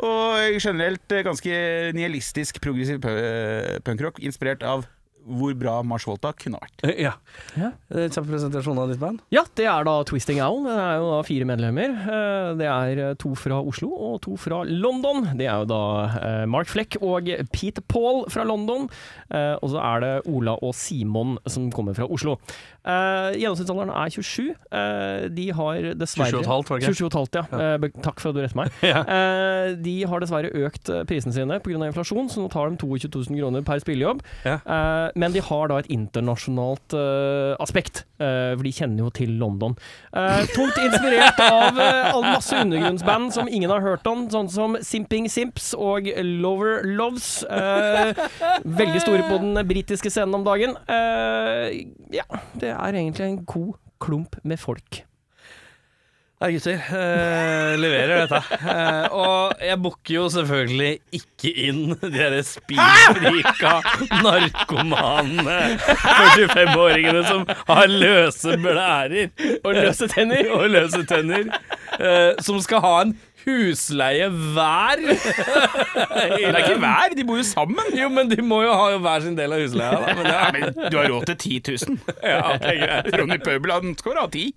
Og 0.00 0.56
generelt 0.62 1.12
eh, 1.12 1.24
ganske 1.26 1.58
nihilistisk 1.96 2.60
progressiv 2.64 3.04
eh, 3.10 3.76
punkrock, 3.84 4.22
inspirert 4.24 4.64
av 4.64 4.86
hvor 5.24 5.54
bra 5.56 5.78
Mars 5.86 6.04
Volta 6.08 6.32
kunne 6.36 6.58
vært. 6.60 6.84
Ja. 7.00 7.14
Ja. 7.56 7.70
Eh, 7.90 8.08
Kjapp 8.12 8.26
presentasjon 8.28 8.78
av 8.78 8.90
ditt 8.92 9.00
band. 9.00 9.22
Ja, 9.32 9.42
det 9.56 9.64
er 9.70 9.86
da 9.88 9.94
Twisting 10.04 10.40
Owl. 10.44 10.62
Det 10.66 10.74
er 10.76 10.98
jo 11.00 11.10
da 11.14 11.20
fire 11.26 11.48
medlemmer. 11.48 11.94
Eh, 12.04 12.50
Det 12.60 12.68
er 12.68 13.00
eh, 13.10 13.14
to 13.18 13.32
fra 13.34 13.58
Oslo 13.64 13.88
og 13.94 14.20
to 14.26 14.36
fra 14.40 14.62
London. 14.68 15.24
Det 15.38 15.46
er 15.48 15.62
jo 15.64 15.68
da 15.70 15.80
eh, 16.20 16.44
Mark 16.46 16.68
Fleck 16.68 16.98
og 17.00 17.30
Pete 17.52 17.80
Paul 17.88 18.24
fra 18.30 18.44
London. 18.44 18.88
Eh, 19.30 19.54
Og 19.62 19.70
så 19.72 19.80
er 19.80 20.00
det 20.04 20.12
Ola 20.28 20.58
og 20.60 20.74
Simon 20.76 21.38
som 21.48 21.70
kommer 21.72 21.94
fra 21.96 22.04
Oslo. 22.06 22.36
Eh, 22.84 23.38
Gjennomsnittsalderen 23.40 23.90
er 23.96 24.10
27. 24.12 24.50
Uh, 24.68 25.28
De 25.32 25.46
har 25.56 25.86
dessverre 25.96 26.42
27,5, 26.42 26.68
var 26.68 26.78
det 26.82 26.88
ikke? 26.90 26.98
27,5, 27.00 27.38
ja. 27.38 27.44
Eh, 27.74 27.76
be- 27.80 27.92
Takk 28.04 28.20
for 28.20 28.28
at 28.30 28.36
du 28.36 28.42
retter 28.44 28.58
meg. 28.60 28.74
Ja. 28.94 29.00
Eh, 29.08 29.74
De 29.80 29.94
har 30.10 30.20
dessverre 30.20 30.50
økt 30.66 30.90
eh, 30.92 31.04
prisene 31.08 31.32
sine 31.32 31.56
pga. 31.64 31.80
inflasjon, 31.88 32.28
så 32.28 32.42
nå 32.44 32.50
tar 32.52 32.68
de 32.70 32.76
22 32.76 33.08
000 33.30 33.38
kroner 33.40 33.64
per 33.64 33.80
spillejobb. 33.80 34.20
Ja. 34.44 34.58
Eh, 34.60 35.08
Men 35.16 35.32
de 35.32 35.40
har 35.40 35.68
da 35.72 35.78
et 35.80 35.88
internasjonalt 35.94 36.92
eh, 36.98 37.54
aspekt, 37.64 38.02
eh, 38.20 38.52
for 38.54 38.62
de 38.68 38.72
kjenner 38.76 39.06
jo 39.06 39.10
til 39.16 39.32
London. 39.40 39.76
Eh, 40.12 40.44
tungt 40.54 40.76
inspirert 40.84 41.40
av 41.40 41.78
uh, 41.80 42.12
all 42.14 42.22
masse 42.28 42.52
undergrunnsband 42.60 43.32
som 43.34 43.48
ingen 43.48 43.70
har 43.72 43.80
hørt 43.84 44.06
om, 44.10 44.26
sånn 44.32 44.50
som 44.52 44.76
Simping 44.84 45.26
Simps 45.32 45.72
og 45.78 46.06
Lover 46.20 46.82
Loves. 46.84 47.42
Eh, 47.48 48.12
veldig 48.64 49.00
store 49.02 49.24
på 49.30 49.40
den 49.42 49.58
britiske 49.68 50.12
scenen 50.12 50.36
om 50.38 50.44
dagen. 50.46 50.76
Eh, 50.84 51.84
ja, 52.14 52.26
det 52.60 52.73
er 52.76 53.00
egentlig 53.00 53.26
en 53.30 53.42
god 53.48 53.74
klump 54.04 54.36
med 54.44 54.58
folk. 54.60 55.02
Ja, 56.42 56.48
gutter. 56.50 56.74
Eh, 56.92 57.74
leverer 57.80 58.24
dette. 58.26 58.40
Eh, 58.68 59.04
og 59.16 59.62
jeg 59.64 59.78
booker 59.80 60.14
jo 60.18 60.24
selvfølgelig 60.34 60.90
ikke 61.16 61.52
inn 61.68 61.94
de 62.02 62.10
derre 62.12 62.42
spillfrika 62.44 63.70
narkomane 64.20 65.56
45-åringene 65.78 67.22
som 67.30 67.46
har 67.70 67.88
løse 67.88 68.58
blærer 68.60 69.30
Og 69.64 69.70
løse 69.78 70.08
tenner. 70.12 70.50
og 70.58 70.66
løse 70.74 71.04
tenner. 71.08 71.48
eh, 72.00 72.34
som 72.44 72.60
skal 72.60 72.82
ha 72.84 72.94
en 73.06 73.14
husleie 73.44 74.28
hver. 74.30 75.02
Det 75.04 76.48
er 76.48 76.58
ikke 76.60 76.78
hver, 76.82 77.14
de 77.16 77.24
bor 77.28 77.40
jo 77.40 77.46
sammen. 77.46 77.92
Jo, 77.98 78.08
men 78.12 78.30
de 78.30 78.42
må 78.42 78.62
jo 78.64 78.72
ha 78.74 78.96
hver 79.00 79.24
sin 79.26 79.36
del 79.38 79.54
av 79.56 79.62
husleia, 79.64 80.00
da. 80.00 80.14
Men 80.18 80.30
Ja, 80.34 80.44
men 80.54 80.90
du 80.90 80.98
har 80.98 81.08
råd 81.12 81.28
til 81.32 81.60
10 81.62 81.76
000. 81.88 81.98
ja, 82.22 82.40
okay, 82.54 82.78
greit. 82.80 83.12
Ronny 83.20 83.38
Pøbel 83.44 83.74
han 83.74 83.94
skal 84.00 84.20
ha 84.20 84.26
10. 84.32 84.54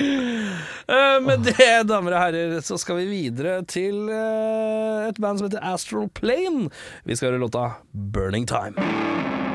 Uh, 0.00 1.18
med 1.26 1.44
det, 1.44 1.70
damer 1.88 2.16
og 2.16 2.22
herrer, 2.24 2.56
så 2.64 2.78
skal 2.80 3.02
vi 3.02 3.08
videre 3.10 3.60
til 3.68 4.08
uh, 4.08 5.08
et 5.08 5.20
band 5.20 5.40
som 5.40 5.48
heter 5.50 5.64
Astral 5.72 6.08
Plane. 6.16 6.70
Vi 7.04 7.16
skal 7.16 7.32
høre 7.32 7.42
låta 7.44 7.68
'Burning 7.92 8.48
Time'. 8.48 9.49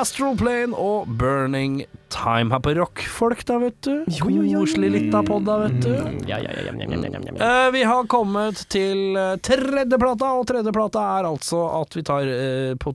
Astral 0.00 0.32
Plane 0.40 0.72
og 0.80 1.10
Burning 1.20 1.82
Time 2.08 2.54
her 2.54 2.60
på 2.64 2.72
Rockfolk, 2.78 3.42
da, 3.48 3.58
vet 3.60 3.76
du. 3.84 3.98
Koselig 4.08 4.88
lita 4.94 5.20
pod, 5.28 5.44
da, 5.44 5.58
vet 5.66 5.76
du. 5.84 5.92
Ja, 6.28 6.38
ja, 6.40 6.54
ja, 6.56 6.72
ja, 6.72 6.86
ja, 6.88 6.99
Eh, 7.40 7.70
vi 7.72 7.82
har 7.88 8.08
kommet 8.12 8.58
til 8.68 9.16
uh, 9.16 9.38
tredjeplata, 9.40 10.34
og 10.36 10.44
tredjeplata 10.50 11.04
er 11.16 11.28
altså 11.30 11.62
at 11.78 11.96
vi 11.96 12.02
tar 12.04 12.28
uh, 12.28 12.74
på, 12.76 12.92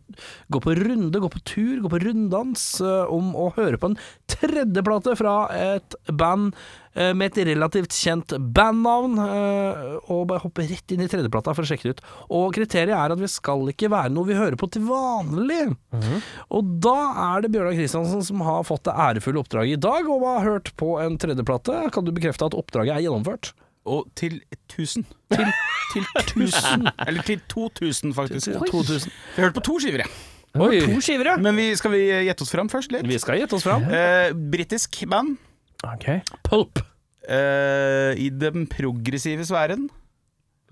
går 0.53 0.61
på 0.61 0.75
runde, 0.77 1.21
går 1.23 1.33
på 1.33 1.41
tur, 1.49 1.79
går 1.81 1.93
på 1.95 2.01
runddans 2.03 2.67
uh, 2.85 3.09
om 3.09 3.31
å 3.33 3.49
høre 3.55 3.79
på 3.81 3.89
en 3.89 3.97
tredjeplate 4.29 5.15
fra 5.17 5.35
et 5.53 5.95
band 6.11 6.53
eh, 6.95 7.11
med 7.17 7.31
et 7.31 7.49
relativt 7.49 7.95
kjent 7.95 8.35
bandnavn, 8.55 9.17
eh, 9.21 9.83
og 10.11 10.25
bare 10.29 10.43
hoppe 10.43 10.65
rett 10.67 10.93
inn 10.93 11.03
i 11.05 11.09
tredjeplata 11.11 11.53
for 11.55 11.65
å 11.65 11.69
sjekke 11.69 11.87
det 11.87 11.95
ut. 11.97 12.05
Og 12.37 12.47
kriteriet 12.57 12.95
er 12.97 13.15
at 13.15 13.21
vi 13.21 13.29
skal 13.31 13.65
ikke 13.71 13.91
være 13.93 14.13
noe 14.13 14.29
vi 14.29 14.37
hører 14.37 14.57
på 14.59 14.69
til 14.73 14.85
vanlig. 14.89 15.67
Og 16.53 16.73
da 16.83 16.97
er 17.31 17.45
det 17.45 17.53
Bjørnar 17.53 17.77
Kristiansen 17.77 18.25
som 18.25 18.45
har 18.45 18.65
fått 18.67 18.85
det 18.89 18.97
ærefulle 19.07 19.43
oppdraget 19.43 19.77
i 19.77 19.83
dag, 19.87 20.09
og 20.09 20.27
har 20.29 20.49
hørt 20.49 20.73
på 20.79 20.95
en 21.03 21.19
tredjeplate. 21.21 21.85
Kan 21.95 22.07
du 22.07 22.13
bekrefte 22.15 22.49
at 22.49 22.57
oppdraget 22.57 22.97
er 22.97 23.07
gjennomført? 23.07 23.53
Og 23.85 24.07
til 24.17 24.39
1000. 24.73 25.05
Til, 25.33 25.51
til 25.93 26.05
1000. 26.21 26.87
Eller 27.07 27.25
til 27.27 27.41
2000, 27.51 28.13
faktisk. 28.17 28.49
2000. 28.71 29.11
Vi 29.11 29.41
har 29.41 29.49
hørt 29.49 29.57
på 29.59 29.65
to 29.67 29.77
skiver, 29.83 30.01
jeg. 30.05 30.13
Oi. 30.55 30.79
To 30.81 31.01
skiver, 31.03 31.29
ja. 31.33 31.35
Men 31.37 31.57
vi, 31.59 31.67
skal 31.77 31.91
vi 31.93 31.99
gjette 32.25 32.45
oss 32.45 32.53
fram 32.55 32.69
først 32.71 32.93
litt? 32.95 33.05
Vi 33.09 33.19
skal 33.21 33.41
gjette 33.41 33.57
oss 33.57 33.65
fram. 33.67 33.85
Eh, 33.91 34.31
Britisk 34.33 35.01
band. 35.11 35.35
Okay. 35.85 36.21
Pulp. 36.47 36.81
Eh, 37.29 38.15
I 38.21 38.31
den 38.33 38.65
progressive 38.71 39.45
sfæren. 39.45 39.87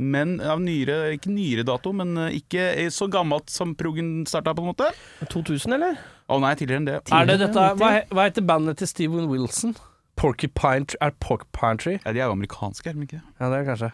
Men 0.02 0.40
av 0.42 0.58
nyere 0.58 1.12
Ikke 1.14 1.30
nyere 1.30 1.62
dato, 1.68 1.92
men 1.94 2.16
eh, 2.18 2.40
ikke 2.40 2.90
så 2.94 3.06
gammelt 3.14 3.52
som 3.54 3.76
proggen 3.78 4.24
starta, 4.26 4.56
på 4.58 4.64
en 4.66 4.72
måte. 4.72 4.90
2000, 5.30 5.76
eller? 5.78 6.00
Å 6.34 6.40
nei, 6.42 6.56
tidligere 6.58 6.82
enn 6.82 6.88
det. 6.90 7.00
Er 7.14 7.28
det 7.30 7.40
dette 7.44 7.68
hva, 7.78 7.92
hva 8.10 8.26
heter 8.26 8.46
bandet 8.48 8.80
til 8.82 8.90
Steven 8.90 9.28
Wilson? 9.30 9.76
Porcupine 10.20 10.86
Tree 10.88 11.00
Er 11.02 11.14
Porcupine 11.24 11.80
Tree? 11.82 12.00
Ja, 12.04 12.14
de 12.14 12.22
er 12.22 12.30
jo 12.30 12.36
amerikanske, 12.36 12.90
er 12.90 12.98
de 12.98 13.08
ikke? 13.08 13.22
Ja, 13.40 13.50
det 13.50 13.62
er 13.62 13.66
kanskje. 13.72 13.90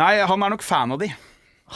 Nei, 0.00 0.14
han 0.30 0.46
er 0.46 0.54
nok 0.54 0.64
fan 0.66 0.94
av 0.96 1.02
de. 1.02 1.10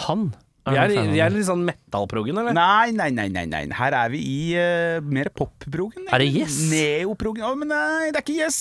Han. 0.06 0.30
Vi 0.64 0.78
er, 0.80 0.94
vi 1.12 1.20
er 1.20 1.28
litt 1.34 1.44
sånn 1.44 1.60
metal-proggen, 1.66 2.38
eller? 2.40 2.54
Nei, 2.56 2.88
nei, 2.96 3.10
nei, 3.12 3.26
nei, 3.28 3.42
nei. 3.50 3.66
Her 3.76 3.92
er 3.98 4.08
vi 4.14 4.22
i 4.24 4.38
eh, 4.56 5.02
mer 5.04 5.28
pop-proggen. 5.36 6.06
Er 6.08 6.24
det 6.24 6.30
Yes? 6.32 6.56
Neoprogen. 6.70 7.44
Å, 7.44 7.52
men 7.60 7.68
nei, 7.68 8.08
det 8.08 8.22
er 8.22 8.24
ikke 8.24 8.38
Yes. 8.38 8.58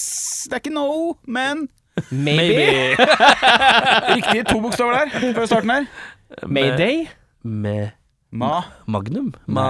Det 0.52 0.58
er 0.60 0.64
ikke 0.66 0.76
No, 0.76 0.90
men 1.32 1.70
Maybe. 2.10 2.98
Riktig, 4.18 4.44
to 4.50 4.58
bokstaver 4.64 4.98
der 5.06 5.34
før 5.38 5.46
starten 5.48 5.72
her. 5.72 5.88
Mayday. 6.50 7.06
Med 7.46 7.94
Ma. 8.34 8.64
Magnum? 8.90 9.32
Ma 9.46 9.68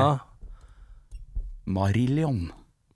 Marillion. 1.68 2.51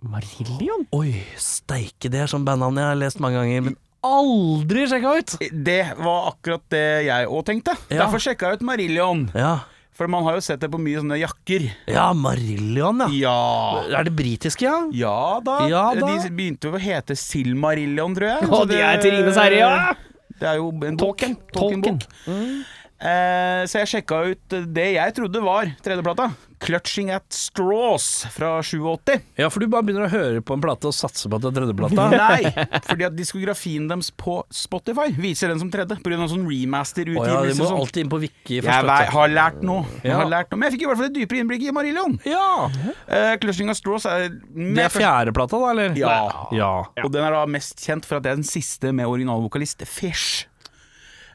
Marillion? 0.05 0.85
Oi, 0.93 1.23
steike, 1.41 2.09
det 2.13 2.19
er 2.25 2.29
sånn 2.29 2.45
bandnavn 2.45 2.77
jeg 2.77 2.85
har 2.91 2.99
lest 2.99 3.21
mange 3.23 3.39
ganger, 3.41 3.63
men 3.69 3.77
aldri 4.07 4.83
sjekka 4.87 5.15
ut! 5.17 5.33
Det 5.51 5.79
var 5.97 6.27
akkurat 6.31 6.61
det 6.71 6.83
jeg 7.07 7.31
òg 7.33 7.41
tenkte. 7.49 7.73
Ja. 7.89 8.03
Derfor 8.05 8.21
sjekka 8.23 8.51
jeg 8.53 8.59
ut 8.61 8.67
Marillion. 8.69 9.25
Ja, 9.35 9.55
For 9.97 10.05
man 10.13 10.21
har 10.27 10.37
jo 10.37 10.43
sett 10.45 10.61
det 10.61 10.69
på 10.69 10.77
mye 10.77 10.99
sånne 11.01 11.17
jakker. 11.17 11.65
ja 11.89 12.05
Marillion, 12.13 13.01
ja. 13.07 13.09
Ja. 13.17 13.97
Er 13.97 14.05
det 14.05 14.13
britiske, 14.19 14.67
ja? 14.69 14.77
Ja 14.93 15.39
da. 15.43 15.57
Ja 15.71 15.87
da. 15.97 16.05
De 16.21 16.29
begynte 16.29 16.69
jo 16.69 16.77
å 16.77 16.81
hete 16.81 17.17
Silmarillion, 17.17 18.13
tror 18.15 18.29
jeg. 18.35 18.49
Og 18.53 18.67
de 18.69 18.77
er 18.77 19.01
til 19.01 19.15
Ringenes 19.17 19.41
herre, 19.41 19.57
ja! 19.63 19.93
Det 20.37 20.45
er 20.45 20.59
jo 20.61 20.69
en 20.85 20.97
tolken 21.01 21.33
Tolkien. 21.49 21.81
Tolkien-bok. 21.97 22.67
Eh, 22.97 23.63
så 23.69 23.81
jeg 23.81 23.89
sjekka 23.95 24.19
ut 24.29 24.53
det 24.73 24.85
jeg 24.95 25.13
trodde 25.17 25.41
var 25.41 25.69
tredjeplata. 25.85 26.29
'Clutching 26.59 27.11
at 27.13 27.29
Straws' 27.29 28.25
fra 28.33 28.61
87. 28.65 29.21
Ja, 29.37 29.47
for 29.53 29.61
du 29.61 29.67
bare 29.69 29.83
begynner 29.85 30.07
å 30.07 30.09
høre 30.09 30.41
på 30.41 30.55
en 30.57 30.61
plate 30.63 30.89
og 30.89 30.95
satse 30.97 31.29
på 31.29 31.37
at 31.37 31.43
det 31.45 31.51
er 31.51 31.57
tredjeplata. 31.59 32.07
Nei, 32.17 32.49
fordi 32.89 33.05
at 33.05 33.15
diskografien 33.17 33.85
deres 33.87 34.09
på 34.17 34.39
Spotify 34.49 35.11
viser 35.13 35.53
den 35.53 35.61
som 35.61 35.69
tredje. 35.73 35.99
Pga. 36.01 36.17
sånn 36.31 36.47
remaster-utgivelse. 36.49 37.21
Oh, 37.21 37.45
ja, 37.45 37.53
de 37.53 37.59
må 37.61 37.69
sånn. 37.69 37.77
alltid 37.83 38.03
inn 38.05 38.09
på 38.09 38.19
Wiki 38.25 38.57
jeg 38.57 38.65
først. 38.65 38.89
vei, 38.89 38.97
vet 39.05 39.13
har 39.13 39.29
lært 39.35 39.61
noe. 39.61 39.85
Jeg 40.01 40.11
Ja. 40.11 40.17
har 40.23 40.31
lært 40.33 40.49
noe. 40.51 40.57
Men 40.59 40.71
jeg 40.71 40.79
fikk 40.79 40.87
i 40.87 40.89
hvert 40.89 40.97
fall 41.03 41.09
et 41.11 41.17
dypere 41.19 41.43
innblikk 41.45 41.67
i 41.69 41.71
Marillion. 41.77 42.19
Ja! 42.25 42.67
Uh, 43.07 43.37
'Clutching 43.37 43.69
at 43.69 43.77
Straws' 43.77 44.09
er 44.09 44.29
Det 44.29 44.85
er 44.89 44.89
fjerdeplata, 44.97 45.61
da, 45.61 45.69
eller? 45.71 45.93
Ja. 45.95 46.17
ja. 46.51 46.73
Og 47.05 47.11
den 47.13 47.23
er 47.23 47.31
da 47.37 47.45
mest 47.45 47.77
kjent 47.85 48.05
for 48.05 48.17
at 48.17 48.23
det 48.25 48.31
er 48.33 48.41
den 48.41 48.49
siste 48.49 48.91
med 48.91 49.05
originalvokalist 49.05 49.85
Fish. 49.85 50.47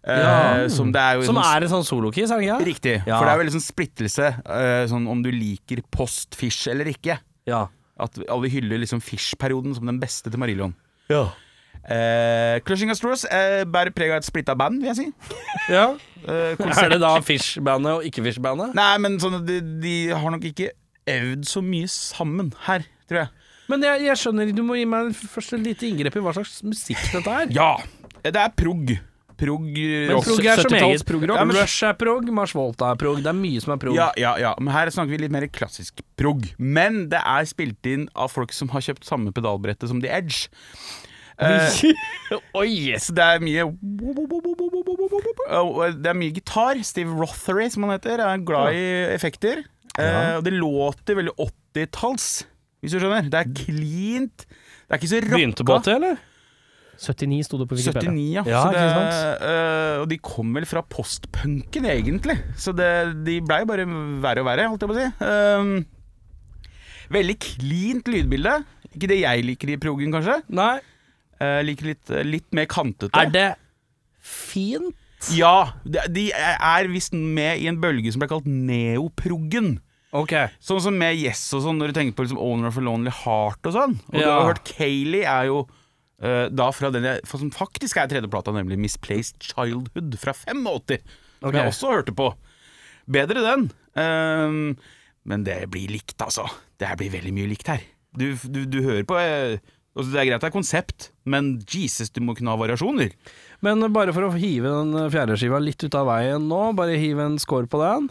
Eh, 0.04 0.18
Ja. 0.18 0.68
Som 0.68 0.90
det 0.92 0.98
er 1.00 1.14
jo 1.20 1.22
Som 1.28 1.36
sånn- 1.36 1.46
er 1.56 1.62
en 1.62 1.68
sånn 1.70 1.84
solokiss, 1.86 2.30
er 2.30 2.40
det 2.40 2.48
ikke? 2.48 2.64
Riktig. 2.66 2.96
Ja. 3.06 3.18
For 3.18 3.24
det 3.26 3.30
er 3.32 3.36
jo 3.38 3.42
veldig 3.44 3.54
sånn 3.54 3.68
splittelse, 3.68 4.26
uh, 4.46 4.86
sånn 4.90 5.06
om 5.08 5.22
du 5.22 5.30
liker 5.30 5.82
post-Fish 5.94 6.66
eller 6.72 6.86
ikke. 6.90 7.18
Ja. 7.46 7.68
At 8.00 8.18
alle 8.28 8.48
hyller 8.50 8.78
liksom 8.82 9.00
Fish-perioden 9.00 9.74
som 9.76 9.86
den 9.86 10.00
beste 10.00 10.30
til 10.30 10.40
Marillion. 10.40 10.74
Ja. 11.08 11.28
Uh, 11.82 12.58
Clushing 12.62 12.90
Astros 12.90 13.24
eh, 13.26 13.64
bærer 13.64 13.90
preg 13.94 14.10
av 14.10 14.18
et 14.20 14.26
splitta 14.26 14.54
band, 14.58 14.82
vil 14.82 14.90
jeg 14.94 14.96
si. 14.96 15.06
ja. 15.72 15.94
Eh, 16.26 16.54
Er 16.54 16.88
det 16.90 17.00
da 17.02 17.16
Fish-bandet 17.20 17.96
og 17.98 18.04
ikke 18.06 18.22
Fish-bandet? 18.26 18.74
Nei, 18.74 18.98
men 19.02 19.18
sånn, 19.18 19.44
de, 19.46 19.60
de 19.82 19.94
har 20.14 20.30
nok 20.30 20.42
ikke 20.46 20.70
øvd 21.10 21.46
så 21.50 21.62
mye 21.62 21.88
sammen 21.90 22.52
her, 22.68 22.84
tror 23.10 23.24
jeg. 23.24 23.28
Men 23.68 23.82
jeg, 23.82 24.02
jeg 24.06 24.16
skjønner, 24.20 24.52
du 24.54 24.62
må 24.66 24.76
gi 24.78 24.84
meg 24.86 25.10
først 25.14 25.54
et 25.54 25.62
lite 25.64 25.86
inngrep 25.88 26.16
i 26.18 26.22
hva 26.22 26.34
slags 26.36 26.60
musikk 26.66 26.98
dette 27.14 27.26
er. 27.42 27.50
Ja! 27.54 27.76
Det 28.22 28.36
er 28.36 28.52
prog. 28.54 28.92
Prog 29.42 29.64
Men 29.66 30.20
prog 30.22 30.44
er 30.46 30.60
som 30.62 30.70
70-talls 30.70 31.00
eget. 31.02 31.06
progrock. 31.08 31.38
Ja, 31.40 31.44
men 31.48 31.56
Rush 31.58 31.82
er 31.88 31.96
prog, 31.98 32.28
Mars 32.30 32.52
Volta 32.54 32.92
er 32.94 32.98
prog. 33.00 33.18
Det 33.24 33.30
er 33.32 33.38
mye 33.38 33.62
som 33.64 33.72
er 33.74 33.80
prog. 33.82 33.96
Ja, 33.98 34.10
ja, 34.20 34.36
ja, 34.38 34.52
men 34.62 34.70
her 34.74 34.90
snakker 34.94 35.16
vi 35.16 35.22
litt 35.24 35.34
mer 35.34 35.48
klassisk 35.50 35.98
prog. 36.20 36.44
Men 36.62 37.08
det 37.10 37.18
er 37.26 37.48
spilt 37.50 37.82
inn 37.90 38.06
av 38.14 38.30
folk 38.30 38.54
som 38.54 38.70
har 38.74 38.84
kjøpt 38.86 39.08
samme 39.08 39.34
pedalbrettet 39.34 39.90
som 39.90 39.98
The 40.04 40.12
Edge. 40.14 40.46
Eh, 41.42 41.80
Oi! 42.60 42.92
så 43.02 43.10
det 43.16 43.24
er 43.24 43.40
mye 43.42 43.64
Og 43.66 43.72
Det 45.98 46.10
er 46.12 46.16
mye 46.18 46.34
gitar. 46.36 46.78
Steve 46.86 47.10
Rothery, 47.18 47.66
som 47.72 47.86
han 47.88 47.96
heter, 47.96 48.22
er 48.22 48.44
glad 48.46 48.76
i 48.78 48.84
effekter. 49.14 49.56
Eh, 49.98 50.34
og 50.38 50.42
det 50.46 50.54
låter 50.56 51.18
veldig 51.18 51.34
80-talls, 51.74 52.26
hvis 52.80 52.94
du 52.94 52.98
skjønner. 53.02 53.26
Det 53.32 53.38
er 53.42 53.48
cleant. 53.58 54.38
Det 54.46 54.94
er 54.94 54.98
ikke 55.00 55.10
så 55.10 55.18
rocka. 55.24 55.34
Begynte 55.36 55.62
på 55.66 55.72
80, 55.80 55.96
eller? 55.98 56.14
79 57.02 57.46
sto 57.48 57.58
det 57.58 57.66
på 57.70 57.78
Wikipedia. 57.78 58.12
79, 58.12 58.26
ja. 58.36 58.44
Ja, 58.46 58.62
så 58.62 58.74
det, 58.76 59.48
eh, 59.48 59.96
og 60.02 60.06
de 60.12 60.18
kom 60.22 60.52
vel 60.54 60.66
fra 60.70 60.84
postpunken, 60.86 61.88
egentlig. 61.90 62.38
Så 62.58 62.74
det, 62.76 62.88
de 63.26 63.40
blei 63.42 63.62
bare 63.68 63.86
verre 64.22 64.44
og 64.44 64.48
verre, 64.48 64.68
holdt 64.70 64.86
jeg 64.86 64.92
på 64.92 64.96
å 64.96 65.00
si. 65.00 65.08
Um, 65.26 65.74
veldig 67.18 67.36
cleant 67.42 68.12
lydbilde. 68.14 68.56
Ikke 68.92 69.10
det 69.10 69.22
jeg 69.24 69.46
liker 69.48 69.74
i 69.74 69.78
proggen, 69.82 70.14
kanskje. 70.14 70.38
Nei. 70.54 70.76
Uh, 71.42 71.60
liker 71.66 71.90
litt, 71.90 72.16
litt 72.28 72.48
mer 72.54 72.70
kantete. 72.70 73.12
Er 73.18 73.32
det 73.34 73.48
fint? 74.22 74.94
Ja. 75.34 75.72
De, 75.82 76.28
er 76.34 76.90
visst 76.90 77.14
med 77.14 77.62
i 77.62 77.68
en 77.70 77.80
bølge 77.82 78.14
som 78.14 78.22
ble 78.22 78.30
kalt 78.30 78.46
neoproggen. 78.46 79.76
Ok. 80.12 80.34
Sånn 80.60 80.82
som 80.84 80.96
med 80.98 81.16
Yes 81.16 81.40
og 81.56 81.64
sånn, 81.64 81.78
når 81.80 81.90
du 81.90 81.98
tenker 81.98 82.16
på 82.16 82.26
liksom 82.26 82.40
Owner 82.42 82.68
of 82.68 82.78
a 82.78 82.82
Lonely 82.84 83.12
Heart 83.22 83.70
og 83.70 83.76
sånn. 83.76 83.94
Og 84.12 84.18
du 84.18 84.26
har 84.28 84.50
hørt 84.50 84.66
Kayleigh 84.68 85.30
er 85.30 85.48
jo 85.48 85.62
da 86.54 86.68
fra 86.70 86.90
den 86.94 87.02
jeg, 87.08 87.20
som 87.26 87.50
faktisk 87.50 87.98
er 87.98 88.06
tredjeplata, 88.12 88.52
nemlig 88.54 88.78
Misplaced 88.78 89.40
Childhood 89.42 90.14
fra 90.22 90.32
85. 90.38 91.02
Som 91.40 91.48
Ok. 91.50 91.54
jeg 91.58 91.66
også 91.72 91.90
hørte 91.90 92.14
på. 92.14 92.28
Bedre 93.10 93.42
den. 93.42 93.64
Ehm, 93.98 94.76
men 95.26 95.42
det 95.44 95.56
blir 95.70 95.90
likt, 95.90 96.14
altså. 96.22 96.44
Det 96.78 96.86
her 96.86 96.96
blir 97.00 97.10
veldig 97.10 97.32
mye 97.34 97.50
likt 97.50 97.66
her. 97.72 97.82
Du, 98.14 98.28
du, 98.46 98.64
du 98.70 98.78
hører 98.84 99.02
på 99.08 99.16
eh, 99.18 99.58
altså 99.96 100.10
Det 100.12 100.20
er 100.20 100.26
greit 100.28 100.42
det 100.44 100.48
er 100.48 100.54
konsept, 100.54 101.10
men 101.26 101.54
Jesus, 101.68 102.10
du 102.14 102.20
må 102.24 102.34
kunne 102.38 102.52
ha 102.54 102.60
variasjoner. 102.60 103.10
Men 103.64 103.82
bare 103.92 104.14
for 104.14 104.28
å 104.28 104.32
hive 104.36 104.70
den 104.70 105.10
fjerde 105.12 105.36
skiva 105.40 105.58
litt 105.62 105.82
ut 105.82 105.94
av 105.98 106.06
veien 106.10 106.46
nå, 106.48 106.60
bare 106.78 106.98
hive 107.00 107.26
en 107.26 107.38
score 107.42 107.66
på 107.70 107.80
den. 107.82 108.06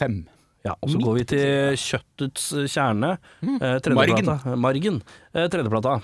Fem. 0.00 0.22
Ja, 0.64 0.74
og 0.84 0.90
så 0.92 1.00
går 1.00 1.14
vi 1.18 1.26
til 1.32 1.76
kjøttets 1.80 2.48
kjerne. 2.68 3.14
Eh, 3.42 3.78
tredjeplata. 3.80 4.56
Margen. 4.60 5.02
Eh, 5.34 5.46
tredjeplata. 5.52 5.98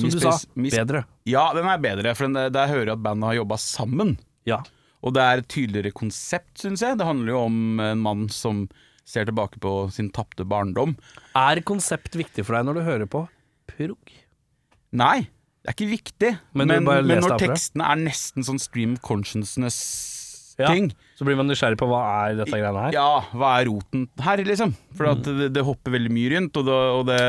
Som 0.00 0.12
du 0.12 0.20
sa, 0.22 0.34
bedre. 0.80 1.04
Ja, 1.28 1.48
den 1.56 1.68
er 1.70 1.80
bedre, 1.82 2.14
for 2.18 2.28
den, 2.28 2.52
der 2.54 2.70
hører 2.70 2.92
jeg 2.92 2.98
at 2.98 3.04
bandet 3.04 3.30
har 3.30 3.40
jobba 3.42 3.58
sammen. 3.62 4.16
Ja. 4.48 4.62
Og 5.00 5.14
det 5.16 5.24
er 5.24 5.40
et 5.40 5.50
tydeligere 5.52 5.96
konsept, 5.96 6.54
syns 6.60 6.84
jeg. 6.84 6.98
Det 7.00 7.08
handler 7.08 7.32
jo 7.34 7.42
om 7.46 7.82
en 7.84 8.02
mann 8.04 8.28
som 8.32 8.66
ser 9.08 9.26
tilbake 9.26 9.60
på 9.62 9.74
sin 9.94 10.10
tapte 10.14 10.44
barndom. 10.46 10.94
Er 11.38 11.62
konsept 11.66 12.16
viktig 12.18 12.44
for 12.46 12.56
deg 12.56 12.68
når 12.68 12.78
du 12.78 12.86
hører 12.86 13.10
på 13.10 13.24
prog? 13.70 14.12
Nei, 14.96 15.30
det 15.62 15.72
er 15.72 15.76
ikke 15.76 15.90
viktig. 15.90 16.30
Men 16.58 16.72
Men, 16.72 16.86
men, 16.88 17.22
når 17.24 17.38
tekstene 17.40 17.88
er 17.92 18.00
nesten 18.00 18.46
sånn 18.46 18.60
stream 18.62 18.96
consciousness-ting 19.04 20.90
Så 21.16 21.26
blir 21.26 21.38
man 21.38 21.50
nysgjerrig 21.50 21.78
på 21.80 21.88
hva 21.90 22.02
er 22.26 22.38
dette 22.42 22.52
greiene 22.52 22.86
her. 22.86 22.96
Ja, 22.96 23.24
hva 23.32 23.56
er 23.58 23.70
roten 23.70 24.08
her, 24.20 24.44
liksom? 24.44 24.74
For 24.98 25.10
mm. 25.10 25.24
det, 25.26 25.50
det 25.56 25.66
hopper 25.66 25.96
veldig 25.96 26.14
mye 26.14 26.36
rundt, 26.36 26.60
og 26.60 26.68
det, 26.68 26.78
og 27.00 27.04
det 27.10 27.20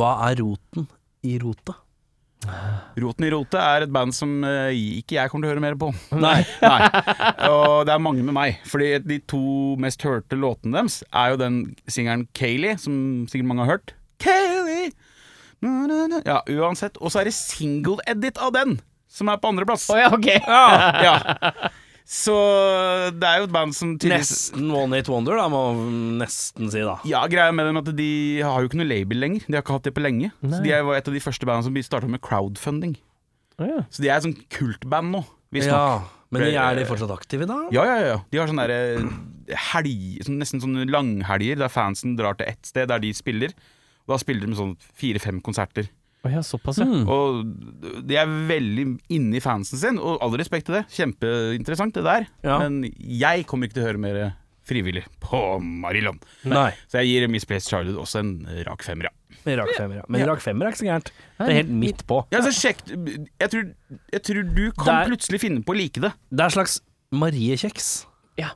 Hva 0.00 0.12
er 0.30 0.42
roten 0.42 0.88
i 1.28 1.38
rota? 1.42 1.76
Roten 3.02 3.26
i 3.26 3.30
rotet 3.32 3.58
er 3.60 3.84
et 3.86 3.92
band 3.94 4.14
som 4.16 4.42
eh, 4.46 4.72
ikke 5.00 5.16
jeg 5.18 5.30
kommer 5.32 5.46
til 5.46 5.50
å 5.50 5.54
høre 5.54 5.64
mer 5.64 5.76
på. 5.78 5.90
Nei. 6.18 6.40
Nei. 6.62 6.80
Og 7.48 7.84
det 7.88 7.94
er 7.94 8.02
mange 8.02 8.24
med 8.26 8.36
meg. 8.36 8.58
Fordi 8.68 8.90
de 9.06 9.20
to 9.30 9.42
mest 9.82 10.02
hørte 10.06 10.38
låtene 10.38 10.80
deres 10.80 11.00
er 11.08 11.32
jo 11.34 11.40
den 11.40 11.60
singelen 11.86 12.26
Kayleigh, 12.36 12.80
som 12.82 12.96
sikkert 13.30 13.50
mange 13.50 13.66
har 13.66 13.76
hørt. 13.76 13.94
Kayleigh! 14.22 14.92
Na, 15.62 15.86
na, 15.86 16.00
na. 16.10 16.22
Ja, 16.26 16.40
uansett. 16.50 16.98
Og 16.98 17.12
så 17.14 17.22
er 17.22 17.30
det 17.30 17.36
single 17.38 18.02
edit 18.10 18.40
av 18.42 18.50
den, 18.56 18.80
som 19.10 19.30
er 19.30 19.38
på 19.38 19.52
andreplass. 19.52 19.86
Å 19.94 20.00
ja, 20.00 20.10
ok. 20.16 20.28
Ja. 20.42 21.70
Så 22.08 22.34
det 23.16 23.28
er 23.28 23.40
jo 23.40 23.46
et 23.46 23.54
band 23.54 23.74
som 23.76 23.94
Nesten 24.10 24.70
One 24.74 24.98
Hit 24.98 25.08
Wonder, 25.12 25.38
da, 25.38 25.46
må 25.52 25.60
man 25.76 25.92
nesten 26.20 26.70
si, 26.72 26.82
da. 26.84 26.96
Ja, 27.08 27.22
greia 27.30 27.54
med 27.54 27.68
dem 27.68 27.78
er 27.78 27.84
at 27.84 27.92
de 27.98 28.08
har 28.44 28.62
jo 28.64 28.70
ikke 28.70 28.80
noe 28.80 28.88
label 28.90 29.22
lenger. 29.22 29.46
De 29.46 29.56
har 29.56 29.64
ikke 29.64 29.76
hatt 29.78 29.86
det 29.88 29.94
på 29.96 30.04
lenge. 30.04 30.32
Nei. 30.42 30.56
Så 30.56 30.62
De 30.64 30.74
er 30.74 30.82
jo 30.82 30.92
et 30.96 31.08
av 31.08 31.16
de 31.16 31.22
første 31.22 31.48
bandene 31.48 31.68
som 31.68 31.86
starta 31.86 32.10
med 32.10 32.22
crowdfunding. 32.24 32.96
Oh, 33.60 33.68
ja. 33.68 33.84
Så 33.92 34.02
de 34.02 34.10
er 34.10 34.18
et 34.18 34.26
sånn 34.26 34.36
kultband 34.52 35.14
nå, 35.14 35.22
visstnok. 35.54 35.78
Ja, 35.78 36.26
men 36.32 36.46
de 36.48 36.54
er 36.56 36.80
de 36.80 36.88
fortsatt 36.88 37.12
aktive 37.14 37.46
da? 37.48 37.58
Ja, 37.74 37.84
ja, 37.86 37.96
ja. 38.02 38.18
De 38.32 38.40
har 38.40 38.50
sånne 38.50 38.66
der, 38.66 39.02
eh, 39.02 39.56
helg, 39.70 40.22
sånn, 40.26 40.40
nesten 40.42 40.62
sånne 40.64 40.88
langhelger 40.90 41.60
der 41.60 41.72
fansen 41.72 42.16
drar 42.18 42.38
til 42.40 42.48
ett 42.50 42.66
sted 42.66 42.88
der 42.90 43.02
de 43.02 43.12
spiller. 43.16 43.52
Og 44.08 44.14
da 44.16 44.18
spiller 44.22 44.48
de 44.48 44.58
sånn 44.58 44.74
fire-fem 44.98 45.38
konserter. 45.44 45.90
Å 46.22 46.30
ja, 46.30 46.42
såpass, 46.46 46.78
ja. 46.78 46.86
Mm. 46.86 47.08
Og 47.10 48.02
de 48.06 48.14
er 48.20 48.30
veldig 48.48 48.84
inne 49.10 49.38
i 49.38 49.42
fansen 49.42 49.80
sin, 49.80 49.96
og 49.98 50.20
all 50.22 50.36
respekt 50.38 50.68
til 50.68 50.76
det. 50.78 50.84
Kjempeinteressant 50.94 51.96
det 51.98 52.04
der. 52.06 52.28
Ja. 52.46 52.60
Men 52.62 52.84
jeg 53.02 53.46
kommer 53.50 53.66
ikke 53.66 53.80
til 53.80 53.82
å 53.82 53.88
høre 53.90 54.02
mer 54.04 54.20
frivillig 54.62 55.02
på 55.24 55.40
Marilon. 55.58 56.20
Nei. 56.46 56.68
Så 56.86 57.00
jeg 57.02 57.10
gir 57.10 57.26
Miss 57.32 57.44
Place 57.50 57.66
Childhood 57.66 57.98
også 58.04 58.20
en 58.22 58.30
rak 58.68 58.84
femmer, 58.86 59.08
ja. 59.10 59.16
Men 59.42 59.56
Rak 59.58 59.72
femmer, 59.74 59.96
ja. 59.98 60.04
Men 60.12 60.22
Rak 60.28 60.42
femmer 60.44 60.68
er 60.68 60.74
ikke 60.76 60.82
så 60.84 60.86
gærent. 60.86 61.08
Det 61.40 61.48
er 61.48 61.56
helt 61.58 61.72
midt 61.82 62.04
på. 62.06 62.20
Ja, 62.30 62.44
så 62.46 62.52
sjekk 62.54 62.84
jeg 62.92 63.48
tror, 63.50 63.64
jeg 64.14 64.22
tror 64.28 64.44
du 64.54 64.62
kan 64.78 64.86
Der- 64.92 65.08
plutselig 65.10 65.40
finne 65.42 65.64
på 65.66 65.74
å 65.74 65.78
like 65.80 65.98
det. 66.04 66.12
Det 66.30 66.44
er 66.44 66.44
en 66.52 66.54
slags 66.54 66.76
Mariekjeks. 67.10 67.88
Ja. 68.38 68.52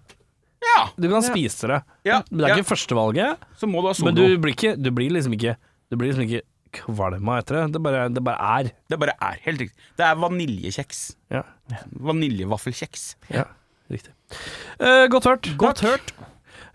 Ja, 0.63 0.89
Du 0.97 1.09
kan 1.11 1.23
spise 1.27 1.67
det. 1.69 1.81
ja, 2.07 2.23
Men 2.31 2.39
det 2.39 2.45
er 2.47 2.55
ja. 2.55 2.57
ikke 2.63 2.71
førstevalget. 2.71 3.43
Så 3.59 3.67
må 3.69 3.83
du 3.83 3.89
ha 3.91 3.95
solo. 3.95 4.13
Men 4.13 4.15
du 4.15 4.39
blir, 4.39 4.55
ikke, 4.55 4.77
du 4.81 4.91
blir 4.95 5.11
liksom 5.11 5.35
ikke 5.35 5.57
Du 5.91 5.97
blir 5.97 6.13
liksom 6.13 6.25
ikke 6.29 6.43
kvalm 6.79 7.29
av 7.33 7.41
etter 7.43 7.61
det. 7.61 7.65
Det 7.77 7.83
bare, 7.85 8.07
det 8.13 8.23
bare 8.25 8.51
er. 8.61 8.71
Det 8.91 8.99
bare 9.03 9.17
er 9.23 9.43
helt 9.47 9.65
riktig. 9.65 9.91
Det 9.99 10.07
er 10.07 10.21
vaniljekjeks. 10.23 11.03
Ja, 11.35 11.43
Vaniljevaffelkjeks. 12.07 13.09
ja 13.33 13.45
riktig. 13.93 14.13
Eh, 14.79 15.07
godt 15.13 15.29
hørt. 15.31 15.51
Godt 15.61 15.85
hørt. 15.87 16.15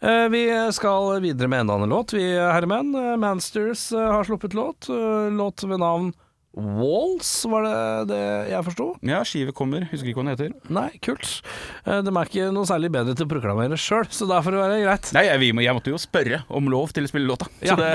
Eh, 0.02 0.28
vi 0.34 0.44
skal 0.74 1.20
videre 1.22 1.50
med 1.52 1.62
enda 1.66 1.76
en 1.78 1.92
låt, 1.92 2.14
vi 2.16 2.24
herremenn. 2.26 2.94
Eh, 2.98 3.18
Mansters 3.22 3.92
eh, 3.94 4.08
har 4.16 4.26
sluppet 4.26 4.56
låt. 4.58 4.88
Låt 5.32 5.64
ved 5.64 5.80
navn 5.80 6.12
Walls, 6.52 7.30
var 7.48 7.64
det 7.64 7.76
det 8.12 8.22
jeg 8.52 8.66
forsto? 8.68 8.88
Ja, 9.08 9.22
skive 9.28 9.54
kommer. 9.56 9.86
Husker 9.92 10.12
ikke 10.12 10.20
hva 10.20 10.26
den 10.28 10.34
heter. 10.36 10.72
Nei, 10.74 10.90
kult. 11.04 11.38
Eh, 11.86 12.02
de 12.04 12.12
er 12.12 12.28
ikke 12.32 12.50
noe 12.52 12.68
særlig 12.68 12.92
bedre 12.92 13.16
til 13.16 13.28
å 13.28 13.32
proklamere 13.32 13.80
sjøl, 13.80 14.10
så 14.12 14.28
da 14.28 14.42
får 14.44 14.58
det 14.60 14.82
greit. 14.84 15.12
Nei, 15.16 15.26
jeg, 15.30 15.52
jeg 15.64 15.78
måtte 15.80 15.94
jo 15.96 16.02
spørre 16.02 16.42
om 16.52 16.68
lov 16.74 16.92
til 16.96 17.08
å 17.08 17.14
spille 17.14 17.30
låta. 17.32 17.48
Så 17.64 17.72
Ja. 17.72 17.80
det, 17.80 17.94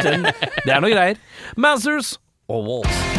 det 0.66 0.76
er 0.76 0.84
noe 0.86 0.92
greier. 0.94 1.18
Masters 1.58 2.14
og 2.50 2.62
Walls. 2.70 3.09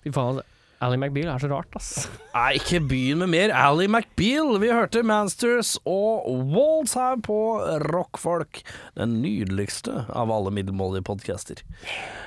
Fy 0.00 0.12
faen, 0.16 0.40
Ally 0.80 0.96
McBeal 0.96 1.28
er 1.28 1.40
så 1.42 1.48
rart, 1.50 1.74
ass. 1.76 2.06
Nei, 2.32 2.54
ikke 2.56 2.78
begynn 2.88 3.20
med 3.20 3.28
mer 3.34 3.50
Ally 3.52 3.84
McBeal. 3.84 4.54
Vi 4.62 4.70
hørte 4.72 5.02
Mansters 5.04 5.74
og 5.84 6.24
Walls 6.54 6.94
her 6.96 7.18
på 7.20 7.36
Rockfolk. 7.84 8.62
Den 8.96 9.18
nydeligste 9.20 10.06
av 10.08 10.32
alle 10.32 10.52
middelmådige 10.56 11.04
podcaster. 11.04 11.60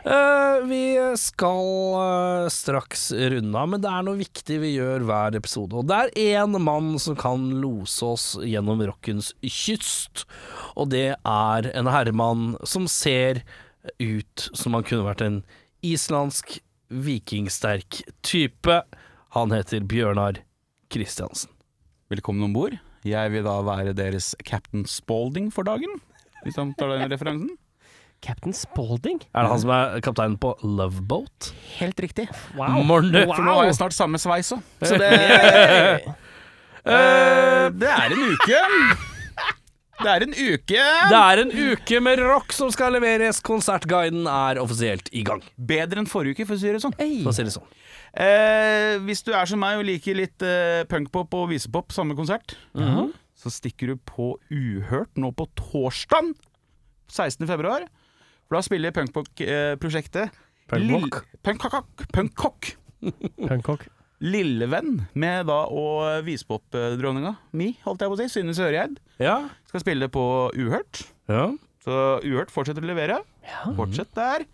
Uh, 0.06 0.62
vi 0.70 0.84
skal 1.18 1.72
uh, 1.98 2.52
straks 2.54 3.08
runde 3.34 3.58
av, 3.58 3.72
men 3.72 3.82
det 3.82 3.90
er 3.90 4.06
noe 4.06 4.22
viktig 4.22 4.60
vi 4.62 4.76
gjør 4.76 5.08
hver 5.10 5.40
episode. 5.40 5.80
Og 5.82 5.90
det 5.90 5.98
er 6.04 6.44
én 6.44 6.54
mann 6.62 6.92
som 7.02 7.18
kan 7.18 7.48
lose 7.64 8.06
oss 8.06 8.28
gjennom 8.38 8.84
rockens 8.86 9.32
kyst. 9.42 10.28
Og 10.78 10.94
det 10.94 11.08
er 11.18 11.72
en 11.74 11.90
herremann 11.90 12.52
som 12.70 12.86
ser 12.86 13.42
ut 13.98 14.46
som 14.54 14.78
han 14.78 14.86
kunne 14.86 15.10
vært 15.10 15.26
en 15.26 15.42
islandsk 15.84 16.60
vikingsterk 17.04 18.02
type. 18.26 18.82
Han 19.34 19.52
heter 19.56 19.82
Bjørnar 19.90 20.42
Kristiansen. 20.94 21.50
velkommen 22.14 22.44
om 22.46 22.54
bord. 22.54 22.76
Jeg 23.04 23.32
vil 23.34 23.44
da 23.44 23.58
være 23.66 23.94
deres 23.98 24.36
Captain 24.46 24.86
Spalding 24.88 25.50
for 25.52 25.64
dagen. 25.68 25.98
Hvis 26.46 26.56
han 26.60 26.74
tar 26.78 26.92
den 26.94 27.10
referansen. 27.12 27.56
Captain 28.24 28.54
Spalding? 28.56 29.18
Er 29.36 29.44
det 29.44 29.50
han 29.52 29.60
som 29.60 29.72
er 29.76 29.98
kapteinen 30.06 30.38
på 30.40 30.54
Love 30.64 31.02
Boat? 31.04 31.50
Helt 31.80 32.00
riktig. 32.00 32.30
Wow. 32.56 32.78
Morne. 32.88 33.26
For 33.28 33.44
nå 33.44 33.58
har 33.58 33.66
jeg 33.68 33.76
snart 33.82 33.96
samme 33.98 34.22
sveis 34.22 34.54
òg. 34.56 34.62
Så 34.86 34.96
det! 35.02 35.10
Eh, 36.84 37.68
Det 37.74 37.90
er 37.90 38.14
en 38.16 38.24
uke. 38.30 38.62
Det 40.02 40.10
er 40.10 40.24
en 40.26 40.34
uke. 40.34 40.84
Det 41.12 41.20
er 41.20 41.42
en 41.44 41.52
uke 41.54 42.00
med 42.02 42.20
rock 42.20 42.52
som 42.56 42.72
skal 42.74 42.96
leveres. 42.96 43.40
Konsertguiden 43.46 44.26
er 44.28 44.60
offisielt 44.62 45.10
i 45.14 45.22
gang. 45.28 45.44
Bedre 45.58 46.02
enn 46.02 46.10
forrige 46.10 46.34
uke, 46.40 46.48
for 46.50 46.58
å 46.58 46.60
si 46.64 46.72
det 46.74 46.82
sånn. 46.84 46.96
For 46.98 47.30
å 47.32 47.36
si 47.38 47.46
det 47.46 47.54
sånn. 47.54 47.68
Eh, 48.14 48.98
hvis 49.06 49.24
du 49.26 49.32
er 49.34 49.46
som 49.50 49.62
meg 49.62 49.80
og 49.80 49.86
liker 49.88 50.18
litt 50.18 50.42
eh, 50.46 50.84
punkpop 50.90 51.34
og 51.38 51.50
visepop, 51.54 51.94
samme 51.94 52.16
konsert, 52.18 52.56
Mhm. 52.74 53.12
så 53.38 53.50
stikker 53.54 53.88
du 53.94 53.96
på 53.98 54.38
Uhørt 54.52 55.14
nå 55.18 55.32
på 55.36 55.48
torsdag 55.58 56.34
16. 57.10 57.48
februar. 57.48 57.86
For 58.48 58.58
da 58.58 58.62
spiller 58.62 58.92
punkpop-prosjektet 58.92 60.32
Punkrock. 60.70 61.26
Punkkokk. 61.44 62.08
Punkkokk. 62.14 62.76
Punkrock. 63.48 63.88
Lillevenn 64.24 65.02
med 65.20 65.48
da 65.50 65.66
og 65.68 66.24
opp 66.56 66.72
dronninga 67.00 67.36
mi, 67.52 67.74
holdt 67.84 68.00
jeg 68.06 68.10
på 68.12 68.16
å 68.16 68.22
si, 68.22 68.28
Synne 68.32 68.56
Søreid, 68.56 68.98
Ja. 69.20 69.50
skal 69.68 69.84
spille 69.84 70.08
på 70.10 70.24
Uhørt. 70.56 71.04
ja. 71.28 71.50
Så 71.84 71.98
Uhørt 72.24 72.48
fortsetter 72.50 72.80
å 72.80 72.88
levere. 72.88 73.18
Ja. 73.44 73.74
Fortsett 73.76 74.14
der. 74.16 74.46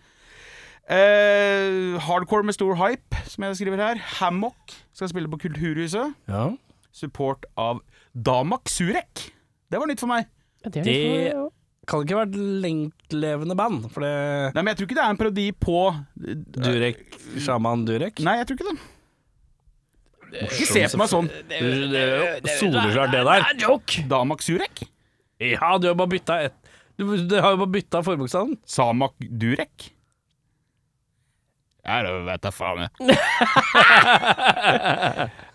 Eh, 0.90 2.00
hardcore 2.02 2.42
med 2.48 2.56
stor 2.58 2.74
hype 2.80 3.20
som 3.30 3.44
jeg 3.46 3.60
skriver 3.60 3.78
her. 3.84 4.00
Hammock 4.18 4.74
skal 4.98 5.12
spille 5.12 5.30
på 5.30 5.38
Kulturhuset. 5.44 6.16
Ja. 6.28 6.48
Support 6.92 7.46
av 7.56 7.84
Damak 8.18 8.66
Surek. 8.74 9.28
Det 9.70 9.78
var 9.78 9.86
nytt 9.92 10.02
for 10.02 10.10
meg. 10.10 10.26
Ja, 10.66 10.70
det 10.74 10.82
er 10.82 10.84
Det- 10.84 11.32
for- 11.34 11.40
ja. 11.44 11.50
Kan 11.90 12.02
ikke 12.06 12.18
være 12.18 12.30
et 12.30 12.62
lenglevende 12.66 13.56
band, 13.58 13.92
for 13.92 14.02
det 14.02 14.54
Nei, 14.54 14.62
men 14.62 14.76
jeg 14.76 14.78
tror 14.78 14.88
ikke 14.88 14.96
det 14.96 15.06
er 15.06 15.10
en 15.10 15.18
parodi 15.18 15.52
på 15.52 16.06
Durek, 16.52 17.00
Shaman 17.40 17.86
Durek 17.86 18.20
Nei, 18.20 18.38
jeg 18.38 18.46
tror 18.48 18.58
ikke 18.58 18.70
det. 18.74 18.80
Ikke 20.34 20.68
se 20.70 20.86
på 20.92 21.00
meg 21.02 21.12
sånn. 21.12 21.30
Det 21.50 22.56
soleklart, 22.60 23.14
det 23.14 23.24
der. 23.28 23.46
Damak 24.10 24.44
Surek? 24.46 24.84
Ja, 25.40 25.78
du 25.80 25.88
har 25.88 25.96
bare 25.96 26.12
bytta 26.12 26.42
ett 26.50 26.58
Du, 27.00 27.06
du 27.16 27.38
har 27.40 27.54
jo 27.54 27.62
bare 27.62 27.72
bytta 27.78 28.02
forbokstaven. 28.04 28.58
Samak 28.68 29.14
Durek? 29.20 29.94
Ja, 31.88 32.02
det 32.04 32.12
vet 32.28 32.44
jeg 32.44 32.54
faen 32.54 32.82
jeg. 32.84 32.92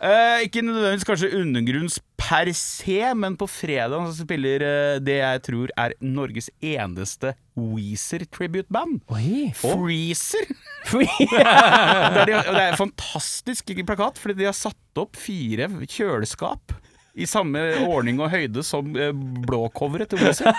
eh, 0.08 0.38
ikke 0.46 0.64
nødvendigvis 0.64 1.04
kanskje 1.06 1.28
undergrunns 1.36 1.98
per 2.24 2.50
se, 2.56 2.98
men 3.18 3.36
på 3.40 3.46
fredag 3.50 4.06
så 4.08 4.24
spiller 4.24 4.64
eh, 4.64 4.96
det 5.04 5.18
jeg 5.20 5.42
tror 5.48 5.72
er 5.80 5.94
Norges 6.04 6.48
eneste 6.64 7.34
Weezer-tribute-band. 7.58 9.02
Oi. 9.14 9.50
Freezer! 9.58 10.48
Det 10.94 11.04
er, 11.04 12.26
det 12.26 12.60
er 12.60 12.72
en 12.72 12.80
fantastisk 12.80 13.70
plakat, 13.86 14.18
fordi 14.20 14.40
de 14.42 14.48
har 14.48 14.56
satt 14.56 15.00
opp 15.00 15.16
fire 15.20 15.68
kjøleskap. 15.88 16.74
I 17.14 17.28
samme 17.30 17.60
ordning 17.86 18.18
og 18.18 18.32
høyde 18.32 18.64
som 18.66 18.88
eh, 18.98 19.12
blåcoveret 19.46 20.10
til 20.10 20.24
Weezer. 20.24 20.50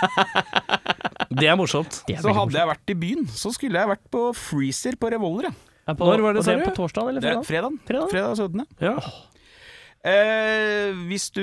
Det 1.36 1.50
er 1.52 1.58
morsomt. 1.60 2.02
Det 2.08 2.16
er 2.16 2.24
Så 2.24 2.32
hadde 2.36 2.56
jeg 2.56 2.70
vært 2.70 2.94
i 2.94 2.98
byen, 3.00 3.26
så 3.28 3.52
skulle 3.52 3.82
jeg 3.82 3.92
vært 3.92 4.06
på 4.14 4.30
Freezer 4.40 4.96
på 5.00 5.12
Revolver. 5.12 5.50
ja. 5.52 5.94
På, 5.94 6.08
Når 6.08 6.24
var 6.24 6.34
det, 6.38 6.46
sa 6.48 6.56
du? 6.58 6.64
På 6.66 6.74
torsdag 6.80 7.12
eller 7.12 7.22
er 7.22 7.42
fredag? 7.46 7.76
fredag. 7.86 8.10
Fredag? 8.10 8.12
Fredag 8.14 8.40
17. 8.40 8.66
Ja. 8.82 8.96
Eh, 10.06 10.92
hvis 11.10 11.32
du 11.34 11.42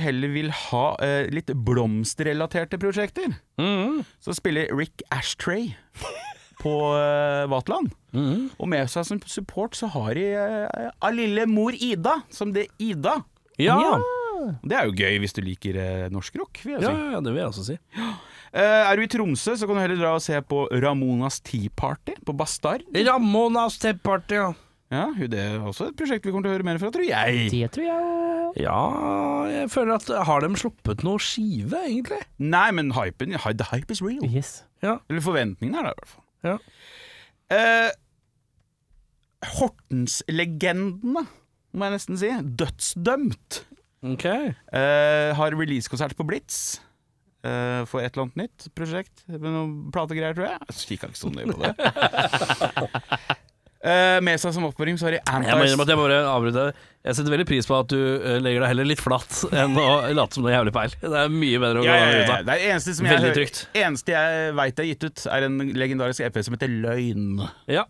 heller 0.00 0.30
vil 0.32 0.48
ha 0.70 0.84
eh, 1.04 1.26
litt 1.34 1.50
blomsterrelaterte 1.52 2.78
prosjekter, 2.80 3.34
Mhm. 3.60 4.04
så 4.20 4.32
spiller 4.34 4.70
Rick 4.74 5.02
Ashtray 5.12 5.74
på 6.62 6.72
eh, 6.96 7.44
Vaterland. 7.52 7.90
Mhm. 8.16 8.50
Og 8.58 8.68
med 8.72 8.88
seg 8.88 9.04
som 9.04 9.20
support 9.26 9.76
så 9.76 9.90
har 9.92 10.14
de 10.16 10.24
eh, 10.32 10.90
av 11.02 11.12
lille 11.14 11.44
mor 11.46 11.72
Ida, 11.76 12.22
som 12.30 12.52
det 12.56 12.66
er 12.68 12.72
Ida. 12.92 13.18
Ja. 13.60 13.76
Ja. 13.80 14.00
Det 14.64 14.72
er 14.72 14.86
jo 14.88 14.96
gøy 14.96 15.18
hvis 15.20 15.34
du 15.36 15.42
liker 15.44 15.76
eh, 15.76 16.08
norsk 16.08 16.38
rock, 16.40 16.62
vil 16.64 16.78
jeg 16.78 16.82
Ja, 16.86 16.94
si. 16.96 17.12
ja, 17.12 17.20
det 17.20 17.32
vil 17.34 17.42
jeg 17.42 17.50
også 17.52 17.64
si. 17.66 17.78
Uh, 18.50 18.82
er 18.90 18.96
du 18.96 19.02
i 19.04 19.06
Tromsø, 19.12 19.52
så 19.54 19.66
kan 19.68 19.76
du 19.76 19.80
heller 19.84 20.00
dra 20.00 20.14
og 20.16 20.22
se 20.24 20.34
på 20.42 20.64
Ramonas 20.82 21.36
Tea 21.46 21.68
Party 21.76 22.16
på 22.26 22.32
Bastard. 22.34 22.82
Ramonas 22.96 23.76
Tea 23.78 23.92
Party, 23.94 24.34
ja. 24.40 24.48
Ja, 24.90 25.04
det 25.14 25.38
er 25.38 25.62
også 25.62 25.86
et 25.90 25.98
prosjekt 25.98 26.24
vi 26.26 26.32
kommer 26.34 26.48
til 26.48 26.50
å 26.50 26.56
høre 26.56 26.66
mer 26.66 26.80
fra, 26.82 26.90
tror 26.90 27.06
jeg. 27.06 27.44
Det 27.52 27.68
tror 27.76 27.86
jeg 27.86 28.64
Ja, 28.64 28.80
jeg 29.46 29.70
føler 29.70 30.00
at 30.00 30.10
Har 30.26 30.42
de 30.42 30.50
sluppet 30.58 31.04
noe 31.06 31.22
skive, 31.22 31.78
egentlig? 31.86 32.18
Nei, 32.42 32.66
men 32.74 32.90
hypen, 32.96 33.36
the 33.38 33.68
hype 33.70 33.94
is 33.94 34.02
real. 34.02 34.26
Yes. 34.26 34.64
Ja. 34.82 34.98
Eller 35.06 35.22
forventningene 35.22 35.78
er 35.78 35.90
det, 35.90 35.94
i 35.94 36.00
hvert 36.02 36.14
fall. 36.16 36.26
Ja. 36.50 36.56
Eh, 37.54 37.90
Hortens-legendene, 39.60 41.24
må 41.70 41.86
jeg 41.86 41.94
nesten 41.94 42.18
si. 42.18 42.34
Dødsdømt. 42.58 43.62
Ok. 44.10 44.26
Eh, 44.26 45.30
har 45.38 45.54
releasekonsert 45.54 46.18
på 46.18 46.26
Blitz. 46.26 46.80
Uh, 47.40 47.86
for 47.88 48.04
et 48.04 48.12
eller 48.12 48.26
annet 48.26 48.36
nytt 48.36 48.66
prosjekt 48.76 49.22
med 49.30 49.46
noen 49.48 49.70
plategreier, 49.94 50.34
tror 50.36 50.50
jeg. 50.50 50.58
Jeg 50.68 50.90
kikka 50.90 51.08
ikke 51.08 51.20
så 51.22 51.30
nøye 51.32 51.48
på 51.48 51.62
det. 51.62 53.30
Eh, 53.80 54.18
med 54.20 54.36
seg 54.36 54.52
som 54.52 54.66
oppfordring, 54.68 54.98
så 55.00 55.08
har 55.08 55.14
de 55.16 55.20
Jeg 55.20 55.56
må 55.56 55.64
innrømme 55.64 55.84
at 55.86 55.92
jeg 55.92 56.00
bare 56.00 56.16
avbryter. 56.28 56.80
Jeg 57.00 57.16
setter 57.16 57.32
veldig 57.32 57.46
pris 57.48 57.68
på 57.68 57.78
at 57.78 57.88
du 57.88 58.00
eh, 58.00 58.40
legger 58.44 58.64
deg 58.64 58.72
heller 58.74 58.88
litt 58.90 59.00
flatt 59.00 59.38
enn 59.62 59.78
å 59.80 59.86
late 60.16 60.36
som 60.36 60.44
du 60.44 60.50
har 60.50 60.58
jævlig 60.58 60.74
peil. 60.76 60.96
Det 61.00 61.22
er 61.22 61.32
mye 61.32 61.62
bedre 61.62 61.80
å 61.80 61.86
gå 61.86 61.88
ja, 61.88 61.94
ja, 61.96 62.10
ja, 62.10 62.18
ut 62.18 62.26
ja. 62.26 62.34
av. 62.34 62.50
Det 62.50 62.56
er 62.58 62.74
eneste 62.74 62.96
som 62.98 63.08
Veldig 63.08 63.30
jeg, 63.30 63.38
trygt. 63.38 63.62
eneste 63.84 64.16
jeg 64.16 64.52
veit 64.60 64.82
er 64.84 64.90
gitt 64.90 65.06
ut, 65.08 65.24
er 65.32 65.48
en 65.48 65.64
legendarisk 65.84 66.26
EP 66.28 66.36
som 66.44 66.58
heter 66.58 66.76
Løgn. 66.84 67.40
Ja. 67.72 67.86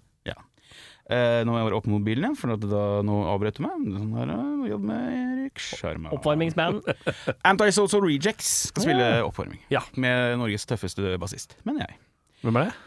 Eh, 1.11 1.41
nå 1.43 1.51
må 1.51 1.59
jeg 1.59 1.66
være 1.66 1.78
oppe 1.80 1.91
med 1.91 1.97
mobilen 1.99 2.22
igjen, 2.28 2.36
for 2.38 2.55
at 2.55 2.62
da, 2.70 2.82
nå 3.03 3.16
avbrøt 3.32 3.57
du 3.59 3.64
meg. 3.64 3.88
Sånn 3.97 4.12
her, 4.14 4.30
jobb 4.70 4.84
med 4.93 5.09
Erik 5.16 5.62
Sjarma. 5.64 6.12
Oppvarmingsband. 6.14 6.86
also 7.51 8.03
Rejects 8.05 8.53
skal 8.70 8.86
spille 8.86 9.09
oppvarming. 9.26 9.59
Ja. 9.74 9.82
Med 9.99 10.38
Norges 10.38 10.68
tøffeste 10.70 11.16
bassist. 11.18 11.59
Men 11.66 11.82
jeg. 11.82 11.99
Hvem 12.45 12.62
er 12.62 12.70
det? 12.70 12.78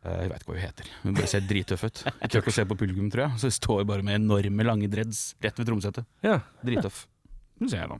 Eh, 0.00 0.20
jeg 0.24 0.30
veit 0.32 0.40
ikke 0.44 0.52
hva 0.52 0.56
hun 0.58 0.64
heter. 0.64 0.90
Hun 1.02 1.16
bare 1.18 1.28
ser 1.28 1.44
drittøff 1.44 1.82
ut. 1.84 2.02
Jeg 2.08 2.30
tør 2.32 2.40
ikke 2.42 2.52
å 2.54 2.56
se 2.56 2.64
på 2.70 2.76
publikum, 2.80 3.10
tror 3.12 3.26
jeg. 3.26 3.40
Så 3.42 3.50
jeg 3.50 3.56
står 3.58 3.84
bare 3.90 4.04
med 4.06 4.16
enorme, 4.22 4.64
lange 4.64 4.88
dreads 4.92 5.34
rett 5.44 5.58
ved 5.60 5.68
trommesettet. 5.68 6.08
Ja. 6.24 6.38
Drittøff. 6.64 7.02
Nå 7.60 7.68
ser 7.68 7.82
jeg 7.84 7.92
da. 7.92 7.98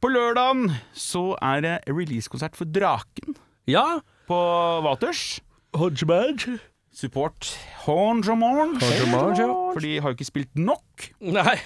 På 0.00 0.10
lørdagen 0.12 0.68
så 0.94 1.24
er 1.42 1.62
det 1.64 1.74
releasekonsert 1.90 2.54
for 2.58 2.68
Draken 2.70 3.34
Ja. 3.66 4.00
på 4.30 4.38
Waters. 4.86 5.40
Hodgebadge. 5.74 6.58
Support. 6.94 7.52
Honjamon, 7.86 8.76
ja. 8.80 9.46
For 9.72 9.80
de 9.82 9.96
har 10.02 10.10
jo 10.10 10.16
ikke 10.18 10.26
spilt 10.30 10.54
nok. 10.58 11.10
Nei. 11.22 11.56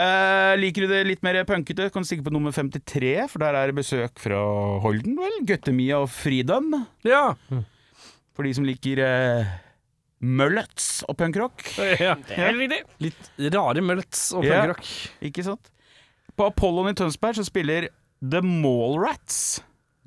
Uh, 0.00 0.54
liker 0.56 0.86
du 0.86 0.92
det 0.94 1.00
litt 1.04 1.22
mer 1.26 1.42
punkete, 1.44 1.90
kan 1.92 2.02
du 2.02 2.08
stikke 2.08 2.24
på 2.24 2.32
nummer 2.32 2.54
53, 2.54 3.26
for 3.28 3.42
der 3.42 3.58
er 3.58 3.68
det 3.68 3.76
besøk 3.76 4.22
fra 4.22 4.38
Holden, 4.80 5.18
vel? 5.18 5.40
Guttemia 5.50 5.98
og 6.00 6.08
Freedom. 6.14 6.70
Ja. 7.04 7.34
For 8.36 8.46
de 8.46 8.52
som 8.56 8.66
liker 8.68 9.00
uh, 9.04 9.50
mullets 10.20 11.02
og 11.08 11.16
punkrock. 11.20 11.64
ja. 12.00 12.14
Det 12.28 12.36
er 12.38 12.54
riktig. 12.58 12.82
Litt 13.06 13.30
rare 13.56 13.82
mullets 13.84 14.28
og 14.36 14.44
Ja. 14.46 14.62
punkrock. 14.64 14.90
Ikke 15.30 15.46
sant? 15.46 15.72
På 16.38 16.46
Apollon 16.50 16.88
i 16.92 16.96
Tønsberg 16.96 17.36
så 17.40 17.44
spiller 17.44 17.88
The 18.20 18.40
Mallrats. 18.44 19.60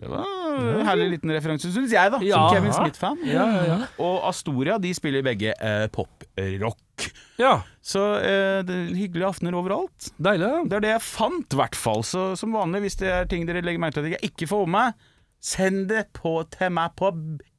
Det 0.04 0.10
var 0.10 0.26
en 0.58 0.88
herlig 0.88 1.06
liten 1.14 1.32
referanse, 1.32 1.70
syns 1.72 1.92
jeg, 1.94 2.12
da. 2.12 2.18
Ja. 2.26 2.40
Som 2.42 2.56
Kevin 2.58 2.74
Smith-fan. 2.74 3.20
Ja, 3.30 3.44
ja, 3.54 3.62
ja. 3.70 3.76
Og 4.02 4.24
Astoria 4.28 4.80
de 4.82 4.90
spiller 4.98 5.22
begge 5.26 5.54
uh, 5.62 5.86
poprock. 5.94 7.06
ja. 7.42 7.60
Så 7.84 8.00
eh, 8.24 8.62
det 8.64 8.74
er 8.74 8.92
hyggelige 8.96 9.28
aftener 9.28 9.56
overalt. 9.60 10.06
Deilig. 10.24 10.48
ja. 10.48 10.60
Det 10.72 10.78
er 10.78 10.84
det 10.86 10.92
jeg 10.94 11.04
fant, 11.04 11.52
i 11.52 11.58
hvert 11.60 11.76
fall. 11.76 12.04
Så 12.08 12.30
som 12.40 12.54
vanlig, 12.56 12.80
hvis 12.86 12.96
det 13.02 13.10
er 13.12 13.26
ting 13.28 13.44
dere 13.48 13.60
legger 13.66 13.82
merke 13.84 13.98
til 14.00 14.08
at 14.08 14.14
jeg 14.16 14.30
ikke 14.32 14.48
får 14.54 14.70
med 14.70 14.74
meg, 14.78 15.08
send 15.44 15.82
det 15.92 16.06
på 16.16 16.38
til 16.54 16.72
meg 16.72 16.94
på 17.00 17.10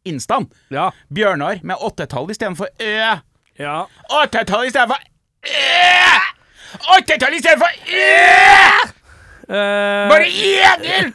Instan. 0.04 0.46
Ja. 0.70 0.90
Bjørnar 1.14 1.60
med 1.62 1.76
åttetall 1.80 2.30
istedenfor 2.30 2.68
ø. 2.80 3.16
ja. 3.58 3.76
Åttetall 4.22 4.66
istedenfor 4.68 5.00
ø! 5.44 5.48
Åttetall 6.96 7.34
istedenfor 7.38 7.70
ø! 7.88 8.10
Uh... 9.44 10.08
Bare 10.10 10.26
Egil! 10.28 11.12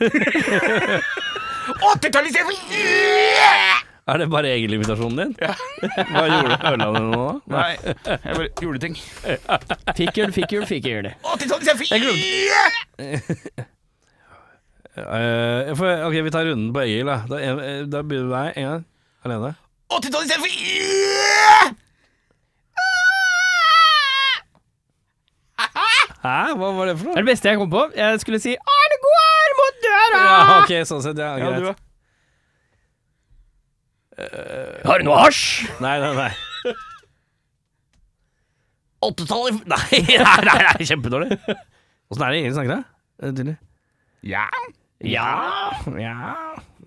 Åttetall 1.91 2.25
istedenfor 2.25 2.53
ø! 2.53 3.87
er 4.09 4.17
det 4.17 4.25
bare 4.33 4.49
egil-invitasjonen 4.55 5.17
din? 5.19 5.33
Ja. 5.41 5.53
Hva 6.11 6.23
gjorde 6.25 6.49
du? 6.49 6.67
Ødela 6.69 6.85
du 6.89 7.09
noe 7.11 7.25
da? 7.27 7.33
Nei, 7.53 7.73
jeg 8.09 8.37
bare 8.39 8.47
gjorde 8.57 8.79
ting. 8.87 8.95
Fikkel, 9.99 10.33
fikkel, 10.33 10.65
fikkel. 10.69 11.11
Åttetall 11.21 11.61
istedenfor 11.61 11.85
ø! 13.05 13.69
Eh, 14.99 15.73
for, 15.79 16.05
ok, 16.09 16.15
vi 16.25 16.31
tar 16.33 16.47
runden 16.49 16.71
på 16.75 16.83
Egil. 16.83 17.09
Da, 17.09 17.21
da, 17.29 17.39
eh, 17.39 17.83
da 17.89 18.01
begynner 18.05 18.29
du 18.29 18.33
deg 18.35 18.59
en 18.59 18.69
gang. 18.69 18.85
Alene. 19.27 19.53
Åttetall 19.89 20.25
istedenfor 20.25 20.51
yeah! 20.53 21.71
Hæ? 26.19 26.39
Hva 26.59 26.71
var 26.75 26.89
det 26.89 26.97
for 26.99 27.07
noe? 27.07 27.13
Det 27.15 27.19
er 27.21 27.23
det 27.23 27.31
beste 27.31 27.47
jeg 27.51 27.59
kom 27.61 27.69
på. 27.71 27.83
Jeg 27.95 28.19
skulle 28.23 28.39
si 28.43 28.55
'Arne 28.55 28.97
går 29.05 29.53
mot 29.59 29.77
døra'! 29.85 30.23
Ja, 30.25 30.57
ok, 30.59 30.73
sånn 30.89 31.03
sett. 31.05 31.21
Ja, 31.21 31.37
Ja, 31.39 31.73
uh, 34.19 34.81
Har 34.83 34.99
du 34.99 35.07
noe 35.07 35.19
hasj? 35.23 35.69
Nei, 35.79 35.95
nei, 36.03 36.11
nei. 36.17 36.75
Åttetall 39.07 39.47
i 39.47 39.55
Nei, 39.73 40.03
nei, 40.03 40.35
nei, 40.43 40.57
nei 40.59 40.87
kjempedårlig. 40.89 41.39
Åssen 42.11 42.25
er 42.25 42.35
det 42.35 42.41
Egil 42.41 42.57
snakker, 42.57 42.75
da? 42.75 43.31
Tydelig? 43.31 43.55
Ja. 44.27 44.43
Ja 45.05 45.71
Ja 45.95 46.33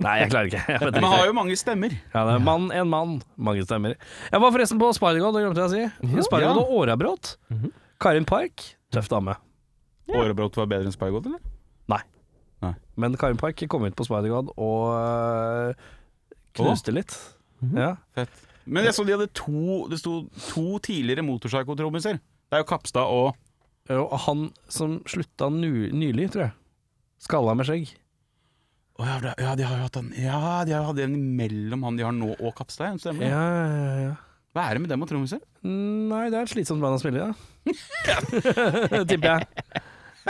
Nei, 0.02 0.16
jeg 0.22 0.30
klarer 0.32 0.48
ikke. 0.50 0.62
Jeg 0.66 1.02
Man 1.04 1.12
har 1.12 1.26
jo 1.28 1.32
mange 1.36 1.54
stemmer. 1.56 1.92
Ja, 2.14 2.22
det 2.26 2.34
er 2.34 2.42
mann, 2.42 2.70
en 2.74 2.88
mann, 2.90 3.12
mange 3.36 3.62
stemmer. 3.62 3.94
Jeg 4.32 4.40
var 4.42 4.50
forresten 4.54 4.80
på 4.80 4.88
Spider-God, 4.96 5.36
det 5.36 5.42
glemte 5.44 5.62
jeg 5.62 5.68
å 5.68 5.72
si. 6.16 6.22
Spider-God 6.26 6.62
og 6.64 6.72
Årabrot. 6.80 7.32
Karin 8.02 8.26
Park, 8.26 8.64
tøff 8.90 9.10
dame. 9.12 9.36
Årebrot 10.10 10.56
var 10.58 10.70
bedre 10.72 10.90
enn 10.90 10.96
Spygot, 10.96 11.28
eller? 11.28 11.44
Nei, 11.92 12.00
Men 12.96 13.14
Karin 13.20 13.38
Park 13.38 13.62
kom 13.70 13.84
ut 13.86 13.94
på 13.98 14.08
Spider-God 14.08 14.50
og 14.56 14.88
øh, 14.96 15.86
knuste 16.58 16.96
litt. 16.96 17.14
Ja. 17.76 17.94
Fett. 18.16 18.42
Men 18.64 18.86
jeg 18.88 18.94
så 18.94 19.04
de 19.06 19.14
hadde 19.14 19.26
to 19.34 19.84
Det 19.90 19.98
sto 19.98 20.12
to 20.48 20.78
tidligere 20.82 21.24
motorpsycho-trommiser. 21.26 22.18
Det 22.18 22.58
er 22.58 22.62
jo 22.62 22.68
Kapstad 22.70 23.06
og 23.10 23.36
Og 23.90 24.18
han 24.26 24.48
som 24.70 25.00
slutta 25.10 25.48
nu, 25.50 25.90
nylig, 25.94 26.30
tror 26.34 26.48
jeg. 26.48 26.54
Skalla 27.22 27.54
med 27.58 27.66
skjegg. 27.68 27.90
Å 29.00 29.06
ja, 29.08 29.14
ja, 29.40 29.54
de 29.56 29.64
har 29.64 29.78
jo 29.78 29.86
hatt 29.86 29.96
en 30.02 30.10
Ja, 30.20 30.40
de 30.68 30.74
har 30.76 30.84
hatt 30.90 30.98
en 31.00 31.14
mellom 31.38 31.86
han 31.88 31.96
de 31.96 32.04
har 32.04 32.12
nå 32.16 32.34
og 32.34 32.52
Kapstein, 32.58 33.00
stemmer 33.00 33.24
det? 33.24 33.30
Ja, 33.32 33.46
ja, 33.72 33.94
ja. 34.08 34.12
Hva 34.52 34.66
er 34.68 34.76
det 34.76 34.82
med 34.84 34.92
dem 34.92 35.04
og 35.04 35.08
trommiser? 35.08 35.40
Mm, 35.64 36.10
Nei, 36.10 36.26
det 36.28 36.36
er 36.36 36.44
et 36.44 36.52
slitsomt 36.52 36.84
band 36.84 36.98
å 36.98 37.00
spille 37.00 37.16
i, 37.16 37.24
da. 37.24 37.32
Tipper 39.08 39.30
jeg. 39.30 39.82
Du 40.22 40.28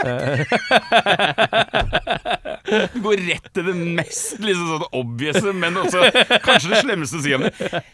går 3.05 3.17
rett 3.27 3.49
til 3.53 3.63
det 3.67 3.73
mest 3.77 4.39
liksom 4.41 4.67
sånn 4.71 4.85
obvious, 4.97 5.37
men 5.53 5.75
også 5.77 5.99
kanskje 6.45 6.69
det 6.71 6.79
slemmeste 6.81 7.17
å 7.19 7.21
si 7.25 7.31
om 7.37 7.41
det. 7.45 7.51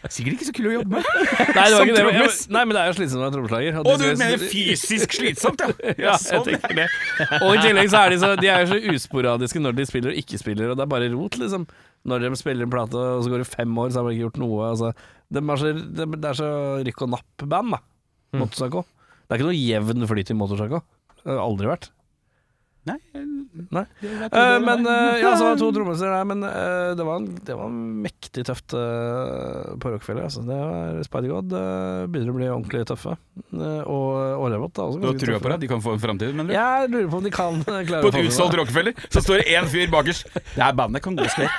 Sikkert 0.08 0.32
ikke 0.38 0.46
så 0.48 0.54
kul 0.56 0.68
å 0.70 0.72
jobbe 0.78 0.92
med. 0.96 1.04
Nei, 1.10 1.66
det 1.66 1.74
var 1.74 1.82
ikke 1.84 1.96
det. 1.98 2.04
men- 2.06 2.16
jeg, 2.20 2.30
Nei, 2.56 2.62
men 2.64 2.72
det 2.76 2.80
er 2.82 2.86
jo 2.92 2.96
slitsomt 3.00 3.20
å 3.20 3.24
være 3.26 3.34
trommeslager. 3.36 3.72
Og 3.82 3.86
du 4.00 4.04
mener 4.22 4.38
fysisk 4.54 5.08
slitsomt, 5.18 5.58
ja? 5.66 5.68
Ja, 5.98 6.14
jeg 6.14 6.22
sånn. 6.24 6.44
tenker 6.48 6.72
det. 6.80 6.88
Og 7.42 7.50
i 7.52 7.54
tillegg 7.66 7.88
så 7.92 7.98
er 8.04 8.08
de 8.14 8.18
så, 8.22 8.28
de 8.40 8.48
er 8.54 8.58
jo 8.64 8.68
så 8.72 8.78
usporadiske 8.94 9.58
når 9.64 9.72
de 9.80 9.84
spiller 9.90 10.10
og 10.14 10.18
ikke 10.22 10.36
spiller, 10.40 10.66
og 10.72 10.76
det 10.80 10.84
er 10.86 10.92
bare 10.94 11.10
rot, 11.12 11.34
liksom. 11.42 11.62
Når 12.08 12.16
de 12.24 12.28
spiller 12.40 12.64
en 12.64 12.72
plate, 12.72 12.96
og 12.96 13.20
så 13.26 13.28
går 13.34 13.40
det 13.44 13.50
fem 13.50 13.72
år, 13.82 13.88
så 13.92 13.96
har 14.00 14.08
de 14.08 14.12
ikke 14.16 14.24
gjort 14.30 14.40
noe. 14.40 14.60
Altså. 14.70 14.88
Det 15.28 15.38
er 15.44 15.60
så, 15.60 15.66
de, 16.00 16.04
det 16.16 16.28
er 16.30 16.36
så 16.38 16.48
rykk 16.88 17.00
og 17.04 17.12
napp-band, 17.18 17.68
da. 17.76 17.80
Motorsaco. 18.40 18.80
Det 19.26 19.32
er 19.36 19.40
ikke 19.42 19.50
noe 19.50 19.60
jevn 19.60 20.08
flyt 20.08 20.32
i 20.32 20.38
Motorpsycho. 20.38 20.80
Har 21.26 21.42
aldri 21.44 21.70
vært. 21.70 21.90
Nei, 22.88 22.96
Nei. 23.70 23.82
Eh, 24.00 24.54
men 24.64 24.86
eh, 24.88 25.18
ja, 25.20 25.34
så 25.36 25.44
var 25.44 25.52
det 25.52 25.60
to 25.60 25.68
trommiser 25.76 26.08
der, 26.08 26.24
men 26.24 26.42
eh, 26.48 26.92
det, 26.96 27.04
var, 27.04 27.26
det 27.46 27.56
var 27.58 27.68
mektig 28.06 28.44
tøft 28.48 28.72
eh, 28.78 29.74
på 29.76 29.92
Rockefeller. 29.92 30.24
Altså. 30.30 30.40
Det 30.46 30.56
var 30.56 31.02
Spider-God 31.04 31.52
uh, 31.52 32.06
begynner 32.08 32.32
å 32.32 32.38
bli 32.38 32.48
ordentlig 32.48 32.86
tøffe. 32.88 33.18
Eh, 33.52 33.82
og 33.84 34.40
Årevåt 34.46 34.80
er 34.80 34.86
også 34.86 35.02
Du 35.02 35.08
har 35.10 35.20
trua 35.20 35.42
på 35.44 35.52
det? 35.52 35.58
De 35.66 35.70
kan 35.74 35.84
få 35.84 35.92
en 35.96 36.02
framtid, 36.02 36.32
mener 36.32 36.50
du? 36.50 36.56
Jeg 36.56 36.90
lurer 36.94 37.10
på 37.12 37.20
om 37.20 37.28
de 37.28 37.34
kan 37.34 37.60
klare 37.90 38.00
På 38.00 38.08
å 38.08 38.16
få 38.16 38.24
et 38.24 38.30
utsolgt. 38.32 38.58
Rockefeller, 38.62 39.06
så 39.12 39.24
står 39.26 39.42
det 39.42 39.58
én 39.58 39.70
fyr 39.70 39.92
bakerst. 39.92 40.32
Det 40.40 40.62
her 40.64 40.76
bandet 40.80 41.04
kan 41.04 41.18
gå 41.18 41.28
og 41.28 41.32
spille. 41.36 41.52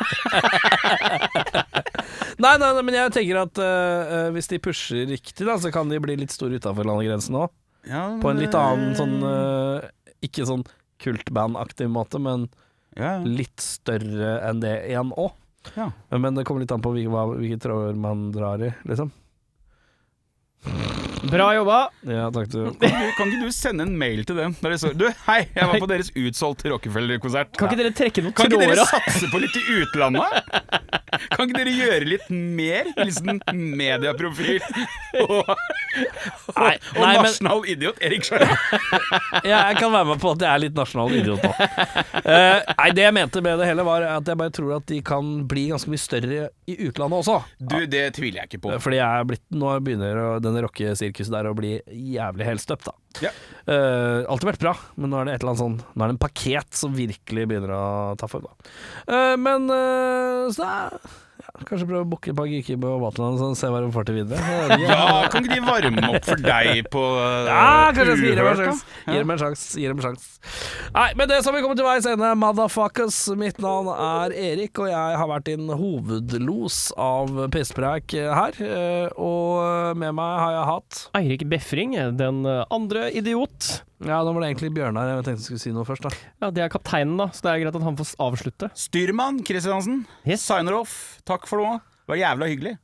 Nei, 2.42 2.56
nei, 2.58 2.70
nei, 2.74 2.84
men 2.86 2.96
jeg 2.98 3.14
tenker 3.14 3.42
at 3.44 3.60
eh, 3.62 4.14
eh, 4.16 4.28
hvis 4.34 4.50
de 4.50 4.60
pusher 4.64 5.06
riktig, 5.10 5.46
da, 5.46 5.58
så 5.62 5.70
kan 5.74 5.90
de 5.92 6.00
bli 6.02 6.16
litt 6.18 6.34
store 6.34 6.58
utafor 6.58 6.88
landegrensen 6.88 7.38
òg. 7.38 7.52
Ja, 7.90 8.04
På 8.22 8.30
en 8.30 8.42
litt 8.42 8.56
annen 8.58 8.94
sånn 8.98 9.24
uh, 9.26 9.82
Ikke 10.22 10.46
sånn 10.46 10.66
kultbandaktig 11.02 11.88
måte, 11.90 12.20
men 12.22 12.46
ja. 12.94 13.16
litt 13.26 13.58
større 13.64 14.36
enn 14.46 14.60
det 14.62 14.76
igjen 14.92 15.10
òg. 15.18 15.32
Ja. 15.74 15.88
Men 16.14 16.38
det 16.38 16.44
kommer 16.46 16.62
litt 16.62 16.74
an 16.76 16.84
på 16.86 16.92
hvilke, 16.94 17.24
hvilke 17.40 17.58
tråder 17.64 17.98
man 17.98 18.28
drar 18.36 18.62
i, 18.62 18.70
liksom. 18.86 19.10
Bra 21.22 21.48
jobba! 21.54 21.80
Ja, 22.06 22.30
takk 22.34 22.50
du. 22.54 22.60
Kan, 22.82 22.94
du, 23.02 23.10
kan 23.18 23.30
ikke 23.34 23.50
du 23.50 23.54
sende 23.54 23.86
en 23.86 23.94
mail 23.98 24.24
til 24.30 24.38
dem? 24.38 24.56
Der 24.62 24.74
det 24.74 24.80
står 24.82 24.96
Du, 24.98 25.06
hei, 25.28 25.42
jeg 25.54 25.70
var 25.70 25.82
på 25.84 25.90
deres 25.90 26.10
utsolgt 26.18 26.66
Rockefeller-konsert. 26.70 27.54
Kan 27.58 27.70
ikke 27.70 27.82
dere 27.82 27.94
trekke 27.98 28.24
noen 28.26 28.38
tråder? 28.38 28.58
Kan 28.58 28.62
ikke 28.62 28.78
dere 28.78 28.88
satse 28.90 29.30
på 29.34 29.42
litt 29.42 29.58
i 29.58 29.66
utlandet? 29.82 30.38
Kan 31.30 31.48
ikke 31.50 31.60
dere 31.62 31.74
gjøre 31.76 32.08
litt 32.10 32.30
mer? 32.32 32.90
Liksom 32.98 33.42
medieprofil 33.78 34.62
og, 35.22 35.52
og, 35.52 36.58
Nei, 36.58 36.74
og 36.96 37.02
nei, 37.02 37.12
men- 37.12 37.26
nasjonal 37.26 37.66
idiot 37.72 38.02
Erik 38.04 38.26
Skjønne. 38.28 38.48
Ja, 39.46 39.62
jeg 39.72 39.80
kan 39.82 39.92
være 39.94 40.08
med 40.14 40.22
på 40.24 40.32
at 40.36 40.46
jeg 40.46 40.50
er 40.52 40.64
litt 40.66 40.78
nasjonal 40.78 41.16
idiot 41.20 41.44
nå. 41.46 41.52
Eh, 42.22 42.74
nei, 42.78 42.90
det 42.98 43.06
jeg 43.08 43.16
mente 43.18 43.44
med 43.44 43.60
det 43.62 43.68
hele, 43.70 43.86
var 43.88 44.06
at 44.08 44.28
jeg 44.32 44.40
bare 44.40 44.54
tror 44.56 44.76
at 44.78 44.88
de 44.92 45.02
kan 45.06 45.32
bli 45.52 45.68
ganske 45.72 45.92
mye 45.92 46.02
større 46.02 46.42
i 46.72 46.78
utlandet 46.88 47.22
også. 47.22 47.38
Du, 47.60 47.78
det 47.92 48.06
tviler 48.18 48.44
jeg 48.44 48.52
ikke 48.54 48.64
på. 48.68 48.76
Fordi 48.82 49.00
jeg 49.02 49.22
er 49.24 49.28
blitt, 49.34 49.44
nå 49.54 49.74
begynner 49.84 50.40
denne 50.44 50.64
rockesirkuset 50.68 51.34
der 51.34 51.50
å 51.52 51.56
bli 51.58 51.78
jævlig 52.16 52.48
helstøpt, 52.54 52.88
da. 52.90 52.96
Ja. 53.20 53.32
Uh, 53.68 54.24
alltid 54.32 54.48
vært 54.54 54.64
bra, 54.64 54.72
men 54.98 55.12
nå 55.12 55.20
er 55.20 55.28
det 55.28 55.34
et 55.36 55.44
eller 55.44 55.52
annet 55.52 55.62
sånn 55.62 55.76
Nå 55.94 56.02
er 56.02 56.10
det 56.10 56.16
en 56.16 56.22
pakket 56.24 56.78
som 56.80 56.96
virkelig 56.98 57.44
begynner 57.50 57.74
å 57.76 57.84
ta 58.18 58.30
form. 58.32 58.48
Eh, 59.06 59.36
men 59.38 59.68
uh, 59.70 60.48
så 60.56 60.66
er, 60.66 60.96
Kanskje 61.68 61.88
prøve 61.90 62.04
å 62.06 62.10
booke 62.12 62.32
et 62.32 62.38
par 62.38 62.48
geeker 62.50 62.78
og 62.88 63.02
Vaterland 63.04 63.42
og 63.46 63.58
se 63.60 63.70
hva 63.72 63.82
de 63.84 63.92
får 63.94 64.08
til 64.10 64.18
videre. 64.22 64.60
Ja, 64.82 65.28
kan 65.32 65.46
ikke 65.46 65.60
de 65.60 65.66
varme 65.68 66.10
opp 66.16 66.26
for 66.28 66.42
deg 66.42 66.82
på 66.94 67.02
uh, 67.02 67.46
Ja, 67.52 67.92
kanskje 67.96 68.08
jeg 68.14 68.20
skal 68.22 68.30
gi 68.32 68.38
dem 68.40 68.50
en 68.52 68.60
sjanse. 68.62 68.86
Gi 69.06 69.18
dem 69.22 69.34
en 69.36 69.42
sjanse. 69.44 69.68
Gi 69.82 69.88
dem 69.92 70.02
en 70.02 70.06
sjanse. 70.08 70.32
Nei, 70.96 71.06
men 71.20 71.32
det 71.32 71.40
som 71.46 71.56
vi 71.56 71.62
kommer 71.64 71.80
til 71.80 71.88
veis 71.88 72.08
ende, 72.10 72.32
motherfuckers. 72.42 73.20
Mitt 73.40 73.62
navn 73.64 73.92
er 73.94 74.36
Erik, 74.50 74.82
og 74.82 74.90
jeg 74.92 75.20
har 75.22 75.30
vært 75.32 75.48
din 75.52 75.70
hovedlos 75.70 76.80
av 77.00 77.32
pisspreik 77.54 78.16
her. 78.18 78.58
Eh, 78.62 79.08
Og 79.22 79.96
med 80.02 80.16
meg 80.18 80.34
har 80.42 80.56
jeg 80.58 80.68
hatt 80.72 81.02
Eirik 81.22 81.48
Befring, 81.52 81.96
den 82.20 82.44
andre 82.48 83.10
idiot. 83.16 83.82
Ja, 84.02 84.20
da 84.26 84.32
var 84.34 84.42
det 84.42 84.48
egentlig 84.52 84.72
Bjørnar 84.74 85.10
jeg 85.12 85.26
tenkte 85.28 85.42
jeg 85.44 85.48
skulle 85.48 85.62
si 85.62 85.72
noe 85.76 85.86
først, 85.86 86.06
da. 86.08 86.12
Ja, 86.42 86.50
Det 86.50 86.64
er 86.66 86.72
kapteinen, 86.74 87.18
da, 87.22 87.28
så 87.36 87.46
det 87.46 87.52
er 87.52 87.60
greit 87.66 87.76
at 87.78 87.86
han 87.86 87.98
får 88.00 88.14
avslutte. 88.26 88.70
Styrmann 88.78 89.44
Kristiansen, 89.46 90.06
Yes. 90.26 90.42
signer 90.48 90.80
off. 90.80 90.96
Takk 91.30 91.46
for 91.50 91.62
nå. 91.62 91.76
Det 92.02 92.10
var 92.16 92.22
jævla 92.24 92.48
hyggelig. 92.50 92.78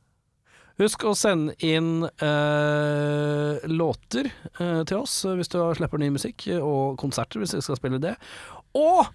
Husk 0.78 1.02
å 1.10 1.16
sende 1.18 1.56
inn 1.66 2.04
eh, 2.06 3.64
låter 3.66 4.28
eh, 4.30 4.84
til 4.86 5.00
oss 5.00 5.24
eh, 5.26 5.34
hvis 5.40 5.50
du 5.50 5.58
slipper 5.74 5.98
ny 5.98 6.12
musikk, 6.14 6.46
eh, 6.54 6.62
og 6.62 6.94
konserter 7.02 7.42
hvis 7.42 7.56
vi 7.58 7.64
skal 7.66 7.80
spille 7.80 7.98
det. 8.02 8.14
Og 8.78 9.08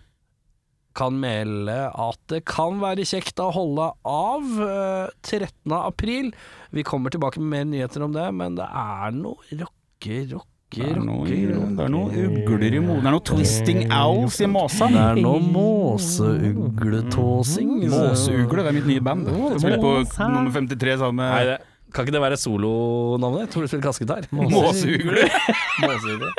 kan 0.94 1.16
melde 1.18 1.78
at 1.90 2.20
det 2.30 2.44
kan 2.46 2.82
være 2.84 3.08
kjekt 3.08 3.40
å 3.42 3.48
holde 3.56 3.88
av 4.06 4.44
eh, 4.68 5.08
13. 5.24 5.72
april. 5.80 6.34
Vi 6.76 6.84
kommer 6.86 7.10
tilbake 7.16 7.40
med 7.40 7.50
mer 7.56 7.70
nyheter 7.72 8.04
om 8.06 8.12
det, 8.14 8.28
men 8.36 8.60
det 8.60 8.68
er 8.68 9.16
noe 9.16 9.40
rocke, 9.64 10.20
rocke, 10.36 10.50
Det 10.74 10.88
er 10.90 10.98
noe, 11.06 11.22
det 11.30 11.84
er 11.86 11.92
noe 11.94 12.10
ugler 12.10 12.74
i 12.74 12.82
moden. 12.82 13.04
Det 13.04 13.10
er 13.10 13.14
noe 13.16 13.26
twisting 13.30 13.80
owls 13.94 14.40
i 14.42 14.48
måsa. 14.50 14.88
Det 14.90 14.98
er 15.04 15.16
noe 15.22 15.38
måseugletåsing. 15.54 17.70
Måseugle, 17.94 18.64
det 18.64 18.70
er 18.72 18.76
mitt 18.80 18.90
nye 18.90 19.04
band. 19.06 19.28
Jeg 19.30 19.62
spiller 19.62 19.78
på 19.84 19.92
nummer 20.34 20.50
53 20.56 20.98
sammen 21.04 21.22
Nei, 21.22 21.30
med 21.30 21.46
det, 21.52 21.58
kan 21.94 22.02
ikke 22.08 22.16
det 22.18 22.24
være 22.26 22.38
solonavnet? 22.42 23.46
Tror 23.54 23.62
du 23.62 23.68
spiller 23.70 23.86
kassegitar. 23.86 24.22
Måseugle. 24.34 25.24
Måseugle. 25.86 26.30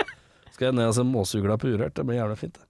Skal 0.54 0.64
jeg 0.70 0.74
ned 0.78 0.86
og 0.90 0.94
se 0.98 1.02
måseugla 1.06 1.54
på 1.58 1.66
Urørt? 1.74 1.94
Det 1.94 2.02
blir 2.06 2.18
jævlig 2.20 2.38
fint. 2.42 2.56
det. 2.58 2.64